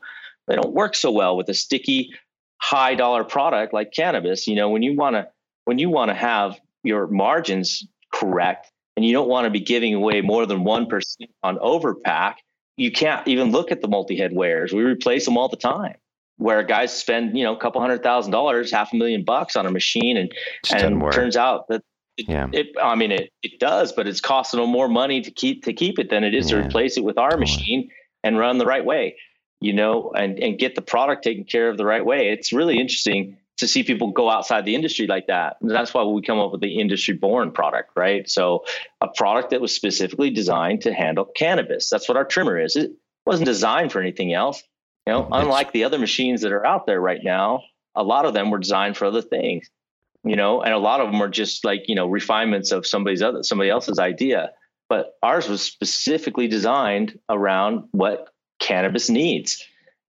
They 0.47 0.57
don't 0.57 0.73
work 0.73 0.95
so 0.95 1.11
well 1.11 1.37
with 1.37 1.49
a 1.51 1.55
sticky 1.55 2.15
high 2.61 2.95
dollar 2.95 3.25
product 3.25 3.73
like 3.73 3.93
cannabis, 3.93 4.47
you 4.47 4.57
know, 4.57 4.69
when 4.71 4.83
you 4.83 4.97
want 4.97 5.15
to 5.17 5.29
when 5.65 5.79
you 5.79 5.91
want 5.91 6.11
to 6.11 6.15
have 6.15 6.59
your 6.83 7.07
margins 7.07 7.87
correct 8.13 8.71
and 8.97 9.05
you 9.05 9.13
don't 9.13 9.29
want 9.29 9.45
to 9.45 9.51
be 9.51 9.61
giving 9.61 9.95
away 9.95 10.23
more 10.23 10.47
than 10.47 10.65
1% 10.65 11.05
on 11.43 11.59
overpack, 11.59 12.37
you 12.77 12.91
can't 12.91 13.29
even 13.29 13.51
look 13.51 13.71
at 13.71 13.83
the 13.83 13.89
multi-head 13.89 14.33
weighers. 14.33 14.73
We 14.73 14.83
replace 14.83 15.25
them 15.25 15.37
all 15.37 15.49
the 15.49 15.57
time. 15.57 15.97
Where 16.39 16.63
guys 16.63 16.97
spend, 16.97 17.37
you 17.37 17.45
know, 17.45 17.55
a 17.55 17.59
couple 17.59 17.81
hundred 17.81 18.03
thousand 18.03 18.31
dollars, 18.31 18.71
half 18.71 18.93
a 18.93 18.97
million 18.97 19.25
bucks 19.25 19.57
on 19.57 19.67
a 19.67 19.73
machine 19.73 20.17
and 20.17 20.33
and 20.73 21.03
turns 21.13 21.37
out 21.37 21.67
that 21.69 21.83
it, 22.17 22.29
yeah. 22.29 22.49
It, 22.53 22.69
I 22.83 22.95
mean, 22.95 23.13
it, 23.13 23.31
it 23.43 23.61
does, 23.61 23.93
but 23.93 24.07
it's 24.07 24.21
costing 24.21 24.61
them 24.61 24.71
more 24.71 24.89
money 24.89 25.21
to 25.21 25.31
keep 25.31 25.65
to 25.65 25.73
keep 25.73 25.99
it 25.99 26.11
than 26.11 26.25
it 26.25 26.35
is 26.35 26.51
yeah. 26.51 26.59
to 26.61 26.67
replace 26.67 26.97
it 26.97 27.05
with 27.05 27.19
our 27.19 27.37
machine 27.37 27.91
and 28.25 28.39
run 28.39 28.59
the 28.59 28.67
right 28.67 28.85
way 28.85 29.17
you 29.61 29.73
know, 29.73 30.13
and, 30.15 30.39
and 30.39 30.59
get 30.59 30.75
the 30.75 30.83
product 30.83 31.25
taken 31.25 31.45
care 31.45 31.69
of 31.69 31.77
the 31.77 31.85
right 31.85 32.05
way. 32.05 32.29
It's 32.31 32.53
really 32.53 32.79
interesting 32.79 33.37
to 33.59 33.67
see 33.67 33.83
people 33.83 34.13
go 34.13 34.31
outside 34.31 34.65
the 34.65 34.75
industry 34.75 35.07
like 35.07 35.27
that. 35.27 35.57
And 35.61 35.71
that's 35.71 35.93
why 35.93 36.05
we 36.05 36.23
come 36.23 36.39
up 36.39 36.53
with 36.53 36.61
the 36.61 36.79
industry 36.79 37.15
born 37.15 37.51
product, 37.51 37.91
right? 37.97 38.29
So 38.31 38.65
a 39.01 39.09
product 39.09 39.51
that 39.51 39.61
was 39.61 39.75
specifically 39.75 40.31
designed 40.31 40.83
to 40.83 40.93
handle 40.93 41.25
cannabis. 41.25 41.91
That's 41.91 42.09
what 42.09 42.17
our 42.17 42.25
trimmer 42.25 42.59
is. 42.59 42.77
It 42.77 42.93
wasn't 43.27 43.47
designed 43.47 43.91
for 43.91 44.01
anything 44.01 44.33
else. 44.33 44.63
You 45.07 45.15
know, 45.15 45.29
unlike 45.33 45.73
the 45.73 45.85
other 45.85 45.99
machines 45.99 46.43
that 46.43 46.53
are 46.53 46.65
out 46.65 46.87
there 46.87 47.01
right 47.01 47.21
now, 47.23 47.63
a 47.95 48.03
lot 48.05 48.27
of 48.27 48.35
them 48.35 48.51
were 48.51 48.59
designed 48.59 48.97
for 48.97 49.07
other 49.07 49.23
things. 49.23 49.69
You 50.23 50.37
know, 50.37 50.63
and 50.63 50.73
a 50.73 50.79
lot 50.79 51.01
of 51.01 51.11
them 51.11 51.21
are 51.23 51.29
just 51.29 51.65
like, 51.65 51.89
you 51.89 51.95
know, 51.95 52.07
refinements 52.07 52.73
of 52.73 52.87
somebody's 52.87 53.23
other 53.23 53.43
somebody 53.43 53.71
else's 53.71 53.99
idea. 53.99 54.51
But 54.89 55.15
ours 55.23 55.49
was 55.49 55.63
specifically 55.63 56.49
designed 56.49 57.19
around 57.29 57.85
what 57.93 58.29
cannabis 58.59 59.09
needs. 59.09 59.65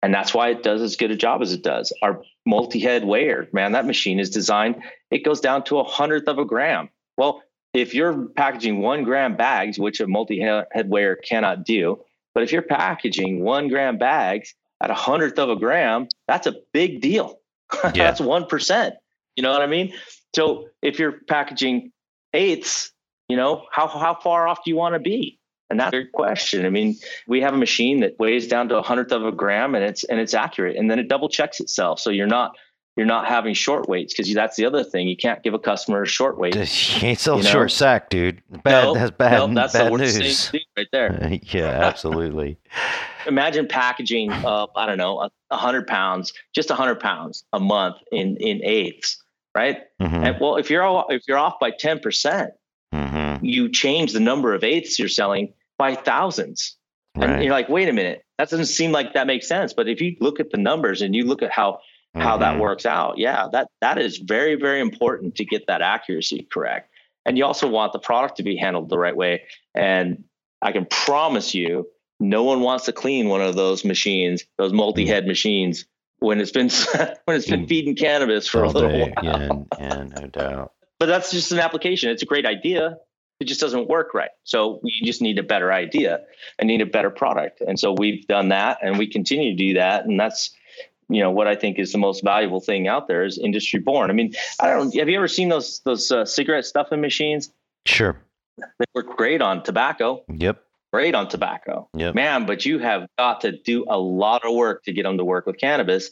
And 0.03 0.15
that's 0.15 0.35
why 0.35 0.51
it 0.51 0.63
does 0.63 0.83
as 0.83 0.97
good 0.97 1.11
a 1.11 1.17
job 1.17 1.43
as 1.43 1.53
it 1.53 1.63
does. 1.63 1.93
Our 2.03 2.23
multi-head 2.45 3.03
weigher, 3.03 3.53
man, 3.53 3.73
that 3.73 3.87
machine 3.87 4.21
is 4.21 4.31
designed, 4.31 4.83
it 5.11 5.25
goes 5.25 5.41
down 5.41 5.65
to 5.65 5.79
a 5.79 5.85
hundredth 5.85 6.29
of 6.29 6.39
a 6.39 6.45
gram. 6.45 6.89
Well, 7.17 7.43
if 7.73 7.95
you're 7.95 8.27
packaging 8.29 8.81
one 8.81 9.05
gram 9.05 9.37
bags, 9.37 9.79
which 9.79 10.01
a 10.01 10.07
multi-head 10.07 10.89
weigher 10.91 11.17
cannot 11.21 11.65
do, 11.65 12.01
but 12.35 12.43
if 12.43 12.53
you're 12.53 12.63
packaging 12.63 13.43
one 13.43 13.69
gram 13.69 13.99
bags 13.99 14.55
at 14.83 14.91
a 14.91 14.95
hundredth 14.95 15.39
of 15.39 15.51
a 15.51 15.57
gram, 15.57 16.09
that's 16.29 16.47
a 16.47 16.55
big 16.73 17.01
deal. 17.01 17.39
Yeah. 17.83 18.05
that's 18.05 18.21
one 18.21 18.47
percent. 18.47 18.95
You 19.35 19.43
know 19.43 19.51
what 19.51 19.61
I 19.61 19.67
mean? 19.67 19.93
So 20.37 20.69
if 20.83 21.01
you're 21.01 21.21
packaging 21.29 21.91
eighths, 22.33 22.93
you 23.29 23.37
know, 23.37 23.65
how 23.73 23.89
how 23.89 24.15
far 24.15 24.47
off 24.47 24.63
do 24.65 24.71
you 24.71 24.77
want 24.77 24.95
to 24.95 25.01
be? 25.01 25.41
And 25.69 25.81
that's 25.81 25.95
a 25.95 26.05
question. 26.05 26.65
I 26.65 26.71
mean, 26.71 26.97
we 27.27 27.41
have 27.41 27.55
a 27.55 27.57
machine 27.57 28.01
that 28.01 28.19
weighs 28.19 28.47
down 28.47 28.69
to 28.69 28.77
a 28.79 28.83
hundredth 28.83 29.13
of 29.13 29.25
a 29.25 29.33
gram 29.33 29.75
and 29.75 29.85
it's 29.85 30.05
and 30.05 30.21
it's 30.21 30.35
accurate. 30.35 30.77
And 30.77 30.91
then 30.91 30.99
it 30.99 31.09
double 31.09 31.29
checks 31.29 31.59
itself. 31.61 31.99
So 31.99 32.11
you're 32.11 32.27
not 32.27 32.57
you're 32.97 33.07
not 33.07 33.27
having 33.27 33.53
short 33.53 33.89
weights 33.89 34.15
because 34.15 34.33
that's 34.33 34.57
the 34.57 34.65
other 34.65 34.83
thing. 34.83 35.07
You 35.07 35.17
can't 35.17 35.43
give 35.43 35.53
a 35.53 35.59
customer 35.59 36.03
a 36.03 36.07
short 36.07 36.39
weight. 36.39 36.57
You 36.97 37.01
can't 37.01 37.19
sell 37.19 37.37
you 37.37 37.45
know? 37.45 37.51
short 37.51 37.71
sack, 37.71 38.09
dude. 38.09 38.43
Bad. 38.63 38.85
No, 38.85 38.95
that's 38.95 39.11
bad. 39.11 39.51
No, 39.51 39.55
that's 39.55 39.75
bad 39.75 39.93
the 39.93 39.99
news. 39.99 40.53
right 40.77 40.87
there. 40.93 41.39
yeah, 41.43 41.65
absolutely. 41.65 42.59
Imagine 43.27 43.67
packaging, 43.67 44.33
uh, 44.33 44.67
I 44.75 44.87
don't 44.87 44.97
know, 44.97 45.29
a 45.51 45.57
hundred 45.57 45.87
pounds, 45.87 46.33
just 46.55 46.71
a 46.71 46.75
hundred 46.75 47.01
pounds 47.01 47.45
a 47.53 47.61
month 47.61 47.97
in 48.13 48.37
in 48.39 48.65
eighths, 48.65 49.23
right? 49.55 49.83
Mm-hmm. 50.01 50.15
And 50.15 50.41
well, 50.41 50.57
if 50.57 50.71
you're 50.71 50.83
all, 50.83 51.07
if 51.11 51.23
you're 51.29 51.39
off 51.39 51.61
by 51.61 51.73
ten 51.73 51.99
percent, 51.99 52.53
mm-hmm. 53.37 53.45
you 53.45 53.69
change 53.71 54.13
the 54.13 54.21
number 54.21 54.55
of 54.55 54.65
eighths 54.65 54.99
you're 54.99 55.09
selling 55.09 55.53
by 55.79 55.95
thousands. 55.95 56.77
Right. 57.17 57.31
And 57.31 57.43
you're 57.43 57.53
like, 57.53 57.69
wait 57.69 57.89
a 57.89 57.93
minute, 57.93 58.23
that 58.39 58.51
doesn't 58.51 58.67
seem 58.67 58.93
like 58.93 59.15
that 59.15 59.27
makes 59.27 59.49
sense. 59.49 59.73
But 59.73 59.89
if 59.89 60.01
you 60.01 60.17
look 60.21 60.41
at 60.41 60.51
the 60.51 60.59
numbers 60.59 61.01
and 61.03 61.15
you 61.15 61.25
look 61.25 61.43
at 61.43 61.51
how 61.51 61.81
how 62.15 62.33
mm-hmm. 62.33 62.43
that 62.43 62.59
works 62.59 62.87
out. 62.87 63.19
Yeah, 63.19 63.49
that 63.53 63.69
that 63.81 63.99
is 63.99 64.19
very 64.19 64.55
very 64.55 64.81
important 64.81 65.37
to 65.37 65.45
get 65.45 65.67
that 65.67 65.83
accuracy 65.83 66.47
correct. 66.51 66.91
And 67.25 67.37
you 67.37 67.45
also 67.45 67.69
want 67.69 67.93
the 67.93 67.99
product 67.99 68.37
to 68.37 68.43
be 68.43 68.57
handled 68.57 68.89
the 68.89 68.99
right 68.99 69.17
way. 69.17 69.43
And 69.75 70.25
I 70.63 70.73
can 70.73 70.87
promise 70.87 71.55
you, 71.55 71.89
no 72.21 72.45
one 72.45 72.61
wants 72.61 72.85
to 72.87 72.93
clean 72.93 73.29
one 73.29 73.43
of 73.43 73.57
those 73.57 73.85
machines, 73.85 74.45
those 74.59 74.73
multi-head 74.73 75.25
mm. 75.25 75.29
machines, 75.29 75.87
when 76.21 76.41
it's 76.41 76.53
been 76.53 76.71
when 77.25 77.37
it's 77.37 77.49
been 77.49 77.67
mm. 77.67 77.69
feeding 77.69 77.97
cannabis 77.97 78.47
for 78.47 78.65
All 78.65 78.71
a 78.71 78.73
little 78.73 78.91
day. 78.91 79.13
while. 79.15 79.25
Yeah, 79.25 79.89
yeah, 79.89 80.05
no 80.05 80.27
doubt. 80.29 80.73
But 80.99 81.07
that's 81.07 81.31
just 81.31 81.53
an 81.53 81.59
application. 81.59 82.11
It's 82.11 82.23
a 82.23 82.27
great 82.27 82.47
idea. 82.47 82.97
It 83.39 83.45
just 83.45 83.61
doesn't 83.61 83.89
work 83.89 84.15
right. 84.15 84.31
So 84.45 84.81
we 84.83 84.99
just 85.05 85.21
need 85.21 85.39
a 85.39 85.43
better 85.43 85.73
idea 85.73 86.21
and 86.59 86.69
need 86.69 86.81
a 86.81 86.87
better 86.87 87.11
product. 87.11 87.61
And 87.61 87.79
so 87.79 87.93
we've 87.93 88.27
done 88.27 88.49
that 88.49 88.79
and 88.83 88.99
we 88.99 89.07
continue 89.07 89.51
to 89.51 89.57
do 89.57 89.75
that. 89.75 90.07
And 90.07 90.19
that's 90.19 90.55
you 91.09 91.21
know 91.21 91.31
what 91.31 91.47
I 91.47 91.55
think 91.55 91.79
is 91.79 91.93
the 91.93 91.99
most 91.99 92.25
valuable 92.25 92.61
thing 92.61 92.89
out 92.89 93.09
there 93.09 93.25
is 93.25 93.39
industry 93.39 93.81
born. 93.81 94.11
I 94.11 94.13
mean, 94.13 94.35
I 94.61 94.71
don't. 94.71 94.95
Have 94.97 95.09
you 95.09 95.17
ever 95.17 95.29
seen 95.29 95.49
those 95.49 95.81
those 95.85 96.11
uh, 96.11 96.25
cigarette 96.25 96.65
stuffing 96.65 97.01
machines? 97.01 97.53
Sure. 97.85 98.17
They 98.59 98.87
work 98.95 99.17
great 99.17 99.43
on 99.43 99.63
tobacco. 99.63 100.25
Yep. 100.29 100.63
Great 100.93 101.15
on 101.15 101.29
tobacco. 101.29 101.89
Yep. 101.95 102.15
Man, 102.15 102.47
but 102.47 102.65
you 102.65 102.79
have 102.79 103.07
got 103.19 103.43
to 103.43 103.53
do 103.53 103.85
a 103.89 103.99
lot 103.99 104.45
of 104.45 104.55
work 104.55 104.85
to 104.85 104.93
get 104.93 105.03
them 105.03 105.19
to 105.19 105.25
work 105.25 105.47
with 105.47 105.59
cannabis. 105.59 106.11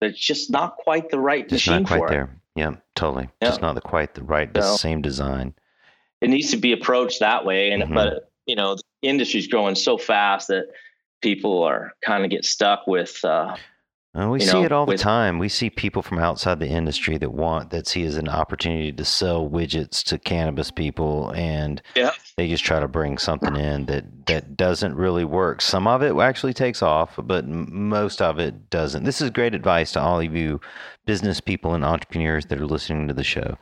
That's 0.00 0.18
just 0.18 0.50
not 0.50 0.76
quite 0.76 1.10
the 1.10 1.20
right 1.20 1.48
just 1.48 1.66
machine 1.66 1.82
not 1.82 1.88
quite 1.88 1.98
for 1.98 2.08
there. 2.08 2.24
It. 2.24 2.30
Yeah, 2.56 2.74
totally. 2.94 3.28
Just 3.42 3.60
not 3.60 3.74
the 3.74 3.80
quite 3.80 4.14
the 4.14 4.22
right, 4.22 4.52
the 4.52 4.60
no. 4.60 4.76
same 4.76 5.02
design. 5.02 5.54
It 6.24 6.30
needs 6.30 6.50
to 6.52 6.56
be 6.56 6.72
approached 6.72 7.20
that 7.20 7.44
way, 7.44 7.70
and 7.70 7.82
mm-hmm. 7.82 7.94
but 7.94 8.30
you 8.46 8.56
know, 8.56 8.76
the 8.76 8.82
industry's 9.02 9.46
growing 9.46 9.74
so 9.74 9.98
fast 9.98 10.48
that 10.48 10.68
people 11.20 11.62
are 11.62 11.92
kind 12.02 12.24
of 12.24 12.30
get 12.30 12.46
stuck 12.46 12.86
with. 12.86 13.22
Uh, 13.22 13.56
and 14.14 14.30
we 14.30 14.40
see 14.40 14.52
know, 14.52 14.64
it 14.64 14.72
all 14.72 14.86
with, 14.86 14.98
the 14.98 15.02
time. 15.02 15.38
We 15.38 15.48
see 15.48 15.70
people 15.70 16.02
from 16.02 16.18
outside 16.18 16.60
the 16.60 16.68
industry 16.68 17.18
that 17.18 17.32
want 17.32 17.70
that 17.70 17.86
see 17.86 18.04
as 18.04 18.16
an 18.16 18.28
opportunity 18.28 18.92
to 18.92 19.04
sell 19.04 19.48
widgets 19.48 20.04
to 20.04 20.18
cannabis 20.18 20.70
people, 20.70 21.30
and 21.34 21.82
yeah. 21.96 22.12
they 22.36 22.48
just 22.48 22.64
try 22.64 22.78
to 22.78 22.88
bring 22.88 23.18
something 23.18 23.56
in 23.56 23.86
that 23.86 24.26
that 24.26 24.56
doesn't 24.56 24.94
really 24.94 25.24
work. 25.24 25.60
Some 25.60 25.86
of 25.86 26.02
it 26.02 26.16
actually 26.16 26.54
takes 26.54 26.82
off, 26.82 27.18
but 27.22 27.46
most 27.46 28.22
of 28.22 28.38
it 28.38 28.70
doesn't. 28.70 29.04
This 29.04 29.20
is 29.20 29.30
great 29.30 29.54
advice 29.54 29.92
to 29.92 30.00
all 30.00 30.20
of 30.20 30.34
you 30.34 30.60
business 31.06 31.40
people 31.40 31.74
and 31.74 31.84
entrepreneurs 31.84 32.46
that 32.46 32.58
are 32.58 32.66
listening 32.66 33.08
to 33.08 33.14
the 33.14 33.24
show. 33.24 33.58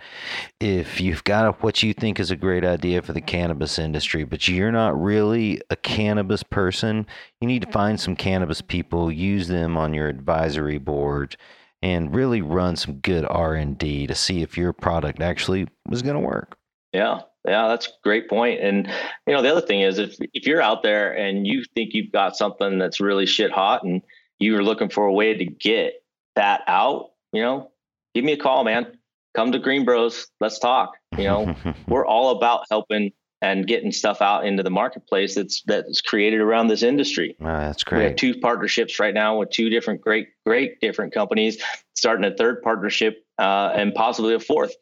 If 0.60 1.00
you've 1.00 1.24
got 1.24 1.46
a, 1.46 1.52
what 1.52 1.82
you 1.82 1.92
think 1.92 2.20
is 2.20 2.30
a 2.30 2.36
great 2.36 2.64
idea 2.64 3.02
for 3.02 3.12
the 3.12 3.20
cannabis 3.20 3.78
industry, 3.78 4.24
but 4.24 4.46
you're 4.46 4.72
not 4.72 5.00
really 5.00 5.60
a 5.70 5.76
cannabis 5.76 6.42
person, 6.42 7.06
you 7.42 7.48
need 7.48 7.62
to 7.62 7.72
find 7.72 7.98
some 7.98 8.14
cannabis 8.14 8.61
people, 8.61 9.11
use 9.11 9.48
them 9.48 9.76
on 9.76 9.92
your 9.92 10.09
advisory 10.09 10.78
board 10.78 11.37
and 11.83 12.14
really 12.14 12.40
run 12.40 12.76
some 12.76 12.94
good 13.00 13.26
R&D 13.28 14.07
to 14.07 14.14
see 14.14 14.42
if 14.42 14.57
your 14.57 14.72
product 14.72 15.20
actually 15.20 15.66
was 15.88 16.02
going 16.02 16.14
to 16.14 16.20
work. 16.20 16.57
Yeah. 16.92 17.22
Yeah, 17.44 17.66
that's 17.66 17.88
a 17.88 17.90
great 18.05 18.31
point. 18.31 18.61
And 18.61 18.87
you 19.26 19.35
know, 19.35 19.42
the 19.42 19.50
other 19.50 19.66
thing 19.66 19.81
is 19.81 19.98
if 19.98 20.16
if 20.33 20.46
you're 20.46 20.62
out 20.62 20.85
there 20.85 21.12
and 21.12 21.44
you 21.44 21.64
think 21.74 21.90
you've 21.92 22.12
got 22.12 22.37
something 22.37 22.78
that's 22.78 23.00
really 23.00 23.26
shit 23.26 23.50
hot 23.50 23.83
and 23.83 24.00
you're 24.38 24.62
looking 24.62 24.88
for 24.88 25.07
a 25.07 25.12
way 25.12 25.35
to 25.35 25.44
get 25.44 25.94
that 26.37 26.61
out, 26.68 27.11
you 27.33 27.42
know, 27.42 27.72
give 28.14 28.24
me 28.24 28.31
a 28.31 28.37
call, 28.37 28.62
man. 28.62 28.96
Come 29.35 29.50
to 29.50 29.59
GreenBroz. 29.59 30.28
Let's 30.40 30.61
talk. 30.61 30.92
You 31.18 31.24
know, 31.24 31.57
we're 31.88 32.07
all 32.07 32.37
about 32.37 32.66
helping 32.70 33.11
and 33.42 33.66
getting 33.66 33.90
stuff 33.90 34.22
out 34.22 34.46
into 34.46 34.62
the 34.62 34.70
marketplace 34.70 35.35
that's 35.35 35.62
that's 35.62 36.00
created 36.00 36.40
around 36.40 36.68
this 36.68 36.83
industry. 36.83 37.37
Oh, 37.40 37.44
that's 37.44 37.83
great. 37.83 37.98
We 37.98 38.05
have 38.05 38.16
two 38.16 38.38
partnerships 38.38 38.98
right 39.00 39.12
now 39.12 39.37
with 39.37 39.50
two 39.50 39.68
different 39.68 40.00
great, 40.00 40.28
great 40.46 40.81
different 40.81 41.12
companies, 41.12 41.61
starting 41.94 42.24
a 42.24 42.35
third 42.35 42.62
partnership 42.62 43.26
uh, 43.38 43.72
and 43.74 43.92
possibly 43.94 44.35
a 44.35 44.40
fourth 44.40 44.74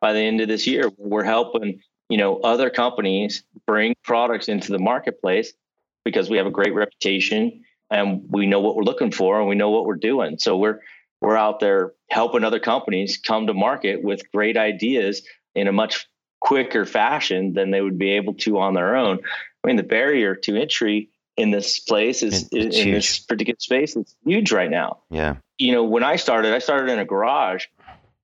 by 0.00 0.12
the 0.12 0.18
end 0.18 0.40
of 0.40 0.48
this 0.48 0.66
year. 0.66 0.90
We're 0.98 1.24
helping 1.24 1.80
you 2.08 2.18
know 2.18 2.40
other 2.40 2.70
companies 2.70 3.44
bring 3.66 3.94
products 4.02 4.48
into 4.48 4.72
the 4.72 4.80
marketplace 4.80 5.52
because 6.04 6.28
we 6.28 6.36
have 6.38 6.46
a 6.46 6.50
great 6.50 6.74
reputation 6.74 7.62
and 7.90 8.24
we 8.30 8.46
know 8.46 8.60
what 8.60 8.74
we're 8.74 8.82
looking 8.82 9.12
for 9.12 9.38
and 9.38 9.48
we 9.48 9.54
know 9.54 9.70
what 9.70 9.86
we're 9.86 9.94
doing. 9.94 10.38
So 10.38 10.56
we're 10.56 10.80
we're 11.20 11.36
out 11.36 11.60
there 11.60 11.92
helping 12.10 12.42
other 12.42 12.60
companies 12.60 13.16
come 13.16 13.46
to 13.46 13.54
market 13.54 14.02
with 14.02 14.22
great 14.32 14.56
ideas 14.56 15.22
in 15.54 15.68
a 15.68 15.72
much 15.72 16.08
quicker 16.40 16.84
fashion 16.84 17.52
than 17.52 17.70
they 17.70 17.80
would 17.80 17.98
be 17.98 18.10
able 18.10 18.34
to 18.34 18.58
on 18.58 18.74
their 18.74 18.96
own. 18.96 19.18
I 19.64 19.66
mean, 19.66 19.76
the 19.76 19.82
barrier 19.82 20.34
to 20.34 20.56
entry 20.56 21.10
in 21.36 21.50
this 21.50 21.78
place 21.78 22.22
is 22.22 22.48
in, 22.48 22.72
in 22.72 22.92
this 22.92 23.20
particular 23.20 23.56
space 23.60 23.96
is 23.96 24.14
huge 24.24 24.52
right 24.52 24.70
now. 24.70 24.98
Yeah. 25.10 25.36
You 25.58 25.72
know, 25.72 25.84
when 25.84 26.04
I 26.04 26.16
started, 26.16 26.52
I 26.52 26.58
started 26.58 26.90
in 26.90 26.98
a 26.98 27.04
garage. 27.04 27.66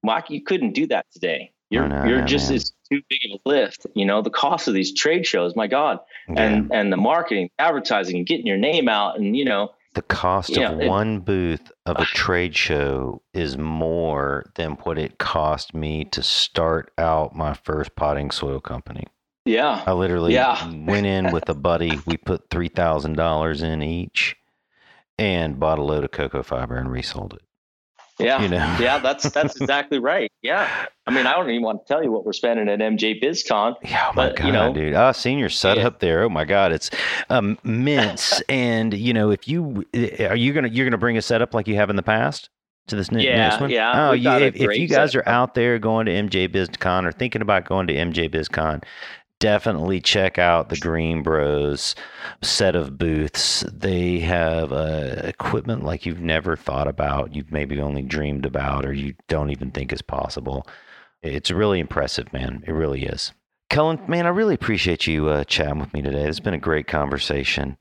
Mike, 0.02 0.30
you 0.30 0.42
couldn't 0.42 0.72
do 0.72 0.86
that 0.88 1.06
today. 1.12 1.52
You're 1.70 1.88
know, 1.88 2.04
you're 2.04 2.24
just 2.24 2.50
as 2.50 2.72
too 2.90 3.00
big 3.08 3.20
of 3.32 3.40
a 3.44 3.48
lift. 3.48 3.86
You 3.94 4.04
know, 4.04 4.22
the 4.22 4.30
cost 4.30 4.68
of 4.68 4.74
these 4.74 4.94
trade 4.94 5.26
shows, 5.26 5.56
my 5.56 5.66
God, 5.66 5.98
yeah. 6.28 6.42
and 6.42 6.72
and 6.72 6.92
the 6.92 6.96
marketing, 6.96 7.50
advertising, 7.58 8.18
and 8.18 8.26
getting 8.26 8.46
your 8.46 8.58
name 8.58 8.88
out, 8.88 9.16
and 9.18 9.36
you 9.36 9.44
know, 9.44 9.72
the 9.94 10.02
cost 10.02 10.56
of 10.56 10.80
it, 10.80 10.88
one 10.88 11.20
booth 11.20 11.72
of 11.86 11.96
a 11.96 12.04
trade 12.04 12.56
show 12.56 13.22
is 13.32 13.56
more 13.56 14.44
than 14.56 14.72
what 14.82 14.98
it 14.98 15.18
cost 15.18 15.74
me 15.74 16.04
to 16.06 16.22
start 16.22 16.92
out 16.98 17.34
my 17.34 17.54
first 17.54 17.96
potting 17.96 18.30
soil 18.30 18.60
company. 18.60 19.04
Yeah. 19.44 19.82
I 19.86 19.92
literally 19.92 20.34
yeah. 20.34 20.66
went 20.68 21.06
in 21.06 21.32
with 21.32 21.48
a 21.48 21.54
buddy. 21.54 21.98
We 22.06 22.16
put 22.16 22.48
$3,000 22.50 23.62
in 23.62 23.82
each 23.82 24.36
and 25.18 25.60
bought 25.60 25.78
a 25.78 25.82
load 25.82 26.04
of 26.04 26.10
cocoa 26.10 26.42
fiber 26.42 26.76
and 26.76 26.90
resold 26.90 27.34
it. 27.34 27.42
Yeah. 28.18 28.42
You 28.42 28.48
know? 28.48 28.76
yeah, 28.80 28.98
that's 28.98 29.28
that's 29.30 29.56
exactly 29.60 29.98
right. 29.98 30.30
Yeah. 30.42 30.86
I 31.06 31.10
mean, 31.10 31.26
I 31.26 31.32
don't 31.32 31.50
even 31.50 31.62
want 31.62 31.86
to 31.86 31.92
tell 31.92 32.02
you 32.02 32.10
what 32.10 32.24
we're 32.24 32.32
spending 32.32 32.68
at 32.68 32.78
MJ 32.78 33.22
BizCon. 33.22 33.74
Yeah, 33.82 34.08
oh 34.10 34.12
my 34.14 34.28
but, 34.28 34.36
god, 34.36 34.46
you 34.46 34.52
know, 34.52 34.72
dude. 34.72 34.94
Oh, 34.94 35.12
seeing 35.12 35.38
your 35.38 35.50
setup 35.50 35.94
yeah. 35.94 35.98
there. 35.98 36.22
Oh 36.22 36.28
my 36.28 36.44
god, 36.44 36.72
it's 36.72 36.90
um, 37.28 37.58
immense. 37.64 38.40
and 38.48 38.94
you 38.94 39.12
know, 39.12 39.30
if 39.30 39.48
you 39.48 39.84
eh, 39.92 40.26
are 40.26 40.36
you 40.36 40.52
gonna 40.52 40.68
you're 40.68 40.86
gonna 40.86 40.98
bring 40.98 41.16
a 41.16 41.22
setup 41.22 41.54
like 41.54 41.68
you 41.68 41.74
have 41.76 41.90
in 41.90 41.96
the 41.96 42.02
past 42.02 42.48
to 42.86 42.96
this 42.96 43.10
yeah, 43.10 43.36
next 43.36 43.60
one? 43.60 43.70
Yeah. 43.70 44.08
Oh, 44.08 44.12
you, 44.12 44.30
if, 44.30 44.56
if 44.56 44.78
you 44.78 44.88
guys 44.88 45.14
are 45.14 45.26
out 45.28 45.54
there 45.54 45.78
going 45.78 46.06
to 46.06 46.12
MJ 46.12 46.48
BizCon 46.48 47.04
or 47.06 47.12
thinking 47.12 47.42
about 47.42 47.64
going 47.64 47.86
to 47.88 47.94
MJ 47.94 48.30
BizCon, 48.30 48.82
definitely 49.38 50.00
check 50.00 50.38
out 50.38 50.68
the 50.68 50.76
GreenBroz 50.76 51.94
set 52.42 52.76
of 52.76 52.98
booths. 52.98 53.64
They 53.72 54.20
have 54.20 54.72
uh, 54.72 55.22
equipment 55.24 55.84
like 55.84 56.06
you've 56.06 56.20
never 56.20 56.56
thought 56.56 56.88
about, 56.88 57.34
you've 57.34 57.52
maybe 57.52 57.80
only 57.80 58.02
dreamed 58.02 58.46
about, 58.46 58.86
or 58.86 58.92
you 58.92 59.14
don't 59.28 59.50
even 59.50 59.70
think 59.70 59.92
is 59.92 60.02
possible. 60.02 60.66
It's 61.22 61.50
really 61.50 61.80
impressive, 61.80 62.32
man. 62.32 62.62
It 62.66 62.72
really 62.72 63.04
is. 63.04 63.32
Cullen, 63.70 64.00
man, 64.06 64.26
I 64.26 64.30
really 64.30 64.54
appreciate 64.54 65.06
you 65.06 65.28
uh, 65.28 65.44
chatting 65.44 65.80
with 65.80 65.92
me 65.94 66.02
today. 66.02 66.24
It's 66.28 66.40
been 66.40 66.54
a 66.54 66.58
great 66.58 66.86
conversation. 66.86 67.76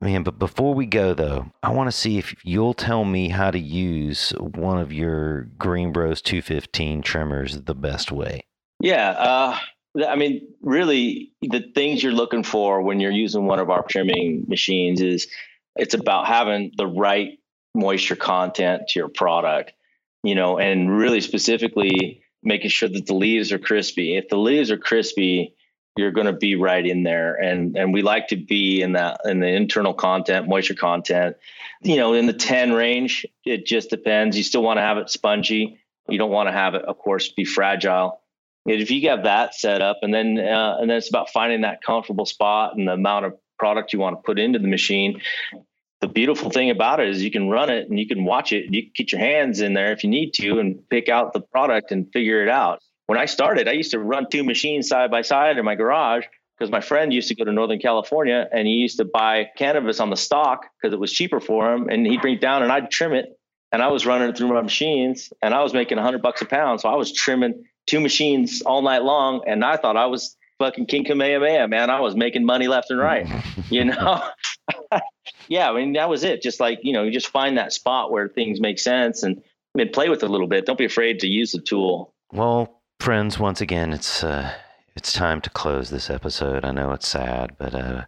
Man, 0.00 0.22
but 0.22 0.38
before 0.38 0.74
we 0.74 0.86
go 0.86 1.12
though, 1.12 1.50
I 1.62 1.70
want 1.70 1.88
to 1.88 1.96
see 1.96 2.18
if 2.18 2.34
you'll 2.44 2.74
tell 2.74 3.04
me 3.04 3.30
how 3.30 3.50
to 3.50 3.58
use 3.58 4.30
one 4.38 4.78
of 4.78 4.92
your 4.92 5.48
GreenBroz 5.58 6.22
215 6.22 7.02
trimmers 7.02 7.62
the 7.62 7.74
best 7.74 8.12
way. 8.12 8.44
Yeah, 8.80 9.10
uh, 9.10 9.58
I 10.06 10.16
mean, 10.16 10.48
really, 10.60 11.32
the 11.40 11.64
things 11.74 12.02
you're 12.02 12.12
looking 12.12 12.42
for 12.42 12.82
when 12.82 13.00
you're 13.00 13.10
using 13.10 13.46
one 13.46 13.58
of 13.58 13.70
our 13.70 13.84
trimming 13.88 14.44
machines 14.46 15.00
is 15.00 15.28
it's 15.76 15.94
about 15.94 16.26
having 16.26 16.72
the 16.76 16.86
right 16.86 17.38
moisture 17.74 18.16
content 18.16 18.88
to 18.88 18.98
your 18.98 19.08
product, 19.08 19.72
you 20.22 20.34
know, 20.34 20.58
and 20.58 20.96
really 20.96 21.20
specifically 21.20 22.22
making 22.42 22.70
sure 22.70 22.88
that 22.88 23.06
the 23.06 23.14
leaves 23.14 23.52
are 23.52 23.58
crispy. 23.58 24.16
If 24.16 24.28
the 24.28 24.36
leaves 24.36 24.70
are 24.70 24.76
crispy, 24.76 25.54
you're 25.96 26.12
going 26.12 26.26
to 26.26 26.32
be 26.32 26.54
right 26.54 26.86
in 26.86 27.02
there. 27.02 27.34
And 27.34 27.76
and 27.76 27.92
we 27.92 28.02
like 28.02 28.28
to 28.28 28.36
be 28.36 28.82
in 28.82 28.92
that 28.92 29.20
in 29.24 29.40
the 29.40 29.48
internal 29.48 29.94
content 29.94 30.48
moisture 30.48 30.74
content. 30.74 31.36
You 31.82 31.96
know 31.96 32.12
in 32.12 32.26
the 32.26 32.32
10 32.32 32.72
range 32.72 33.26
it 33.44 33.66
just 33.66 33.90
depends. 33.90 34.36
You 34.36 34.44
still 34.44 34.62
want 34.62 34.78
to 34.78 34.82
have 34.82 34.98
it 34.98 35.10
spongy. 35.10 35.80
You 36.08 36.18
don't 36.18 36.30
want 36.30 36.48
to 36.48 36.52
have 36.52 36.74
it 36.74 36.82
of 36.82 36.98
course 36.98 37.28
be 37.28 37.44
fragile 37.44 38.20
if 38.66 38.90
you 38.90 39.08
have 39.08 39.24
that 39.24 39.54
set 39.54 39.80
up 39.82 39.98
and 40.02 40.12
then 40.12 40.38
uh, 40.38 40.76
and 40.80 40.90
then 40.90 40.96
it's 40.96 41.08
about 41.08 41.30
finding 41.30 41.62
that 41.62 41.82
comfortable 41.82 42.26
spot 42.26 42.76
and 42.76 42.88
the 42.88 42.92
amount 42.92 43.24
of 43.24 43.34
product 43.58 43.92
you 43.92 43.98
want 43.98 44.16
to 44.16 44.22
put 44.22 44.38
into 44.38 44.58
the 44.58 44.68
machine 44.68 45.20
the 46.00 46.08
beautiful 46.08 46.50
thing 46.50 46.70
about 46.70 47.00
it 47.00 47.08
is 47.08 47.22
you 47.22 47.30
can 47.30 47.48
run 47.48 47.70
it 47.70 47.88
and 47.88 47.98
you 47.98 48.06
can 48.06 48.24
watch 48.24 48.52
it. 48.52 48.72
You 48.72 48.82
can 48.82 48.92
get 48.94 49.12
your 49.12 49.20
hands 49.20 49.60
in 49.60 49.74
there 49.74 49.92
if 49.92 50.04
you 50.04 50.10
need 50.10 50.32
to 50.34 50.60
and 50.60 50.78
pick 50.88 51.08
out 51.08 51.32
the 51.32 51.40
product 51.40 51.90
and 51.90 52.10
figure 52.12 52.42
it 52.42 52.48
out. 52.48 52.80
When 53.06 53.18
i 53.18 53.24
started 53.24 53.68
i 53.68 53.72
used 53.72 53.92
to 53.92 53.98
run 53.98 54.26
two 54.30 54.44
machines 54.44 54.88
side 54.88 55.10
by 55.10 55.22
side 55.22 55.56
in 55.56 55.64
my 55.64 55.74
garage 55.74 56.26
because 56.58 56.70
my 56.70 56.82
friend 56.82 57.10
used 57.10 57.28
to 57.28 57.34
go 57.34 57.42
to 57.44 57.52
northern 57.52 57.78
california 57.78 58.46
and 58.52 58.66
he 58.66 58.74
used 58.74 58.98
to 58.98 59.06
buy 59.06 59.48
cannabis 59.56 59.98
on 59.98 60.10
the 60.10 60.16
stock 60.16 60.66
because 60.76 60.92
it 60.92 61.00
was 61.00 61.10
cheaper 61.10 61.40
for 61.40 61.72
him 61.72 61.88
and 61.88 62.06
he'd 62.06 62.20
bring 62.20 62.34
it 62.34 62.42
down 62.42 62.62
and 62.62 62.70
i'd 62.70 62.90
trim 62.90 63.14
it. 63.14 63.26
And 63.72 63.80
i 63.80 63.88
was 63.88 64.04
running 64.04 64.28
it 64.28 64.36
through 64.36 64.48
my 64.48 64.60
machines 64.60 65.32
and 65.40 65.54
i 65.54 65.62
was 65.62 65.72
making 65.72 65.96
100 65.96 66.20
bucks 66.20 66.42
a 66.42 66.44
pound 66.44 66.82
so 66.82 66.90
i 66.90 66.96
was 66.96 67.10
trimming 67.10 67.64
two 67.88 68.00
machines 68.00 68.62
all 68.62 68.82
night 68.82 69.02
long, 69.02 69.42
and 69.46 69.64
I 69.64 69.76
thought 69.76 69.96
I 69.96 70.06
was 70.06 70.36
fucking 70.58 70.86
King 70.86 71.04
Kamehameha, 71.04 71.68
man. 71.68 71.90
I 71.90 72.00
was 72.00 72.14
making 72.14 72.44
money 72.44 72.68
left 72.68 72.90
and 72.90 73.00
right, 73.00 73.26
you 73.70 73.84
know. 73.84 74.22
yeah, 75.48 75.70
I 75.70 75.74
mean 75.74 75.94
that 75.94 76.08
was 76.08 76.24
it. 76.24 76.42
Just 76.42 76.60
like 76.60 76.80
you 76.82 76.92
know, 76.92 77.02
you 77.02 77.10
just 77.10 77.28
find 77.28 77.58
that 77.58 77.72
spot 77.72 78.12
where 78.12 78.28
things 78.28 78.60
make 78.60 78.78
sense 78.78 79.22
and 79.22 79.42
and 79.76 79.92
play 79.92 80.08
with 80.08 80.22
it 80.22 80.28
a 80.28 80.32
little 80.32 80.48
bit. 80.48 80.66
Don't 80.66 80.78
be 80.78 80.84
afraid 80.84 81.20
to 81.20 81.26
use 81.26 81.52
the 81.52 81.60
tool. 81.60 82.14
Well, 82.32 82.82
friends, 83.00 83.38
once 83.38 83.60
again, 83.60 83.92
it's 83.92 84.22
uh, 84.22 84.52
it's 84.94 85.12
time 85.12 85.40
to 85.42 85.50
close 85.50 85.90
this 85.90 86.10
episode. 86.10 86.64
I 86.64 86.72
know 86.72 86.92
it's 86.92 87.08
sad, 87.08 87.56
but 87.58 87.74
uh, 87.74 88.04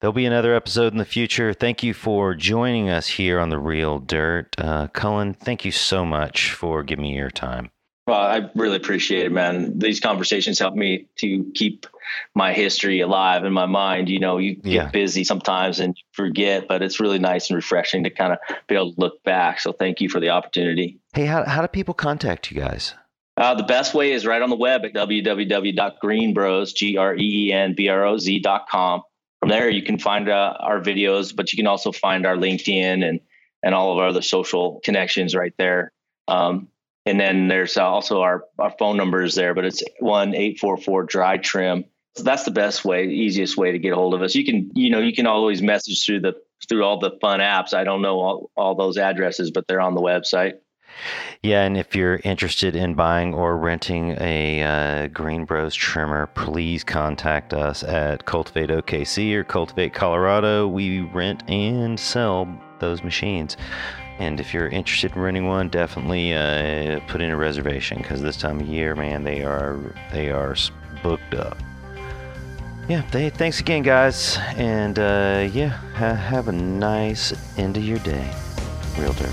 there'll 0.00 0.12
be 0.12 0.26
another 0.26 0.54
episode 0.54 0.92
in 0.92 0.98
the 0.98 1.04
future. 1.04 1.52
Thank 1.52 1.82
you 1.82 1.94
for 1.94 2.34
joining 2.34 2.90
us 2.90 3.06
here 3.06 3.40
on 3.40 3.48
the 3.48 3.58
Real 3.58 3.98
Dirt, 4.00 4.54
uh, 4.58 4.88
Cullen. 4.88 5.34
Thank 5.34 5.64
you 5.64 5.70
so 5.70 6.04
much 6.04 6.52
for 6.52 6.82
giving 6.82 7.04
me 7.04 7.16
your 7.16 7.30
time. 7.30 7.70
Well, 8.06 8.20
I 8.20 8.50
really 8.54 8.76
appreciate 8.76 9.24
it, 9.24 9.32
man. 9.32 9.78
These 9.78 10.00
conversations 10.00 10.58
help 10.58 10.74
me 10.74 11.06
to 11.20 11.50
keep 11.54 11.86
my 12.34 12.52
history 12.52 13.00
alive 13.00 13.44
in 13.44 13.52
my 13.54 13.64
mind. 13.64 14.10
You 14.10 14.20
know, 14.20 14.36
you 14.36 14.56
get 14.56 14.66
yeah. 14.66 14.90
busy 14.90 15.24
sometimes 15.24 15.80
and 15.80 15.96
forget, 16.12 16.68
but 16.68 16.82
it's 16.82 17.00
really 17.00 17.18
nice 17.18 17.48
and 17.48 17.56
refreshing 17.56 18.04
to 18.04 18.10
kind 18.10 18.34
of 18.34 18.38
be 18.66 18.74
able 18.74 18.92
to 18.92 19.00
look 19.00 19.22
back. 19.22 19.58
So 19.60 19.72
thank 19.72 20.02
you 20.02 20.10
for 20.10 20.20
the 20.20 20.28
opportunity. 20.30 20.98
Hey, 21.14 21.24
how, 21.24 21.44
how 21.44 21.62
do 21.62 21.68
people 21.68 21.94
contact 21.94 22.50
you 22.50 22.60
guys? 22.60 22.94
Uh, 23.38 23.54
the 23.54 23.64
best 23.64 23.94
way 23.94 24.12
is 24.12 24.26
right 24.26 24.42
on 24.42 24.50
the 24.50 24.56
web 24.56 24.84
at 24.84 24.92
www.greenbroz, 24.92 26.74
G-R-E-E-N-B-R-O-Z 26.74 28.38
dot 28.40 28.68
com. 28.68 29.02
From 29.40 29.48
there, 29.48 29.68
you 29.70 29.82
can 29.82 29.98
find 29.98 30.28
uh, 30.28 30.54
our 30.60 30.80
videos, 30.80 31.34
but 31.34 31.52
you 31.52 31.56
can 31.56 31.66
also 31.66 31.90
find 31.90 32.26
our 32.26 32.36
LinkedIn 32.36 33.06
and, 33.06 33.20
and 33.62 33.74
all 33.74 33.92
of 33.92 33.98
our 33.98 34.08
other 34.08 34.22
social 34.22 34.80
connections 34.84 35.34
right 35.34 35.54
there. 35.58 35.90
Um, 36.28 36.68
and 37.06 37.20
then 37.20 37.48
there's 37.48 37.76
also 37.76 38.22
our, 38.22 38.44
our 38.58 38.70
phone 38.78 38.96
number 38.96 39.22
is 39.22 39.34
there, 39.34 39.54
but 39.54 39.64
it's 39.64 39.82
one 40.00 40.34
eight 40.34 40.58
four 40.58 40.76
four 40.76 41.04
dry 41.04 41.36
trim. 41.36 41.84
So 42.16 42.22
that's 42.22 42.44
the 42.44 42.50
best 42.50 42.84
way, 42.84 43.06
easiest 43.06 43.56
way 43.56 43.72
to 43.72 43.78
get 43.78 43.92
a 43.92 43.96
hold 43.96 44.14
of 44.14 44.22
us. 44.22 44.34
You 44.34 44.44
can, 44.44 44.70
you 44.74 44.88
know, 44.88 45.00
you 45.00 45.12
can 45.12 45.26
always 45.26 45.60
message 45.62 46.04
through 46.04 46.20
the 46.20 46.34
through 46.68 46.84
all 46.84 46.98
the 46.98 47.18
fun 47.20 47.40
apps. 47.40 47.74
I 47.74 47.84
don't 47.84 48.02
know 48.02 48.20
all, 48.20 48.50
all 48.56 48.74
those 48.74 48.96
addresses, 48.96 49.50
but 49.50 49.66
they're 49.66 49.80
on 49.80 49.94
the 49.94 50.00
website. 50.00 50.54
Yeah, 51.42 51.64
and 51.64 51.76
if 51.76 51.94
you're 51.94 52.20
interested 52.24 52.76
in 52.76 52.94
buying 52.94 53.34
or 53.34 53.58
renting 53.58 54.16
a 54.20 54.62
uh, 54.62 55.08
GreenBroz 55.08 55.74
trimmer, 55.74 56.28
please 56.28 56.84
contact 56.84 57.52
us 57.52 57.82
at 57.82 58.24
Cultivate 58.24 58.70
OKC 58.70 59.34
or 59.34 59.44
Cultivate 59.44 59.92
Colorado. 59.92 60.68
We 60.68 61.00
rent 61.00 61.42
and 61.50 61.98
sell 61.98 62.48
those 62.78 63.02
machines. 63.02 63.56
And 64.18 64.38
if 64.38 64.54
you're 64.54 64.68
interested 64.68 65.14
in 65.14 65.20
renting 65.20 65.46
one, 65.46 65.68
definitely 65.68 66.34
uh, 66.34 67.00
put 67.08 67.20
in 67.20 67.30
a 67.30 67.36
reservation 67.36 67.98
because 67.98 68.22
this 68.22 68.36
time 68.36 68.60
of 68.60 68.66
year, 68.66 68.94
man, 68.94 69.24
they 69.24 69.42
are 69.42 69.78
they 70.12 70.30
are 70.30 70.54
booked 71.02 71.34
up. 71.34 71.58
Yeah, 72.88 73.02
they, 73.10 73.30
thanks 73.30 73.60
again, 73.60 73.82
guys, 73.82 74.36
and 74.56 74.98
uh, 74.98 75.48
yeah, 75.52 75.68
ha- 75.94 76.14
have 76.14 76.48
a 76.48 76.52
nice 76.52 77.32
end 77.56 77.78
of 77.78 77.84
your 77.84 77.98
day, 78.00 78.30
realtor. 78.98 79.30